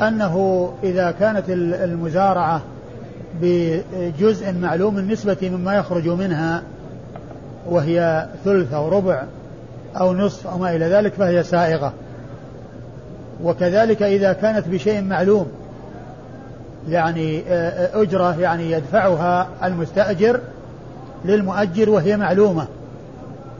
أنه 0.00 0.68
إذا 0.82 1.10
كانت 1.10 1.44
المزارعة 1.48 2.62
بجزء 3.42 4.52
معلوم 4.52 4.98
النسبة 4.98 5.36
مما 5.42 5.74
يخرج 5.74 6.08
منها 6.08 6.62
وهي 7.70 8.26
ثلث 8.44 8.74
أو 8.74 8.88
ربع 8.88 9.22
أو 10.00 10.14
نصف 10.14 10.46
أو 10.46 10.58
ما 10.58 10.76
إلى 10.76 10.84
ذلك 10.84 11.12
فهي 11.12 11.42
سائغة. 11.42 11.92
وكذلك 13.44 14.02
إذا 14.02 14.32
كانت 14.32 14.68
بشيء 14.68 15.02
معلوم 15.02 15.46
يعني 16.88 17.42
أجرة 17.94 18.40
يعني 18.40 18.70
يدفعها 18.70 19.48
المستأجر 19.64 20.40
للمؤجر 21.24 21.90
وهي 21.90 22.16
معلومة. 22.16 22.66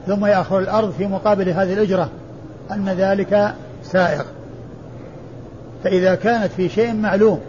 ثم 0.07 0.25
يأخذ 0.25 0.57
الأرض 0.57 0.91
في 0.91 1.07
مقابل 1.07 1.49
هذه 1.49 1.73
الأجرة 1.73 2.09
أن 2.71 2.89
ذلك 2.89 3.53
سائغ. 3.83 4.23
فإذا 5.83 6.15
كانت 6.15 6.51
في 6.51 6.69
شيء 6.69 6.93
معلوم 6.93 7.39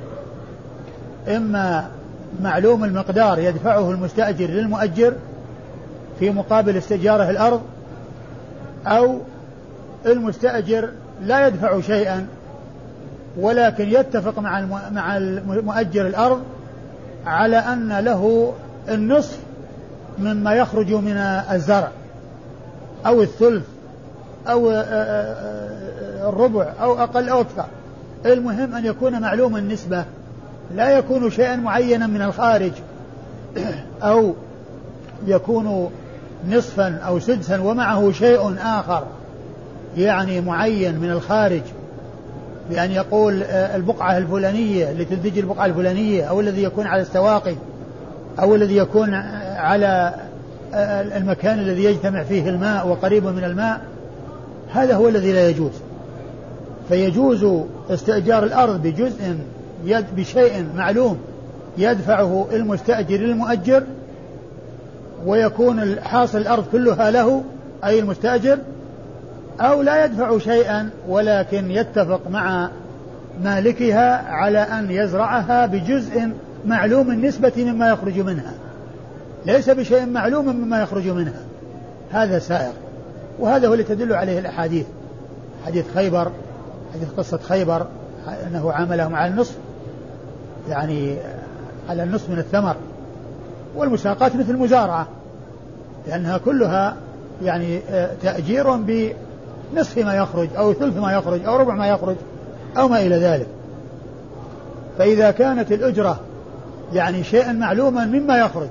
إما 1.28 1.88
معلوم 2.42 2.84
المقدار 2.84 3.38
يدفعه 3.38 3.90
المستأجر 3.90 4.46
للمؤجر 4.46 5.12
في 6.18 6.30
مقابل 6.30 6.76
استئجاره 6.76 7.30
الأرض 7.30 7.62
أو 8.86 9.18
المستأجر 10.06 10.88
لا 11.22 11.46
يدفع 11.46 11.80
شيئا 11.80 12.26
ولكن 13.38 13.88
يتفق 13.88 14.38
مع 14.38 14.60
مع 14.92 15.16
المؤجر 15.16 16.06
الأرض 16.06 16.42
على 17.26 17.56
أن 17.56 17.98
له 17.98 18.52
النصف 18.88 19.38
مما 20.18 20.54
يخرج 20.54 20.92
من 20.92 21.16
الزرع 21.52 21.90
أو 23.06 23.22
الثلث 23.22 23.64
أو 24.48 24.70
الربع 26.28 26.72
أو 26.80 26.98
أقل 26.98 27.28
أو 27.28 27.40
أكثر. 27.40 27.66
المهم 28.26 28.74
أن 28.74 28.86
يكون 28.86 29.20
معلوم 29.20 29.56
النسبة 29.56 30.04
لا 30.74 30.98
يكون 30.98 31.30
شيئا 31.30 31.56
معينا 31.56 32.06
من 32.06 32.22
الخارج 32.22 32.72
أو 34.02 34.34
يكون 35.26 35.90
نصفا 36.48 36.96
أو 36.96 37.18
سدسا 37.18 37.60
ومعه 37.60 38.12
شيء 38.12 38.56
آخر 38.62 39.04
يعني 39.96 40.40
معين 40.40 40.98
من 40.98 41.10
الخارج 41.10 41.62
بأن 42.70 42.90
يقول 42.90 43.42
البقعة 43.42 44.18
الفلانية 44.18 44.92
لتنتج 44.92 45.38
البقعة 45.38 45.66
الفلانية 45.66 46.24
أو 46.24 46.40
الذي 46.40 46.62
يكون 46.62 46.86
على 46.86 47.02
السواقي 47.02 47.54
أو 48.40 48.54
الذي 48.54 48.76
يكون 48.76 49.14
على 49.56 50.14
المكان 51.16 51.58
الذي 51.58 51.84
يجتمع 51.84 52.22
فيه 52.22 52.48
الماء 52.48 52.88
وقريب 52.88 53.26
من 53.26 53.44
الماء 53.44 53.80
هذا 54.72 54.94
هو 54.94 55.08
الذي 55.08 55.32
لا 55.32 55.48
يجوز. 55.48 55.72
فيجوز 56.88 57.46
استئجار 57.90 58.44
الأرض 58.44 58.82
بجزء 58.82 59.36
بشيء 60.16 60.66
معلوم 60.76 61.18
يدفعه 61.78 62.46
المستأجر 62.52 63.16
للمؤجر 63.16 63.84
ويكون 65.26 66.00
حاصل 66.00 66.38
الأرض 66.38 66.64
كلها 66.72 67.10
له 67.10 67.44
أي 67.84 67.98
المستأجر 67.98 68.58
أو 69.60 69.82
لا 69.82 70.04
يدفع 70.04 70.38
شيئا 70.38 70.90
ولكن 71.08 71.70
يتفق 71.70 72.20
مع 72.30 72.70
مالكها 73.42 74.32
على 74.32 74.58
أن 74.58 74.90
يزرعها 74.90 75.66
بجزء 75.66 76.30
معلوم 76.66 77.10
النسبة 77.10 77.52
مما 77.56 77.88
يخرج 77.88 78.18
منها. 78.18 78.52
ليس 79.46 79.70
بشيء 79.70 80.06
معلوم 80.06 80.56
مما 80.56 80.82
يخرج 80.82 81.08
منها. 81.08 81.40
هذا 82.10 82.38
سائر. 82.38 82.72
وهذا 83.38 83.68
هو 83.68 83.72
اللي 83.72 83.84
تدل 83.84 84.12
عليه 84.12 84.38
الأحاديث. 84.38 84.86
حديث 85.66 85.84
خيبر 85.94 86.30
حديث 86.94 87.08
قصة 87.16 87.38
خيبر 87.38 87.86
أنه 88.46 88.72
عاملهم 88.72 89.14
على 89.14 89.30
النصف 89.30 89.56
يعني 90.68 91.16
على 91.88 92.02
النصف 92.02 92.30
من 92.30 92.38
الثمر. 92.38 92.76
والمساقات 93.76 94.36
مثل 94.36 94.50
المزارعة 94.50 95.08
لأنها 96.06 96.38
كلها 96.38 96.96
يعني 97.42 97.80
آه، 97.90 98.10
تأجير 98.22 98.76
بنصف 98.76 99.98
ما 99.98 100.14
يخرج 100.14 100.48
أو 100.56 100.72
ثلث 100.72 100.96
ما 100.96 101.12
يخرج 101.12 101.44
أو 101.44 101.56
ربع 101.56 101.74
ما 101.74 101.86
يخرج 101.86 102.16
أو 102.76 102.88
ما 102.88 103.00
إلى 103.00 103.16
ذلك. 103.16 103.46
فإذا 104.98 105.30
كانت 105.30 105.72
الأجرة 105.72 106.20
يعني 106.92 107.24
شيئا 107.24 107.52
معلوما 107.52 108.04
مما 108.04 108.38
يخرج 108.38 108.68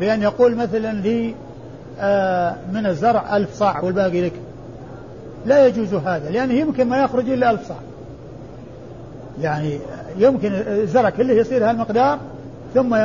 بأن 0.00 0.22
يقول 0.22 0.56
مثلا 0.56 0.92
لي 0.92 1.34
آه، 2.00 2.56
من 2.72 2.86
الزرع 2.86 3.36
ألف 3.36 3.54
صاع 3.54 3.80
والباقي 3.80 4.22
لك. 4.22 4.32
لا 5.46 5.66
يجوز 5.66 5.94
هذا 5.94 6.30
لأنه 6.30 6.54
يمكن 6.54 6.88
ما 6.88 7.02
يخرج 7.02 7.30
إلا 7.30 7.50
ألف 7.50 7.68
صاع. 7.68 7.76
يعني 9.40 9.78
يمكن 10.18 10.52
الزرع 10.52 11.10
كله 11.10 11.34
يصير 11.34 11.70
هالمقدار 11.70 12.18
ثم 12.74 12.96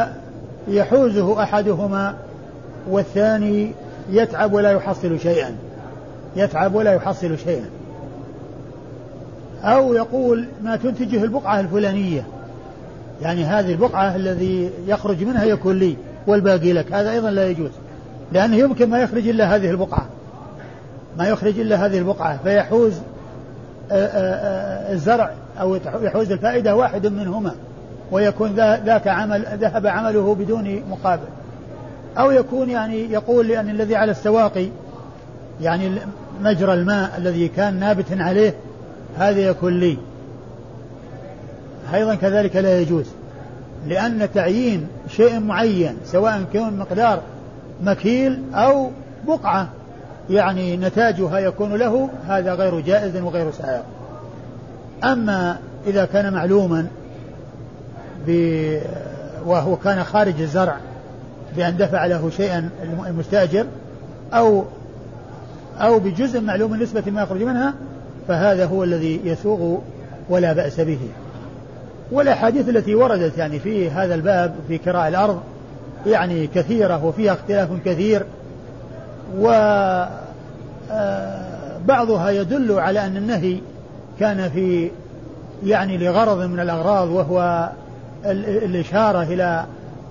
يحوزه 0.68 1.44
أحدهما 1.44 2.16
والثاني 2.90 3.72
يتعب 4.10 4.54
ولا 4.54 4.72
يحصل 4.72 5.20
شيئا. 5.20 5.56
يتعب 6.36 6.76
ولا 6.76 6.94
يحصل 6.94 7.38
شيئا. 7.38 7.70
أو 9.64 9.94
يقول 9.94 10.46
ما 10.64 10.76
تنتجه 10.76 11.24
البقعة 11.24 11.60
الفلانية. 11.60 12.24
يعني 13.22 13.44
هذه 13.44 13.72
البقعة 13.72 14.16
الذي 14.16 14.70
يخرج 14.88 15.24
منها 15.24 15.44
يكون 15.44 15.80
لي 15.80 15.96
والباقي 16.28 16.74
لك. 16.74 16.94
هذا 16.94 17.12
أيضا 17.12 17.32
لا 17.32 17.48
يجوز. 17.48 17.72
لأنه 18.32 18.56
يمكن 18.56 18.90
ما 18.90 19.00
يخرج 19.02 19.28
إلا 19.28 19.56
هذه 19.56 19.70
البقعة. 19.70 20.06
ما 21.18 21.28
يخرج 21.28 21.60
إلا 21.60 21.86
هذه 21.86 21.98
البقعة. 21.98 22.40
فيحوز 22.44 22.94
آه، 23.92 23.96
آه، 23.96 24.90
آه، 24.90 24.94
الزرع 24.94 25.32
أو 25.62 25.76
يحوز 26.02 26.32
الفائدة 26.32 26.76
واحد 26.76 27.08
منهما. 27.08 27.56
ويكون 28.12 28.56
ذاك 28.86 29.08
عمل 29.08 29.46
ذهب 29.62 29.88
عمله 29.88 30.36
بدون 30.36 30.84
مقابل. 30.90 31.28
أو 32.18 32.32
يكون 32.32 32.70
يعني 32.70 33.12
يقول 33.12 33.48
لأن 33.48 33.70
الذي 33.70 33.96
على 33.96 34.12
السواقي 34.12 34.68
يعني 35.62 35.92
مجرى 36.42 36.74
الماء 36.74 37.18
الذي 37.18 37.48
كان 37.48 37.80
نابت 37.80 38.06
عليه 38.12 38.54
هذا 39.18 39.40
يكون 39.40 39.80
لي. 39.80 39.98
أيضا 41.94 42.16
كذلك 42.16 42.56
لا 42.56 42.80
يجوز. 42.80 43.06
لأن 43.88 44.30
تعيين 44.34 44.88
شيء 45.10 45.40
معين 45.40 45.98
سواء 46.06 46.44
كان 46.54 46.78
مقدار 46.78 47.22
مكيل 47.84 48.42
أو 48.54 48.92
بقعة 49.28 49.70
يعني 50.30 50.78
نتاجها 50.78 51.40
يكون 51.40 51.76
له 51.76 52.10
هذا 52.28 52.54
غير 52.54 52.80
جائز 52.80 53.18
وغير 53.18 53.52
سائغ 53.52 53.82
أما 55.04 55.58
إذا 55.88 56.06
كان 56.06 56.34
معلوما 56.34 56.88
وهو 59.46 59.76
كان 59.76 60.04
خارج 60.04 60.42
الزرع 60.42 60.78
بأن 61.56 61.78
دفع 61.78 62.06
له 62.06 62.30
شيئا 62.30 62.70
المستأجر 63.08 63.66
أو 64.34 64.64
أو 65.80 66.00
بجزء 66.00 66.42
معلوم 66.42 66.76
نسبة 66.76 67.04
ما 67.12 67.22
يخرج 67.22 67.44
منها 67.44 67.74
فهذا 68.28 68.66
هو 68.66 68.84
الذي 68.84 69.22
يسوغ 69.24 69.78
ولا 70.30 70.54
بأس 70.54 70.80
به. 70.80 71.00
والأحاديث 72.12 72.70
التي 72.70 72.96
وردت 72.96 73.38
يعني 73.38 73.60
في 73.60 73.90
هذا 73.90 74.16
الباب 74.16 74.56
في 74.68 74.78
كراء 74.78 75.08
الأرض 75.08 75.42
يعني 76.06 76.48
كثيرة 76.48 77.06
وفيها 77.06 77.34
اختلاف 77.34 77.70
كثير 77.86 78.26
وبعضها 79.38 80.10
آه، 82.28 82.32
يدل 82.32 82.80
على 82.80 83.06
أن 83.06 83.18
النهي 83.18 83.58
كان 84.20 84.50
في 84.50 84.92
يعني 85.66 85.98
لغرض 85.98 86.42
من 86.42 86.60
الأغراض 86.60 87.10
وهو 87.10 87.70
الإشارة 88.26 89.24
إلى 89.24 89.66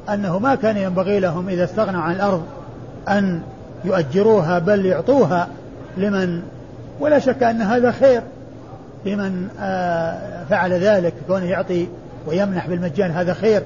أنه 0.08 0.38
ما 0.38 0.54
كان 0.54 0.76
ينبغي 0.76 1.20
لهم 1.20 1.48
إذا 1.48 1.64
استغنوا 1.64 2.00
عن 2.00 2.14
الأرض 2.14 2.42
أن 3.08 3.40
يؤجروها 3.84 4.58
بل 4.58 4.86
يعطوها 4.86 5.48
لمن 5.96 6.42
ولا 7.00 7.18
شك 7.18 7.42
أن 7.42 7.62
هذا 7.62 7.90
خير 7.90 8.22
لمن 9.06 9.48
آه، 9.60 10.44
فعل 10.50 10.72
ذلك 10.72 11.14
كونه 11.26 11.46
يعطي 11.46 11.86
ويمنح 12.26 12.66
بالمجان 12.66 13.10
هذا 13.10 13.34
خير. 13.34 13.62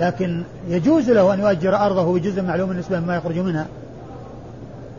لكن 0.00 0.42
يجوز 0.68 1.10
له 1.10 1.34
أن 1.34 1.40
يؤجر 1.40 1.76
أرضه 1.76 2.14
بجزء 2.14 2.42
معلوم 2.42 2.68
بالنسبة 2.68 3.00
مما 3.00 3.16
يخرج 3.16 3.38
منها. 3.38 3.66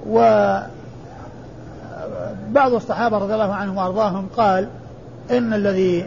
وبعض 0.09 0.69
الصحابة 2.73 3.17
رضي 3.17 3.33
الله 3.33 3.53
عنهم 3.53 3.77
وأرضاهم 3.77 4.27
قال 4.37 4.67
إن 5.31 5.53
الذي 5.53 6.05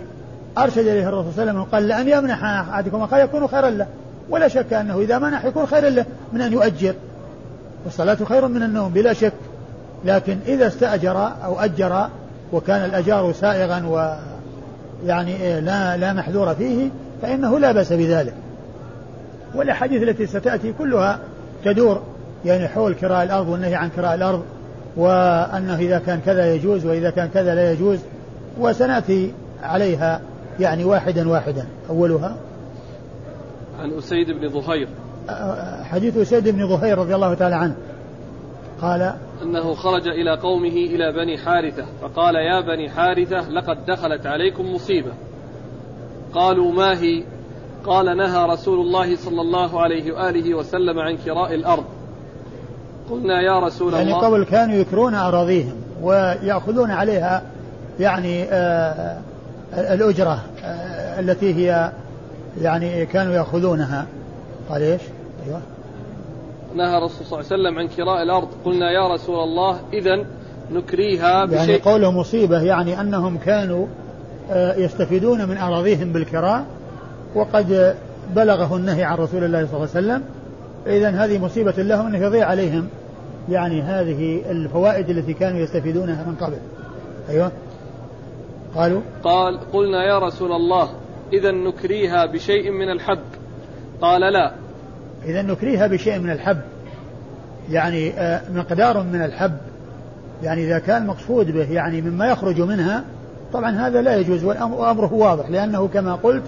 أرشد 0.59 0.79
إليه 0.79 1.09
الرسول 1.09 1.33
صلى 1.33 1.43
الله 1.43 1.53
عليه 1.53 1.61
وسلم 1.61 1.73
قال 1.73 1.89
لأن 1.89 2.09
يمنح 2.09 2.45
أحدكم 2.45 3.03
أخاه 3.03 3.19
يكون 3.19 3.47
خيرا 3.47 3.71
له. 3.71 3.87
ولا 4.31 4.49
شك 4.49 4.73
أنه 4.73 5.01
إذا 5.01 5.19
منح 5.19 5.45
يكون 5.45 5.67
خيرا 5.67 5.91
له 5.91 6.05
من 6.33 6.41
أن 6.41 6.53
يؤجر. 6.53 6.95
والصلاة 7.85 8.19
خير 8.29 8.49
من 8.49 8.63
النوم 8.63 8.93
بلا 8.93 9.13
شك. 9.13 9.33
لكن 10.05 10.39
إذا 10.47 10.67
استأجر 10.67 11.33
أو 11.45 11.61
أجر 11.61 12.09
وكان 12.53 12.85
الأجار 12.85 13.33
سائغا 13.33 13.87
و 13.87 14.17
يعني 15.07 15.37
إيه، 15.37 15.61
لا 15.61 15.97
لا 15.97 16.13
محذور 16.13 16.55
فيه 16.55 16.89
فإنه 17.23 17.59
لا 17.59 17.73
بأس 17.73 17.93
بذلك. 17.93 18.35
والأحاديث 19.55 20.03
التي 20.03 20.27
ستأتي 20.27 20.73
كلها 20.79 21.19
تدور 21.65 22.03
يعني 22.45 22.69
حول 22.69 22.95
كراء 22.95 23.23
الأرض 23.23 23.49
والنهي 23.49 23.75
عن 23.75 23.91
كراء 23.97 24.15
الأرض 24.15 24.43
وأنه 24.97 25.79
إذا 25.79 25.99
كان 26.07 26.21
كذا 26.27 26.55
يجوز 26.55 26.87
وإذا 26.87 27.11
كان 27.11 27.29
كذا 27.29 27.55
لا 27.55 27.73
يجوز 27.73 27.99
وسنأتي 28.59 29.33
عليها 29.63 30.21
يعني 30.61 30.85
واحدا 30.85 31.29
واحدا 31.29 31.67
أولها؟ 31.91 32.37
عن 33.81 33.93
أسيد 33.93 34.31
بن 34.31 34.49
ظهير. 34.49 34.89
حديث 35.83 36.17
أسيد 36.17 36.49
بن 36.49 36.69
ظهير 36.69 36.99
رضي 36.99 37.15
الله 37.15 37.35
تعالى 37.35 37.55
عنه. 37.55 37.77
قال 38.81 39.15
أنه 39.43 39.75
خرج 39.75 40.09
إلى 40.09 40.37
قومه 40.37 40.69
إلى 40.69 41.13
بني 41.13 41.39
حارثة 41.39 41.85
فقال 42.03 42.35
يا 42.35 42.61
بني 42.61 42.91
حارثة 42.91 43.49
لقد 43.49 43.87
دخلت 43.87 44.27
عليكم 44.27 44.75
مصيبة. 44.75 45.13
قالوا 46.35 46.73
ما 46.73 47.01
هي؟ 47.01 47.25
قال 47.87 48.17
نهى 48.17 48.47
رسول 48.47 48.81
الله 48.81 49.17
صلى 49.17 49.41
الله 49.41 49.81
عليه 49.81 50.13
وآله 50.13 50.55
وسلم 50.55 50.99
عن 50.99 51.17
كراء 51.17 51.55
الأرض. 51.55 51.85
قلنا 53.11 53.41
يا 53.43 53.61
رسول 53.61 53.93
يعني 53.93 54.05
الله. 54.05 54.23
يعني 54.23 54.35
قبل 54.35 54.45
كانوا 54.45 54.75
يكرون 54.75 55.15
أراضيهم 55.15 55.77
ويأخذون 56.03 56.91
عليها 56.91 57.43
يعني 58.01 58.45
آه 58.45 59.19
الأجرة 59.75 60.41
آه 60.65 61.21
التي 61.21 61.55
هي 61.55 61.93
يعني 62.61 63.07
كانوا 63.07 63.35
يأخذونها. 63.35 64.07
قال 64.71 64.83
إيش؟ 64.83 65.01
أيوه. 65.47 65.61
نهى 66.77 66.99
الرسول 66.99 67.27
صلى 67.27 67.41
الله 67.41 67.53
عليه 67.53 67.63
وسلم 67.63 67.79
عن 67.79 67.89
كراء 67.89 68.23
الأرض. 68.23 68.49
قلنا 68.65 68.91
يا 68.91 69.15
رسول 69.15 69.39
الله 69.45 69.81
إذا 69.93 70.25
نكريها 70.73 71.45
بشيء. 71.45 71.59
يعني 71.59 71.77
قوله 71.77 72.11
مصيبة 72.11 72.63
يعني 72.63 73.01
أنهم 73.01 73.39
كانوا 73.39 73.87
آه، 74.51 74.77
يستفيدون 74.77 75.49
من 75.49 75.57
أراضيهم 75.57 76.13
بالكراء 76.13 76.65
وقد 77.35 77.97
بلغه 78.37 78.77
النهي 78.77 79.05
عن 79.05 79.17
رسول 79.17 79.45
الله 79.45 79.67
صلى 79.67 79.77
الله 79.77 79.89
عليه 79.95 80.07
وسلم. 80.07 80.23
إذا 80.87 81.11
هذه 81.11 81.39
مصيبة 81.39 81.75
لهم 81.83 82.07
أنه 82.07 82.19
يضيع 82.19 82.47
عليهم 82.47 82.89
يعني 83.49 83.83
هذه 83.83 84.43
الفوائد 84.51 85.11
التي 85.11 85.33
كانوا 85.33 85.61
يستفيدونها 85.61 86.25
من 86.27 86.35
قبل. 86.41 86.57
أيوه. 87.29 87.53
قالوا؟ 88.75 89.01
قال 89.25 89.61
قلنا 89.73 90.05
يا 90.05 90.19
رسول 90.19 90.53
الله 90.53 90.89
إذا 91.33 91.51
نكريها 91.51 92.27
بشيء 92.27 92.71
من 92.71 92.91
الحب. 92.91 93.25
قال 94.01 94.21
لا. 94.21 94.53
إذا 95.25 95.43
نكريها 95.43 95.87
بشيء 95.87 96.19
من 96.19 96.31
الحب. 96.31 96.61
يعني 97.71 98.11
آه، 98.11 98.43
مقدار 98.55 99.03
من 99.03 99.23
الحب. 99.23 99.57
يعني 100.43 100.65
إذا 100.65 100.79
كان 100.79 101.07
مقصود 101.07 101.51
به 101.51 101.73
يعني 101.73 102.03
مما 102.03 102.27
يخرج 102.27 102.61
منها 102.61 103.05
طبعا 103.53 103.71
هذا 103.71 104.03
لا 104.03 104.17
يجوز 104.17 104.45
وأمره 104.45 105.13
واضح 105.13 105.51
لأنه 105.51 105.89
كما 105.89 106.15
قلت 106.15 106.43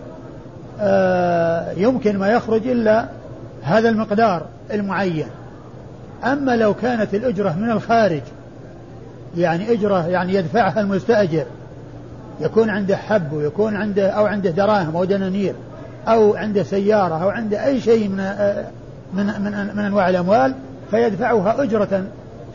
آه، 0.81 1.73
يمكن 1.73 2.19
ما 2.19 2.29
يخرج 2.29 2.67
إلا 2.67 3.09
هذا 3.63 3.89
المقدار 3.89 4.47
المعين. 4.73 5.27
أما 6.25 6.57
لو 6.57 6.75
كانت 6.75 7.15
الأجرة 7.15 7.57
من 7.59 7.71
الخارج 7.71 8.23
يعني 9.37 9.73
أجرة 9.73 10.07
يعني 10.07 10.35
يدفعها 10.35 10.81
المستأجر 10.81 11.45
يكون 12.41 12.71
عنده 12.71 12.97
حب 12.97 13.33
ويكون 13.33 13.77
عنده 13.77 14.11
أو 14.11 14.27
عنده 14.27 14.51
دراهم 14.51 14.97
أو 14.97 15.05
دنانير 15.05 15.55
أو 16.09 16.37
عنده 16.37 16.63
سيارة 16.63 17.23
أو 17.23 17.29
عنده 17.29 17.65
أي 17.65 17.81
شيء 17.81 18.09
من 18.09 18.17
من 19.15 19.27
من, 19.27 19.77
من 19.77 19.85
أنواع 19.85 20.09
الأموال 20.09 20.55
فيدفعها 20.91 21.63
أجرة 21.63 22.05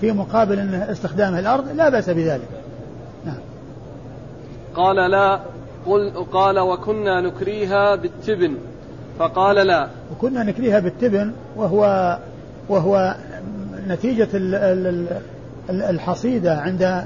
في 0.01 0.11
مقابل 0.11 0.59
أن 0.59 0.73
استخدامها 0.73 1.39
الأرض. 1.39 1.65
لا 1.75 1.89
بأس 1.89 2.09
بذلك. 2.09 2.47
نعم. 3.25 3.37
قال 4.75 5.11
لا 5.11 5.39
قل 5.85 6.11
قال 6.31 6.59
وكنا 6.59 7.21
نكريها 7.21 7.95
بالتبن. 7.95 8.57
فقال 9.19 9.55
لا. 9.55 9.87
وكنا 10.11 10.43
نكريها 10.43 10.79
بالتبن 10.79 11.31
وهو 11.55 12.17
وهو 12.69 13.15
نتيجة 13.87 14.27
الحصيدة 15.69 16.57
عند 16.57 17.03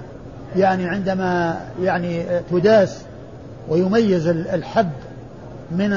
يعني 0.55 0.89
عندما 0.89 1.61
يعني 1.81 2.25
تداس 2.51 3.01
ويميز 3.69 4.27
الحب 4.27 4.89
من 5.71 5.89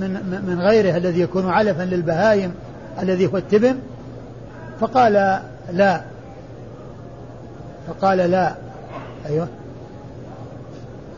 من 0.00 0.42
من 0.46 0.60
غيره 0.60 0.96
الذي 0.96 1.20
يكون 1.20 1.48
علفا 1.48 1.82
للبهائم 1.82 2.54
الذي 3.02 3.26
هو 3.26 3.36
التبن 3.36 3.76
فقال 4.80 5.40
لا. 5.72 6.00
فقال 7.88 8.18
لا. 8.18 8.54
أيوه. 9.26 9.48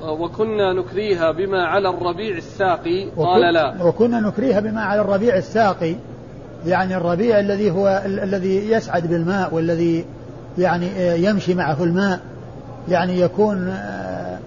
وكنا 0.03 0.73
نكريها 0.73 1.31
بما 1.33 1.67
على 1.67 1.89
الربيع 1.89 2.37
الساقي 2.37 3.11
قال 3.17 3.55
لا. 3.55 3.85
وكنا 3.85 4.21
نكريها 4.21 4.61
بما 4.61 4.83
على 4.83 5.01
الربيع 5.01 5.37
الساقي 5.37 5.95
يعني 6.67 6.97
الربيع 6.97 7.41
الذي 7.41 7.71
هو 7.71 8.03
الذي 8.05 8.71
يسعد 8.71 9.07
بالماء 9.07 9.55
والذي 9.55 10.05
يعني 10.59 11.17
يمشي 11.25 11.55
معه 11.55 11.85
الماء. 11.85 12.21
يعني 12.89 13.21
يكون 13.21 13.69
آه، 13.69 14.39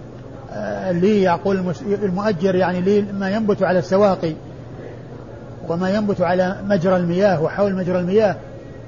آه، 0.52 0.92
لي 0.92 1.22
يقول 1.22 1.74
المؤجر 1.86 2.54
يعني 2.54 2.80
لي 2.80 3.02
ما 3.02 3.30
ينبت 3.30 3.62
على 3.62 3.78
السواقي 3.78 4.32
وما 5.68 5.90
ينبت 5.90 6.20
على 6.20 6.56
مجرى 6.64 6.96
المياه 6.96 7.42
وحول 7.42 7.74
مجرى 7.74 7.98
المياه. 7.98 8.36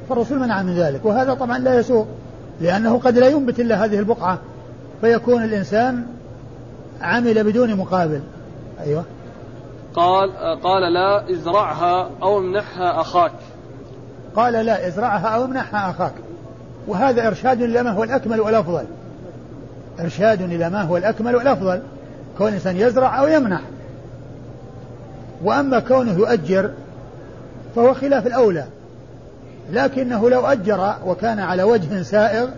فالرسول 0.09 0.39
منع 0.39 0.63
من 0.63 0.75
ذلك 0.75 1.05
وهذا 1.05 1.35
طبعا 1.35 1.59
لا 1.59 1.79
يسوق 1.79 2.07
لأنه 2.61 2.99
قد 2.99 3.19
لا 3.19 3.29
ينبت 3.29 3.61
إلا 3.61 3.85
هذه 3.85 3.99
البقعة. 3.99 4.39
فيكون 5.01 5.45
الإنسان 5.45 6.07
عمل 7.01 7.45
بدون 7.45 7.75
مقابل. 7.75 8.21
أيوة. 8.81 9.05
قال 9.95 10.31
قال 10.63 10.93
لا 10.93 11.31
ازرعها 11.31 12.11
أو 12.23 12.39
امنحها 12.39 13.01
أخاك. 13.01 13.33
قال 14.37 14.53
لا 14.53 14.87
ازرعها 14.89 15.27
أو 15.29 15.45
امنحها 15.45 15.91
أخاك. 15.91 16.13
وهذا 16.89 17.27
إرشاد 17.27 17.63
إلى 17.63 17.83
ما 17.83 17.91
هو 17.91 18.05
الأكمل 18.05 18.41
والأفضل. 18.41 18.85
إرشاد 20.01 20.43
إلى 20.43 20.71
ما 20.71 20.83
هو 20.83 20.97
الأكمل 20.97 21.37
والأفضل. 21.37 21.81
كون 22.39 22.49
الإنسان 22.49 22.77
يزرع 22.77 23.21
أو 23.21 23.27
يمنح 23.27 23.61
وأما 25.45 25.79
كونه 25.79 26.13
يؤجر 26.13 26.71
فهو 27.77 27.95
خلاف 27.95 28.27
الأولى. 28.27 28.65
لكنه 29.73 30.31
لو 30.31 30.47
أجر 30.47 30.95
وكان 31.07 31.39
على 31.39 31.63
وجه 31.63 32.03
سائغ 32.03 32.49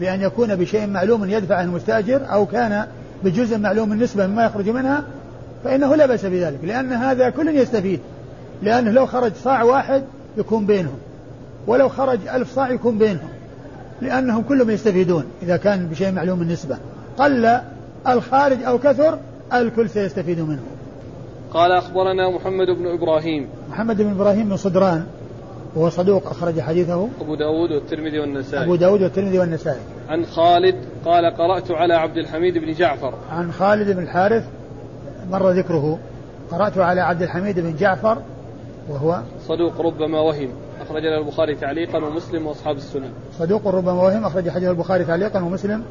بأن 0.00 0.20
يكون 0.20 0.56
بشيء 0.56 0.86
معلوم 0.86 1.24
يدفعه 1.24 1.62
المستأجر 1.62 2.20
أو 2.32 2.46
كان 2.46 2.86
بجزء 3.24 3.58
معلوم 3.58 3.92
النسبة 3.92 4.26
مما 4.26 4.44
يخرج 4.44 4.68
منها 4.68 5.04
فإنه 5.64 5.94
لا 5.94 6.06
بأس 6.06 6.24
بذلك. 6.24 6.58
لأن 6.62 6.92
هذا 6.92 7.30
كل 7.30 7.48
يستفيد. 7.48 8.00
لأنه 8.62 8.90
لو 8.90 9.06
خرج 9.06 9.32
صاع 9.44 9.62
واحد 9.62 10.02
يكون 10.36 10.66
بينهم. 10.66 10.98
ولو 11.66 11.88
خرج 11.88 12.28
ألف 12.28 12.54
صاع 12.54 12.70
يكون 12.70 12.98
بينهم 12.98 13.28
لأنهم 14.00 14.42
كلهم 14.42 14.70
يستفيدون 14.70 15.24
إذا 15.42 15.56
كان 15.56 15.86
بشيء 15.86 16.12
معلوم 16.12 16.42
النسبة 16.42 16.76
قل 17.18 17.60
الخارج 18.08 18.62
أو 18.62 18.78
كثر 18.78 19.18
الكل 19.52 19.90
سيستفيد 19.90 20.40
منه. 20.40 20.62
قال 21.52 21.72
أخبرنا 21.72 22.30
محمد 22.30 22.66
بن 22.66 22.86
إبراهيم. 22.86 23.48
محمد 23.70 24.02
بن 24.02 24.10
إبراهيم 24.10 24.48
من 24.48 24.56
صدران 24.56 25.04
وهو 25.76 25.90
صدوق 25.90 26.26
أخرج 26.26 26.60
حديثه. 26.60 27.08
أبو 27.20 27.34
داود 27.34 27.70
والترمذي 27.70 28.18
والنسائي. 28.18 28.64
أبو 28.64 28.76
داود 28.76 29.02
والترمذي 29.02 29.38
والنسائي. 29.38 29.80
عن 30.08 30.24
خالد 30.24 30.74
قال 31.04 31.36
قرأت 31.36 31.70
على 31.70 31.94
عبد 31.94 32.16
الحميد 32.16 32.58
بن 32.58 32.72
جعفر. 32.72 33.14
عن 33.30 33.52
خالد 33.52 33.96
بن 33.96 34.02
الحارث 34.02 34.44
مر 35.30 35.50
ذكره. 35.50 35.98
قرأت 36.50 36.78
على 36.78 37.00
عبد 37.00 37.22
الحميد 37.22 37.60
بن 37.60 37.76
جعفر 37.76 38.18
وهو 38.90 39.20
صدوق 39.48 39.80
ربما 39.80 40.20
وهم. 40.20 40.48
أخرج 40.82 41.02
له 41.02 41.18
البخاري 41.18 41.54
تعليقا 41.54 41.98
ومسلم 41.98 42.46
وأصحاب 42.46 42.76
السنن. 42.76 43.10
صدوق 43.38 43.66
ربما 43.66 43.92
وهم 43.92 44.24
أخرج 44.24 44.50
حديث 44.50 44.68
البخاري 44.68 45.04
تعليقا 45.04 45.40
ومسلم 45.40 45.82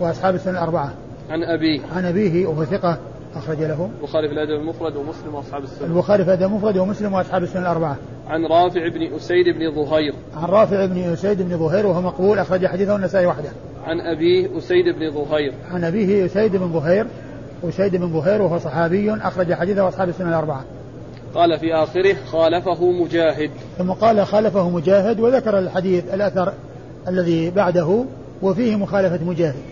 وأصحاب 0.00 0.34
السنن 0.34 0.54
الأربعة 0.54 0.92
عن 1.30 1.42
أبيه. 1.42 1.80
عن 1.96 2.04
أبيه 2.04 2.46
وهو 2.46 2.64
ثقة 2.64 2.98
أخرج 3.34 3.58
له. 3.58 3.90
البخاري 4.00 4.28
في 4.28 4.34
الأدب 4.34 4.60
المفرد 4.60 4.96
ومسلم 4.96 5.34
وأصحاب 5.34 5.62
السنن. 5.62 5.90
البخاري 5.90 6.24
في 6.24 6.34
الأدب 6.34 6.46
المفرد 6.46 6.76
ومسلم 6.76 7.12
وأصحاب 7.12 7.42
السنن 7.42 7.62
الأربعة 7.62 7.96
عن 8.26 8.46
رافع 8.46 8.88
بن 8.88 9.14
أسيد 9.16 9.46
بن 9.58 9.84
ظهير. 9.84 10.14
عن 10.36 10.48
رافع 10.48 10.86
بن 10.86 10.98
أسيد 10.98 11.42
بن 11.42 11.58
ظهير 11.58 11.86
وهو 11.86 12.02
مقبول 12.02 12.38
أخرج 12.38 12.66
حديثه 12.66 12.96
النسائي 12.96 13.26
وحده. 13.26 13.50
عن 13.84 14.00
أبيه 14.00 14.58
أسيد 14.58 14.84
بن 14.84 15.10
ظهير. 15.10 15.54
عن 15.70 15.84
أبيه 15.84 16.26
أسيد 16.26 16.56
بن 16.56 16.72
ظهير 16.72 17.06
أسيد 17.68 17.96
بن 17.96 18.12
ظهير 18.12 18.42
وهو 18.42 18.58
صحابي 18.58 19.14
أخرج 19.14 19.52
حديثه 19.52 19.88
أصحاب 19.88 20.08
السنن 20.08 20.28
الأربعة. 20.28 20.64
قال 21.34 21.58
في 21.58 21.74
آخره 21.74 22.16
خالفه 22.32 22.90
مجاهد. 22.90 23.50
ثم 23.78 23.90
قال 23.90 24.26
خالفه 24.26 24.70
مجاهد 24.70 25.20
وذكر 25.20 25.58
الحديث 25.58 26.04
الأثر 26.14 26.52
الذي 27.08 27.50
بعده 27.50 28.04
وفيه 28.42 28.76
مخالفة 28.76 29.24
مجاهد. 29.24 29.62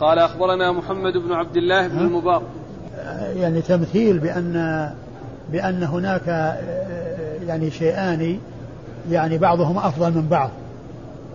قال 0.00 0.18
أخبرنا 0.18 0.72
محمد 0.72 1.12
بن 1.12 1.32
عبد 1.32 1.56
الله 1.56 1.88
بن 1.88 1.98
المبارك. 1.98 2.46
يعني 3.36 3.62
تمثيل 3.62 4.18
بأن 4.18 4.90
بأن 5.52 5.82
هناك 5.82 6.56
يعني 7.46 7.70
شيئان 7.70 8.38
يعني 9.10 9.38
بعضهما 9.38 9.88
أفضل 9.88 10.10
من 10.10 10.28
بعض. 10.30 10.50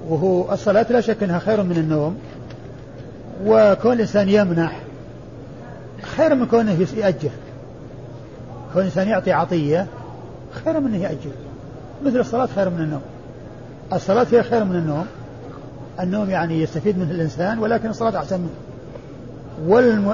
وهو 0.09 0.53
الصلاة 0.53 0.85
لا 0.89 1.01
شك 1.01 1.23
أنها 1.23 1.39
خير 1.39 1.63
من 1.63 1.77
النوم. 1.77 2.17
وكون 3.45 3.93
الإنسان 3.93 4.29
يمنح 4.29 4.79
خير 6.01 6.35
من 6.35 6.45
كونه 6.45 6.87
يأجر 6.97 7.29
كون 8.73 8.81
الإنسان 8.81 9.07
يعطي 9.07 9.31
عطية 9.31 9.87
خير 10.51 10.79
من 10.79 10.93
أنه 10.93 11.03
يأجل 11.03 11.31
مثل 12.05 12.19
الصلاة 12.19 12.45
خير 12.45 12.69
من 12.69 12.79
النوم. 12.79 13.01
الصلاة 13.93 14.27
هي 14.31 14.43
خير 14.43 14.63
من 14.63 14.75
النوم. 14.75 15.05
النوم 15.99 16.29
يعني 16.29 16.61
يستفيد 16.61 16.97
منه 16.97 17.11
الإنسان 17.11 17.59
ولكن 17.59 17.89
الصلاة 17.89 18.17
أحسن 18.17 18.39
منه. 18.39 18.49
والم... 19.67 20.07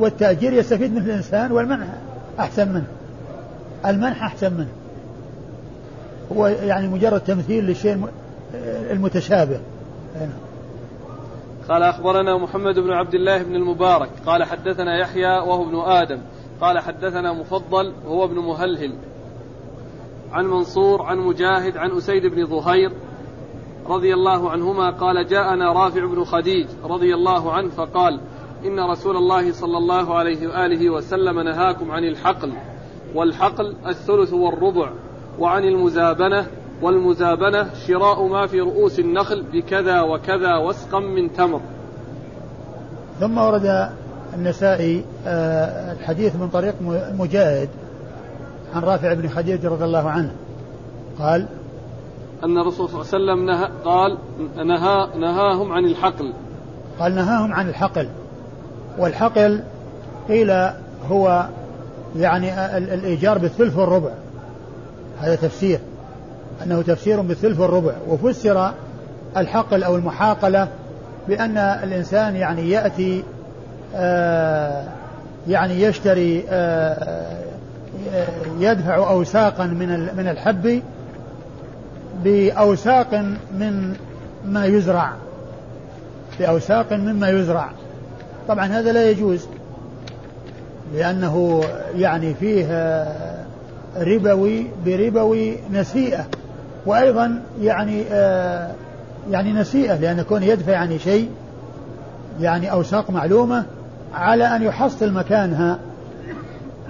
والتأجير 0.00 0.52
يستفيد 0.52 0.94
منه 0.94 1.04
الإنسان 1.04 1.52
والمنح 1.52 1.86
أحسن 2.38 2.68
منه. 2.68 2.86
المنح 3.86 4.24
أحسن 4.24 4.54
منه. 4.54 4.72
هو 6.32 6.46
يعني 6.46 6.88
مجرد 6.88 7.20
تمثيل 7.20 7.64
للشيء 7.64 8.08
المتشابه. 8.90 9.60
قال 11.68 11.82
أخبرنا 11.82 12.38
محمد 12.38 12.74
بن 12.74 12.90
عبد 12.90 13.14
الله 13.14 13.42
بن 13.42 13.54
المبارك 13.54 14.08
قال 14.26 14.44
حدثنا 14.44 15.00
يحيى 15.00 15.38
وهو 15.38 15.62
ابن 15.62 15.76
آدم. 15.76 16.18
قال 16.60 16.78
حدثنا 16.78 17.32
مفضل 17.32 17.92
وهو 18.06 18.24
ابن 18.24 18.38
مهلهل 18.38 18.92
عن 20.32 20.46
منصور 20.46 21.02
عن 21.02 21.18
مجاهد 21.18 21.76
عن 21.76 21.90
أسيد 21.90 22.26
بن 22.26 22.46
ظهير 22.46 22.92
رضي 23.88 24.14
الله 24.14 24.50
عنهما 24.50 24.90
قال 24.90 25.26
جاءنا 25.26 25.72
رافع 25.72 26.04
بن 26.04 26.24
خديج 26.24 26.66
رضي 26.84 27.14
الله 27.14 27.52
عنه 27.52 27.68
فقال 27.68 28.20
إن 28.64 28.80
رسول 28.80 29.16
الله 29.16 29.52
صلى 29.52 29.78
الله 29.78 30.14
عليه 30.14 30.48
وآله 30.48 30.90
وسلم 30.90 31.40
نهاكم 31.40 31.90
عن 31.90 32.04
الحقل 32.04 32.52
والحقل 33.14 33.76
الثلث 33.86 34.32
والربع 34.32 34.90
وعن 35.38 35.64
المزابنة 35.64 36.46
والمزابنة 36.82 37.74
شراء 37.86 38.26
ما 38.26 38.46
في 38.46 38.60
رؤوس 38.60 38.98
النخل 38.98 39.42
بكذا 39.52 40.00
وكذا 40.00 40.56
وسقا 40.56 41.00
من 41.00 41.32
تمر. 41.32 41.60
ثم 43.20 43.38
ورد 43.38 43.90
النسائي 44.36 45.04
آه، 45.26 45.92
الحديث 45.92 46.36
من 46.36 46.48
طريق 46.48 46.74
مجاهد 47.18 47.68
عن 48.74 48.82
رافع 48.82 49.12
بن 49.12 49.28
خديج 49.28 49.66
رضي 49.66 49.84
الله 49.84 50.10
عنه. 50.10 50.32
قال 51.18 51.46
أن 52.44 52.58
الرسول 52.58 52.88
صلى 52.88 53.00
الله 53.00 53.32
عليه 53.32 53.42
وسلم 53.42 53.46
نهى 53.46 53.70
قال 53.84 54.18
نهى 54.66 55.08
نهاهم 55.20 55.72
عن 55.72 55.84
الحقل. 55.84 56.32
قال 56.98 57.14
نهاهم 57.14 57.52
عن 57.52 57.68
الحقل. 57.68 58.08
والحقل 58.98 59.62
قيل 60.28 60.50
هو 61.10 61.46
يعني 62.16 62.76
الإيجار 62.76 63.38
بالثلث 63.38 63.76
والربع. 63.76 64.10
هذا 65.20 65.34
تفسير. 65.34 65.80
أنه 66.62 66.82
تفسير 66.82 67.20
بالثلث 67.20 67.60
والربع. 67.60 67.92
وفسر 68.08 68.72
الحقل 69.36 69.84
أو 69.84 69.96
المحاقلة 69.96 70.68
بأن 71.28 71.58
الإنسان 71.58 72.36
يعني 72.36 72.70
يأتي 72.70 73.18
آه 73.18 73.35
يعني 75.48 75.82
يشتري 75.82 76.44
آه 76.50 77.36
يدفع 78.58 78.96
أوساقا 78.96 79.66
من 79.66 80.08
من 80.16 80.28
الحب 80.28 80.82
بأوساق 82.24 83.14
من 83.58 83.96
ما 84.44 84.64
يزرع. 84.66 85.12
بأوساق 86.38 86.92
مما 86.92 87.28
يزرع. 87.28 87.70
طبعا 88.48 88.66
هذا 88.66 88.92
لا 88.92 89.10
يجوز 89.10 89.46
لأنه 90.94 91.64
يعني 91.96 92.34
فيه 92.34 92.66
ربوي 93.96 94.66
بربوي 94.86 95.56
نسيئة. 95.72 96.24
وأيضا 96.86 97.42
يعني 97.60 98.04
آه 98.12 98.70
يعني 99.30 99.52
نسيئة 99.52 99.94
لأن 99.94 100.18
يكون 100.18 100.42
يدفع 100.42 100.72
يعني 100.72 100.98
شيء 100.98 101.30
يعني 102.40 102.72
أوساق 102.72 103.10
معلومة 103.10 103.64
على 104.16 104.56
أن 104.56 104.62
يحصل 104.62 105.12
مكانها 105.12 105.78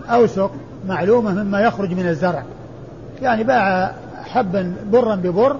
أوسق 0.08 0.50
معلومة 0.88 1.42
مما 1.42 1.60
يخرج 1.60 1.92
من 1.92 2.08
الزرع. 2.08 2.42
يعني 3.22 3.44
باع 3.44 3.92
حبا 4.24 4.74
برا 4.92 5.14
ببر 5.14 5.56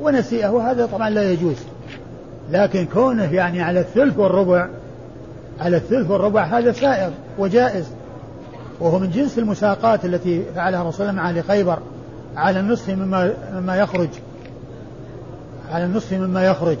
ونسيئه 0.00 0.48
وهذا 0.48 0.86
طبعا 0.86 1.10
لا 1.10 1.32
يجوز. 1.32 1.56
لكن 2.50 2.86
كونه 2.86 3.34
يعني 3.34 3.62
على 3.62 3.80
الثلث 3.80 4.18
والربع 4.18 4.68
على 5.60 5.76
الثلث 5.76 6.10
والربع 6.10 6.44
هذا 6.44 6.72
سائغ 6.72 7.10
وجائز. 7.38 7.90
وهو 8.80 8.98
من 8.98 9.10
جنس 9.10 9.38
المساقات 9.38 10.04
التي 10.04 10.42
فعلها 10.54 10.82
الرسول 10.82 10.98
صلى 10.98 11.10
الله 11.10 11.22
عليه 11.22 11.40
وسلم 11.40 11.52
خيبر 11.52 11.78
على 12.36 12.60
النصف 12.60 12.88
مما 12.88 13.32
مما 13.54 13.76
يخرج. 13.76 14.08
على 15.72 15.84
النصف 15.84 16.12
مما 16.12 16.44
يخرج. 16.46 16.76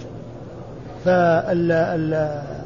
فال 1.04 1.72
ال 1.72 2.57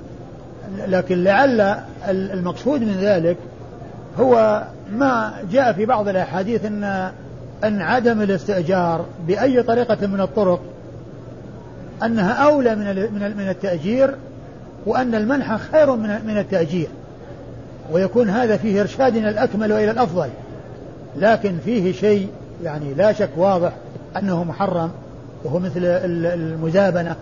لكن 0.86 1.24
لعل 1.24 1.76
المقصود 2.08 2.80
من 2.80 2.96
ذلك 3.00 3.36
هو 4.20 4.62
ما 4.92 5.32
جاء 5.52 5.72
في 5.72 5.86
بعض 5.86 6.08
الأحاديث 6.08 6.64
ان 6.64 7.10
إن 7.64 7.80
عدم 7.80 8.22
الاستئجار 8.22 9.04
بأي 9.26 9.62
طريقة 9.62 10.06
من 10.06 10.20
الطرق 10.20 10.60
أنها 12.02 12.32
أولى 12.32 12.74
من 12.74 13.10
من 13.36 13.48
التأجير 13.48 14.14
وأن 14.86 15.14
المنح 15.14 15.56
خير 15.56 15.96
من 15.96 16.20
من 16.26 16.38
التأجير 16.38 16.88
ويكون 17.92 18.30
هذا 18.30 18.56
فيه 18.56 18.80
إرشاد 18.80 19.16
إلى 19.16 19.28
الأكمل 19.28 19.72
وإلى 19.72 19.90
الأفضل 19.90 20.28
لكن 21.16 21.58
فيه 21.64 21.92
شيء 21.92 22.28
يعني 22.64 22.94
لا 22.94 23.12
شك 23.12 23.30
واضح 23.36 23.72
أنه 24.16 24.44
محرم 24.44 24.90
وهو 25.44 25.58
مثل 25.58 25.84
المزابنة 25.84 27.16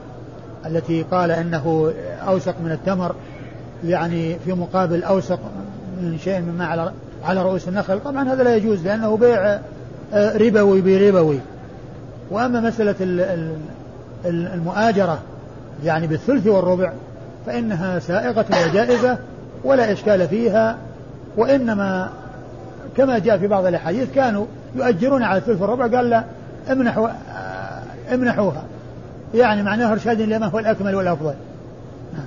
التي 0.67 1.03
قال 1.03 1.31
أنه 1.31 1.93
أوسق 2.29 2.55
من 2.65 2.73
التمر 2.73 3.15
يعني 3.85 4.37
في 4.45 4.53
مقابل 4.53 5.03
أوسق 5.03 5.39
من 6.01 6.19
شيء 6.19 6.41
مما 6.41 6.67
على 6.67 6.93
على 7.25 7.43
رؤوس 7.43 7.69
النخل. 7.69 8.01
طبعا 8.01 8.33
هذا 8.33 8.43
لا 8.43 8.57
يجوز 8.57 8.87
لأنه 8.87 9.17
بيع 9.17 9.59
آه، 10.15 10.37
ربوي 10.37 10.81
بربوي. 10.81 11.39
وأما 12.31 12.61
مسألة 12.61 12.95
المؤاجرة 14.25 15.19
يعني 15.85 16.07
بالثلث 16.07 16.47
والربع 16.47 16.93
فإنها 17.47 17.99
سائغة 17.99 18.47
وجائزة 18.51 19.19
ولا 19.65 19.93
إشكال 19.93 20.29
فيها. 20.29 20.77
وإنما 21.37 22.11
كما 22.97 23.19
جاء 23.19 23.39
في 23.39 23.47
بعض 23.47 23.67
الأحاديث 23.67 24.13
كانوا 24.15 24.47
يؤجرون 24.75 25.23
على 25.23 25.39
الثلث 25.39 25.61
والربع 25.61 25.97
قال 25.97 26.11
لا 26.11 26.25
امنحوا 26.71 27.09
آه، 27.09 28.15
امنحوها. 28.15 28.63
يعني 29.35 29.63
معناه 29.63 29.93
إرشاد 29.93 30.21
لما 30.21 30.47
هو 30.47 30.59
الأكمل 30.59 30.95
والأفضل. 30.95 31.35
نعم. 32.13 32.27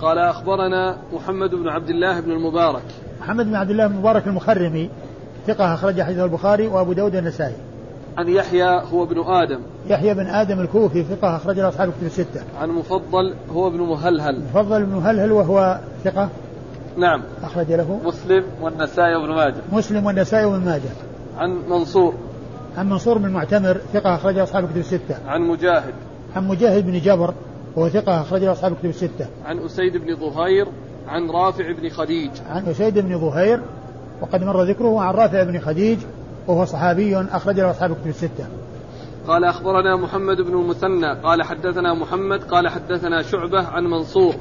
قال 0.00 0.18
أخبرنا 0.18 0.96
محمد 1.12 1.50
بن 1.50 1.68
عبد 1.68 1.90
الله 1.90 2.20
بن 2.20 2.30
المبارك. 2.30 2.82
محمد 3.20 3.46
بن 3.46 3.54
عبد 3.54 3.70
الله 3.70 3.86
بن 3.86 3.94
المبارك 3.94 4.26
المخرمي 4.26 4.90
ثقة 5.46 5.74
أخرج 5.74 6.02
حديث 6.02 6.18
البخاري 6.18 6.66
وأبو 6.66 6.92
داود 6.92 7.14
النسائي 7.14 7.56
عن 8.18 8.28
يحيى 8.28 8.82
هو 8.92 9.04
ابن 9.04 9.20
آدم. 9.20 9.60
يحيى 9.88 10.14
بن 10.14 10.26
آدم 10.26 10.60
الكوفي 10.60 11.04
ثقة 11.04 11.36
أخرج 11.36 11.58
له 11.58 11.68
أصحاب 11.68 11.88
الكتب 11.88 12.06
الستة. 12.06 12.40
عن 12.60 12.68
مفضل 12.68 13.34
هو 13.52 13.68
ابن 13.68 13.78
مهلهل. 13.78 14.42
مفضل 14.54 14.84
بن 14.84 14.94
مهلهل 14.94 15.32
وهو 15.32 15.78
ثقة 16.04 16.28
نعم. 16.96 17.22
أخرج 17.42 17.72
له. 17.72 18.00
مسلم 18.04 18.44
والنسائي 18.60 19.16
وابن 19.16 19.34
ماجه. 19.34 19.54
مسلم 19.72 20.06
والنسائي 20.06 20.44
وابن 20.44 20.64
ماجه. 20.64 20.90
عن 21.38 21.58
منصور. 21.68 22.14
عن 22.76 22.90
منصور 22.90 23.18
بن 23.18 23.28
معتمر 23.28 23.76
ثقة 23.92 24.14
أخرج 24.14 24.38
أصحاب 24.38 24.64
الكتب 24.64 24.76
الستة. 24.76 25.16
عن 25.26 25.42
مجاهد. 25.42 25.94
عن 26.36 26.48
مجاهد 26.48 26.86
بن 26.86 26.98
جبر 26.98 27.34
وهو 27.76 27.88
ثقة 27.88 28.20
أخرج 28.20 28.44
أصحاب 28.44 28.72
الكتب 28.72 28.88
الستة. 28.88 29.26
عن 29.44 29.58
أسيد 29.58 29.96
بن 29.96 30.16
ظهير 30.16 30.66
عن 31.08 31.30
رافع 31.30 31.72
بن 31.72 31.88
خديج. 31.88 32.30
عن 32.48 32.66
أسيد 32.66 32.98
بن 32.98 33.18
ظهير 33.18 33.60
وقد 34.20 34.44
مر 34.44 34.62
ذكره 34.62 35.00
عن 35.00 35.14
رافع 35.14 35.42
بن 35.42 35.58
خديج 35.58 35.98
وهو 36.46 36.64
صحابي 36.64 37.16
أخرج 37.16 37.60
له 37.60 37.70
أصحاب 37.70 37.90
الكتب 37.90 38.06
الستة. 38.06 38.46
قال 39.26 39.44
أخبرنا 39.44 39.96
محمد 39.96 40.36
بن 40.36 40.52
المثنى 40.52 41.14
قال 41.24 41.42
حدثنا 41.42 41.94
محمد 41.94 42.44
قال 42.44 42.68
حدثنا 42.68 43.22
شعبة 43.22 43.66
عن 43.66 43.84
منصور. 43.84 44.34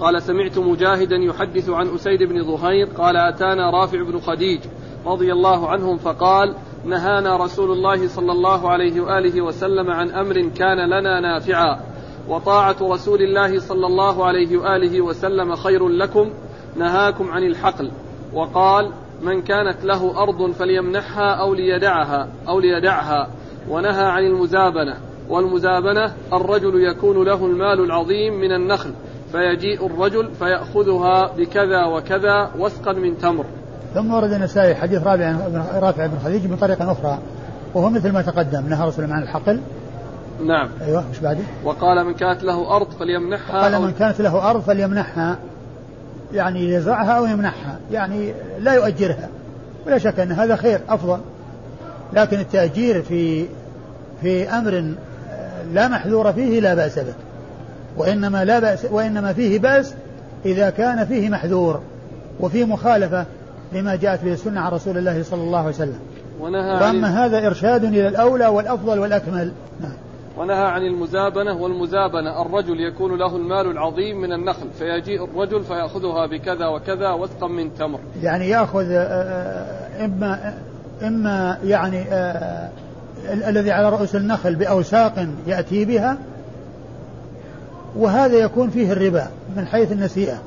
قال 0.00 0.22
سمعت 0.22 0.58
مجاهدا 0.58 1.16
يحدث 1.16 1.68
عن 1.68 1.94
أسيد 1.94 2.22
بن 2.22 2.56
ظهير 2.56 2.86
قال 2.86 3.16
أتانا 3.16 3.70
رافع 3.70 4.02
بن 4.02 4.20
خديج. 4.20 4.60
رضي 5.06 5.32
الله 5.32 5.68
عنهم 5.68 5.96
فقال 5.96 6.54
نهانا 6.84 7.36
رسول 7.36 7.70
الله 7.70 8.08
صلى 8.08 8.32
الله 8.32 8.70
عليه 8.70 9.00
وآله 9.00 9.42
وسلم 9.42 9.90
عن 9.90 10.10
أمر 10.10 10.48
كان 10.48 10.90
لنا 10.90 11.20
نافعا 11.20 11.80
وطاعة 12.28 12.76
رسول 12.82 13.22
الله 13.22 13.58
صلى 13.58 13.86
الله 13.86 14.24
عليه 14.24 14.58
وآله 14.58 15.00
وسلم 15.00 15.56
خير 15.56 15.88
لكم 15.88 16.30
نهاكم 16.76 17.30
عن 17.30 17.42
الحقل. 17.42 17.90
وقال 18.34 18.92
من 19.22 19.42
كانت 19.42 19.84
له 19.84 20.22
أرض 20.22 20.50
فليمنحها 20.50 21.34
أو 21.34 21.54
ليدعها 21.54 22.28
أو 22.48 22.60
ليدعها 22.60 23.28
ونهى 23.68 24.04
عن 24.04 24.24
المزابنة. 24.24 24.96
والمزابنة 25.28 26.14
الرجل 26.32 26.84
يكون 26.84 27.24
له 27.24 27.46
المال 27.46 27.80
العظيم 27.80 28.34
من 28.34 28.52
النخل 28.52 28.94
فيجيء 29.32 29.86
الرجل 29.86 30.30
فيأخذها 30.30 31.32
بكذا 31.36 31.84
وكذا 31.84 32.50
وسقا 32.58 32.92
من 32.92 33.18
تمر. 33.18 33.46
ثم 33.94 34.14
ورد 34.14 34.32
النسائي 34.32 34.74
حديث 34.74 35.02
رابع 35.02 35.36
رافع 35.74 36.06
بن 36.06 36.18
خديج 36.24 36.46
بطريقة 36.46 36.92
أخرى 36.92 37.18
وهو 37.74 37.90
مثل 37.90 38.12
ما 38.12 38.22
تقدم 38.22 38.68
نهى 38.68 38.88
رسول 38.88 39.04
الله 39.04 39.16
عن 39.16 39.22
الحقل. 39.22 39.60
نعم. 40.46 40.68
أيوه 40.86 41.04
مش 41.10 41.18
بعده؟ 41.18 41.40
وقال 41.64 42.06
من 42.06 42.14
كانت 42.14 42.42
له 42.42 42.76
أرض 42.76 42.90
فليمنحها 42.90 43.62
قال 43.62 43.82
من 43.82 43.92
كانت 43.92 44.20
له 44.20 44.50
أرض 44.50 44.60
فليمنحها 44.60 45.38
يعني 46.34 46.74
يزرعها 46.74 47.12
أو 47.12 47.26
يمنحها 47.26 47.78
يعني 47.92 48.32
لا 48.58 48.74
يؤجرها. 48.74 49.28
ولا 49.86 49.98
شك 49.98 50.20
أن 50.20 50.32
هذا 50.32 50.56
خير 50.56 50.80
أفضل. 50.88 51.18
لكن 52.12 52.40
التأجير 52.40 53.02
في 53.02 53.46
في 54.22 54.48
أمر 54.48 54.94
لا 55.72 55.88
محذور 55.88 56.32
فيه 56.32 56.60
لا 56.60 56.74
بأس 56.74 56.98
به. 56.98 57.14
وإنما 57.96 58.44
لا 58.44 58.58
بأس 58.58 58.84
وإنما 58.90 59.32
فيه 59.32 59.58
بأس 59.58 59.94
إذا 60.44 60.70
كان 60.70 61.04
فيه 61.04 61.28
محذور 61.28 61.80
وفيه 62.40 62.64
مخالفة. 62.64 63.26
لما 63.72 63.96
جاءت 63.96 64.24
به 64.24 64.32
السنة 64.32 64.60
عن 64.60 64.72
رسول 64.72 64.98
الله 64.98 65.22
صلى 65.22 65.42
الله 65.42 65.58
عليه 65.58 65.68
وسلم. 65.68 65.98
ونهى 66.40 66.72
وأما 66.72 67.06
عن 67.08 67.14
هذا 67.14 67.46
إرشاد 67.46 67.84
إلى 67.84 68.08
الأولى 68.08 68.46
والأفضل 68.46 68.98
والأكمل. 68.98 69.52
نعم. 69.80 69.92
ونهى 70.38 70.64
عن 70.64 70.82
المزابنة 70.82 71.62
والمزابنة. 71.62 72.42
الرجل 72.42 72.80
يكون 72.80 73.18
له 73.18 73.36
المال 73.36 73.70
العظيم 73.70 74.20
من 74.20 74.32
النخل 74.32 74.66
فيجيء 74.78 75.24
الرجل 75.24 75.64
فيأخذها 75.64 76.26
بكذا 76.26 76.66
وكذا 76.66 77.10
وثقا 77.10 77.48
من 77.48 77.74
تمر. 77.74 77.98
يعني 78.22 78.48
يأخذ 78.48 78.86
آه، 78.90 78.96
آه، 78.96 80.04
إما 80.04 80.54
إما 81.02 81.58
يعني 81.64 82.02
آه، 82.10 82.68
ال- 83.32 83.44
الذي 83.44 83.70
على 83.70 83.88
رؤوس 83.88 84.16
النخل 84.16 84.54
بأوساق 84.54 85.26
يأتي 85.46 85.84
بها 85.84 86.18
وهذا 87.96 88.36
يكون 88.36 88.70
فيه 88.70 88.92
الربا 88.92 89.26
من 89.56 89.66
حيث 89.66 89.92
النسيئة. 89.92 90.38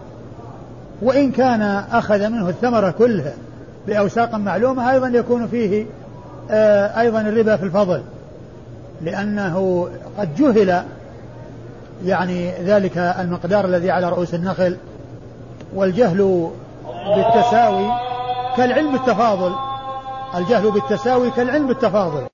وإن 1.04 1.32
كان 1.32 1.62
أخذ 1.91 2.30
منه 2.30 2.49
الثمرة 2.49 2.91
كلها 2.91 3.34
بأوساق 3.88 4.36
معلومة 4.36 4.91
أيضا 4.91 5.08
يكون 5.08 5.47
فيه 5.47 5.86
آه، 6.51 7.01
أيضا 7.01 7.22
الربا 7.22 7.56
في 7.56 7.64
الفضل. 7.64 8.01
لأنه 9.01 9.88
قد 10.18 10.36
جهل 10.36 10.84
يعني 12.06 12.51
ذلك 12.51 12.97
المقدار 12.97 13.66
الذي 13.66 13.91
على 13.91 14.10
رؤوس 14.10 14.34
النخل 14.34 14.78
والجهل 15.76 16.49
بالتساوي 17.16 17.91
كالعلم 18.58 18.91
بالتفاضل 18.91 19.56
الجهل 20.36 20.72
بالتساوي 20.72 21.32
كالعلم 21.32 21.68
بالتفاضل 21.68 22.33